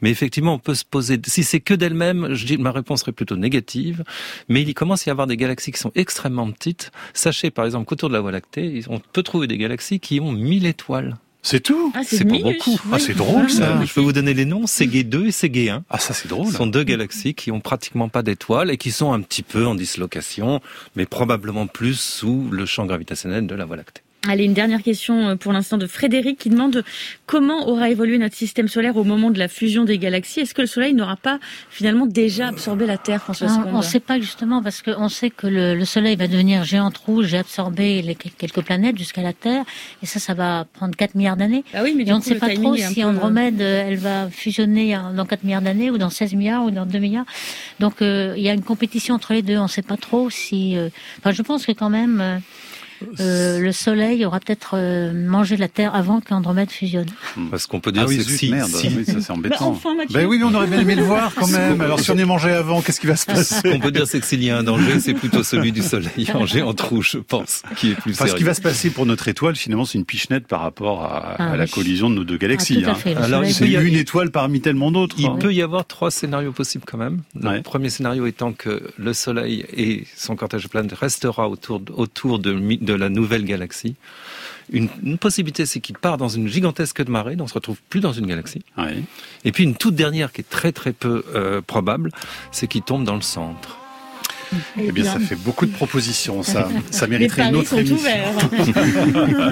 Mais 0.00 0.10
effectivement, 0.10 0.54
on 0.54 0.58
peut 0.58 0.74
se 0.74 0.84
poser. 0.84 1.20
Si 1.24 1.44
c'est 1.44 1.60
que 1.60 1.74
d'elle-même, 1.74 2.34
je 2.34 2.46
dis 2.46 2.58
ma 2.58 2.72
réponse 2.72 3.00
serait 3.00 3.12
plutôt 3.12 3.36
négative. 3.36 4.02
Mais 4.48 4.62
il 4.62 4.74
commence 4.74 5.06
à 5.06 5.10
y 5.10 5.12
avoir 5.12 5.28
des 5.28 5.36
galaxies 5.36 5.70
qui 5.70 5.78
sont 5.78 5.92
extrêmement 5.94 6.50
petites. 6.50 6.90
Sachez 7.14 7.50
par 7.50 7.66
exemple 7.66 7.86
qu'autour 7.86 8.08
de 8.08 8.14
la 8.14 8.20
Voie 8.20 8.32
lactée, 8.32 8.82
on 8.88 8.98
peut 8.98 9.22
trouver 9.22 9.46
des 9.46 9.58
galaxies 9.58 10.00
qui 10.00 10.18
ont 10.18 10.32
1000 10.32 10.66
étoiles. 10.66 11.16
C'est 11.42 11.60
tout 11.60 11.92
ah, 11.94 12.02
C'est 12.04 12.24
pas 12.24 12.38
beaucoup. 12.38 12.72
Oui. 12.72 12.90
Ah, 12.92 12.98
c'est 12.98 13.14
drôle 13.14 13.50
ça. 13.50 13.82
Je 13.84 13.92
peux 13.92 14.00
vous 14.00 14.12
donner 14.12 14.34
les 14.34 14.44
noms. 14.44 14.66
Ségé 14.66 15.04
2 15.04 15.26
et 15.26 15.32
Ségé 15.32 15.70
1. 15.70 15.84
Ah, 15.88 15.98
ça 15.98 16.12
c'est 16.12 16.28
drôle. 16.28 16.48
Ce 16.48 16.54
sont 16.54 16.66
deux 16.66 16.84
galaxies 16.84 17.34
qui 17.34 17.50
ont 17.50 17.60
pratiquement 17.60 18.08
pas 18.08 18.22
d'étoiles 18.22 18.70
et 18.70 18.76
qui 18.76 18.90
sont 18.90 19.12
un 19.12 19.20
petit 19.20 19.42
peu 19.42 19.66
en 19.66 19.74
dislocation, 19.74 20.60
mais 20.96 21.06
probablement 21.06 21.66
plus 21.66 21.98
sous 21.98 22.48
le 22.50 22.66
champ 22.66 22.84
gravitationnel 22.86 23.46
de 23.46 23.54
la 23.54 23.64
Voie 23.64 23.76
lactée. 23.76 24.02
Allez, 24.28 24.44
une 24.44 24.52
dernière 24.52 24.82
question 24.82 25.38
pour 25.38 25.52
l'instant 25.54 25.78
de 25.78 25.86
Frédéric 25.86 26.38
qui 26.38 26.50
demande 26.50 26.84
comment 27.24 27.68
aura 27.68 27.88
évolué 27.88 28.18
notre 28.18 28.36
système 28.36 28.68
solaire 28.68 28.96
au 28.98 29.04
moment 29.04 29.30
de 29.30 29.38
la 29.38 29.48
fusion 29.48 29.84
des 29.84 29.96
galaxies. 29.96 30.40
Est-ce 30.40 30.52
que 30.52 30.60
le 30.60 30.66
Soleil 30.66 30.92
n'aura 30.92 31.16
pas 31.16 31.38
finalement 31.70 32.04
déjà 32.04 32.48
absorbé 32.48 32.84
la 32.84 32.98
Terre, 32.98 33.22
François 33.22 33.48
On 33.72 33.78
ne 33.78 33.82
sait 33.82 33.98
pas 33.98 34.20
justement 34.20 34.62
parce 34.62 34.82
qu'on 34.82 35.08
sait 35.08 35.30
que 35.30 35.46
le, 35.46 35.74
le, 35.74 35.84
Soleil 35.86 36.16
va 36.16 36.26
devenir 36.26 36.64
géante 36.64 36.98
rouge 36.98 37.32
et 37.32 37.38
absorber 37.38 38.02
les, 38.02 38.14
quelques 38.14 38.60
planètes 38.60 38.98
jusqu'à 38.98 39.22
la 39.22 39.32
Terre. 39.32 39.64
Et 40.02 40.06
ça, 40.06 40.20
ça 40.20 40.34
va 40.34 40.66
prendre 40.70 40.94
4 40.94 41.14
milliards 41.14 41.38
d'années. 41.38 41.64
Ah 41.72 41.82
oui, 41.82 41.94
mais 41.96 42.04
et 42.04 42.12
on 42.12 42.18
ne 42.18 42.22
sait 42.22 42.34
pas 42.34 42.50
trop 42.50 42.76
si 42.76 43.02
Andromède, 43.02 43.60
elle 43.62 43.96
va 43.96 44.28
fusionner 44.28 44.98
dans 45.16 45.24
4 45.24 45.44
milliards 45.44 45.62
d'années 45.62 45.90
ou 45.90 45.96
dans 45.96 46.10
16 46.10 46.34
milliards 46.34 46.64
ou 46.64 46.70
dans 46.70 46.84
2 46.84 46.98
milliards. 46.98 47.26
Donc 47.78 48.02
euh, 48.02 48.34
il 48.36 48.42
y 48.42 48.50
a 48.50 48.52
une 48.52 48.64
compétition 48.64 49.14
entre 49.14 49.32
les 49.32 49.40
deux. 49.40 49.56
On 49.56 49.62
ne 49.62 49.68
sait 49.68 49.80
pas 49.80 49.96
trop 49.96 50.28
si... 50.28 50.76
Euh... 50.76 50.90
Enfin, 51.20 51.30
je 51.30 51.40
pense 51.40 51.64
que 51.64 51.72
quand 51.72 51.90
même... 51.90 52.20
Euh, 52.20 52.38
euh, 53.20 53.58
le 53.60 53.72
Soleil 53.72 54.24
aura 54.24 54.40
peut-être 54.40 54.72
euh, 54.74 55.12
mangé 55.12 55.56
la 55.56 55.68
Terre 55.68 55.94
avant 55.94 56.20
qu'Andromède 56.20 56.70
fusionne. 56.70 57.06
Parce 57.50 57.66
qu'on 57.66 57.80
peut 57.80 57.92
dire 57.92 58.02
ah 58.04 58.08
oui, 58.08 58.16
que 58.18 58.22
zut, 58.22 58.38
si, 58.38 58.50
merde, 58.50 58.70
si. 58.70 58.88
oui, 58.88 59.04
ça 59.04 59.20
c'est 59.20 59.32
embêtant. 59.32 59.70
Bah, 59.72 59.76
enfin, 59.76 59.96
ben 60.10 60.26
oui, 60.26 60.38
mais 60.38 60.44
on 60.44 60.54
aurait 60.54 60.66
bien 60.66 60.80
aimé 60.80 60.94
le 60.94 61.02
voir 61.02 61.34
quand 61.34 61.46
même. 61.50 61.80
Alors 61.80 62.00
si 62.00 62.10
on 62.10 62.18
est 62.18 62.24
mangé 62.24 62.50
avant, 62.50 62.80
qu'est-ce 62.82 63.00
qui 63.00 63.06
va 63.06 63.16
se 63.16 63.26
passer 63.26 63.54
Ce 63.56 63.62
qu'on 63.68 63.80
peut 63.80 63.90
dire, 63.92 64.06
c'est 64.06 64.20
que 64.20 64.26
s'il 64.26 64.42
y 64.44 64.50
a 64.50 64.58
un 64.58 64.62
danger, 64.62 65.00
c'est 65.00 65.14
plutôt 65.14 65.42
celui 65.42 65.72
du 65.72 65.82
Soleil 65.82 66.26
en 66.34 66.46
géant 66.46 66.74
rouge, 66.80 67.10
je 67.12 67.18
pense, 67.18 67.62
qui 67.76 67.90
est 67.90 67.94
plus 67.94 68.12
enfin, 68.12 68.24
sérieux. 68.26 68.32
Ce 68.32 68.36
qui 68.36 68.44
va 68.44 68.54
se 68.54 68.60
passer 68.62 68.90
pour 68.90 69.06
notre 69.06 69.28
étoile, 69.28 69.56
finalement, 69.56 69.84
c'est 69.84 69.98
une 69.98 70.04
pichenette 70.04 70.46
par 70.46 70.60
rapport 70.60 71.04
à, 71.04 71.36
Ah 71.38 71.52
à 71.52 71.56
la 71.56 71.66
collision 71.66 72.08
de 72.10 72.14
nos 72.14 72.24
deux 72.24 72.36
galaxies. 72.38 72.78
Ah, 72.78 72.82
tout 72.82 72.88
à 72.88 72.92
hein. 72.92 72.94
fait. 72.94 73.14
Le 73.14 73.20
Alors, 73.22 73.44
C'est 73.46 73.64
peut 73.64 73.70
y 73.70 73.76
a- 73.76 73.82
une 73.82 73.96
étoile 73.96 74.30
parmi 74.30 74.60
tellement 74.60 74.90
d'autres. 74.90 75.16
Il 75.18 75.26
hein. 75.26 75.36
peut 75.40 75.52
y 75.52 75.62
avoir 75.62 75.86
trois 75.86 76.10
scénarios 76.10 76.52
possibles 76.52 76.84
quand 76.86 76.98
même. 76.98 77.22
Le 77.40 77.48
Ouais. 77.48 77.62
premier 77.62 77.90
scénario 77.90 78.26
étant 78.26 78.52
que 78.52 78.82
le 78.96 79.12
Soleil 79.12 79.64
et 79.76 80.04
son 80.16 80.36
cortège 80.36 80.62
de 80.64 80.68
planètes 80.68 80.92
restera 80.94 81.48
autour, 81.48 81.80
de- 81.80 81.92
autour 81.92 82.38
de, 82.38 82.52
de 82.90 83.00
la 83.00 83.08
nouvelle 83.08 83.44
galaxie. 83.44 83.96
Une, 84.72 84.88
une 85.02 85.18
possibilité, 85.18 85.66
c'est 85.66 85.80
qu'il 85.80 85.98
part 85.98 86.16
dans 86.16 86.28
une 86.28 86.46
gigantesque 86.46 87.02
de 87.04 87.10
marée, 87.10 87.34
donc 87.34 87.46
on 87.46 87.48
se 87.48 87.54
retrouve 87.54 87.80
plus 87.88 88.00
dans 88.00 88.12
une 88.12 88.26
galaxie. 88.26 88.62
Et 89.44 89.52
puis 89.52 89.64
une 89.64 89.74
toute 89.74 89.96
dernière 89.96 90.32
qui 90.32 90.42
est 90.42 90.48
très 90.48 90.72
très 90.72 90.92
peu 90.92 91.24
euh, 91.34 91.60
probable, 91.60 92.10
c'est 92.52 92.68
qu'il 92.68 92.82
tombe 92.82 93.04
dans 93.04 93.16
le 93.16 93.22
centre. 93.22 93.78
Eh 94.78 94.92
bien, 94.92 95.04
ça 95.04 95.18
fait 95.18 95.36
beaucoup 95.36 95.66
de 95.66 95.72
propositions. 95.72 96.42
Ça, 96.42 96.68
ça 96.90 97.06
mériterait 97.06 97.48
une 97.48 97.56
autre 97.56 97.74
émission. 97.78 97.96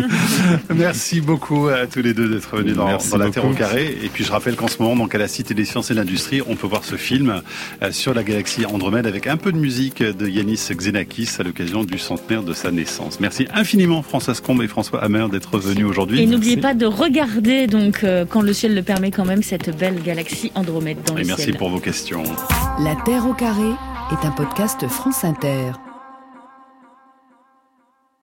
Merci 0.74 1.20
beaucoup 1.20 1.68
à 1.68 1.86
tous 1.86 2.02
les 2.02 2.14
deux 2.14 2.28
d'être 2.28 2.56
venus 2.56 2.74
dans, 2.74 2.86
Merci 2.86 3.10
dans 3.10 3.18
la 3.18 3.30
Terre 3.30 3.44
au 3.44 3.52
carré. 3.52 3.96
Et 4.02 4.08
puis 4.08 4.24
je 4.24 4.32
rappelle 4.32 4.56
qu'en 4.56 4.68
ce 4.68 4.82
moment, 4.82 4.96
donc 4.96 5.14
à 5.14 5.18
la 5.18 5.28
Cité 5.28 5.54
des 5.54 5.64
Sciences 5.64 5.90
et 5.90 5.94
de 5.94 5.98
l'Industrie, 5.98 6.42
on 6.46 6.56
peut 6.56 6.66
voir 6.66 6.84
ce 6.84 6.96
film 6.96 7.42
euh, 7.82 7.92
sur 7.92 8.14
la 8.14 8.22
galaxie 8.22 8.66
Andromède 8.66 9.06
avec 9.06 9.26
un 9.26 9.36
peu 9.36 9.52
de 9.52 9.58
musique 9.58 10.02
de 10.02 10.28
Yanis 10.28 10.60
Xenakis 10.70 11.30
à 11.38 11.42
l'occasion 11.42 11.84
du 11.84 11.98
centenaire 11.98 12.42
de 12.42 12.52
sa 12.52 12.70
naissance. 12.70 13.20
Merci 13.20 13.46
infiniment 13.54 14.02
François 14.02 14.34
Combe 14.34 14.62
et 14.62 14.68
François 14.68 15.02
Hammer 15.02 15.26
d'être 15.30 15.58
venus 15.58 15.86
aujourd'hui. 15.86 16.22
Et 16.22 16.26
n'oubliez 16.26 16.56
pas 16.56 16.74
de 16.74 16.86
regarder, 16.86 17.66
donc, 17.66 18.04
euh, 18.04 18.24
quand 18.28 18.42
le 18.42 18.52
ciel 18.52 18.74
le 18.74 18.82
permet, 18.82 19.10
quand 19.10 19.24
même, 19.24 19.42
cette 19.42 19.76
belle 19.76 20.02
galaxie 20.02 20.52
Andromède 20.54 20.98
dans 21.06 21.16
Et 21.16 21.22
le 21.22 21.26
merci 21.26 21.44
ciel. 21.44 21.56
pour 21.56 21.70
vos 21.70 21.80
questions. 21.80 22.22
La 22.80 22.94
Terre 23.04 23.26
au 23.26 23.34
carré 23.34 23.70
est 24.10 24.24
un 24.24 24.30
podcast 24.30 24.86
France 24.88 25.24
Inter. 25.24 25.87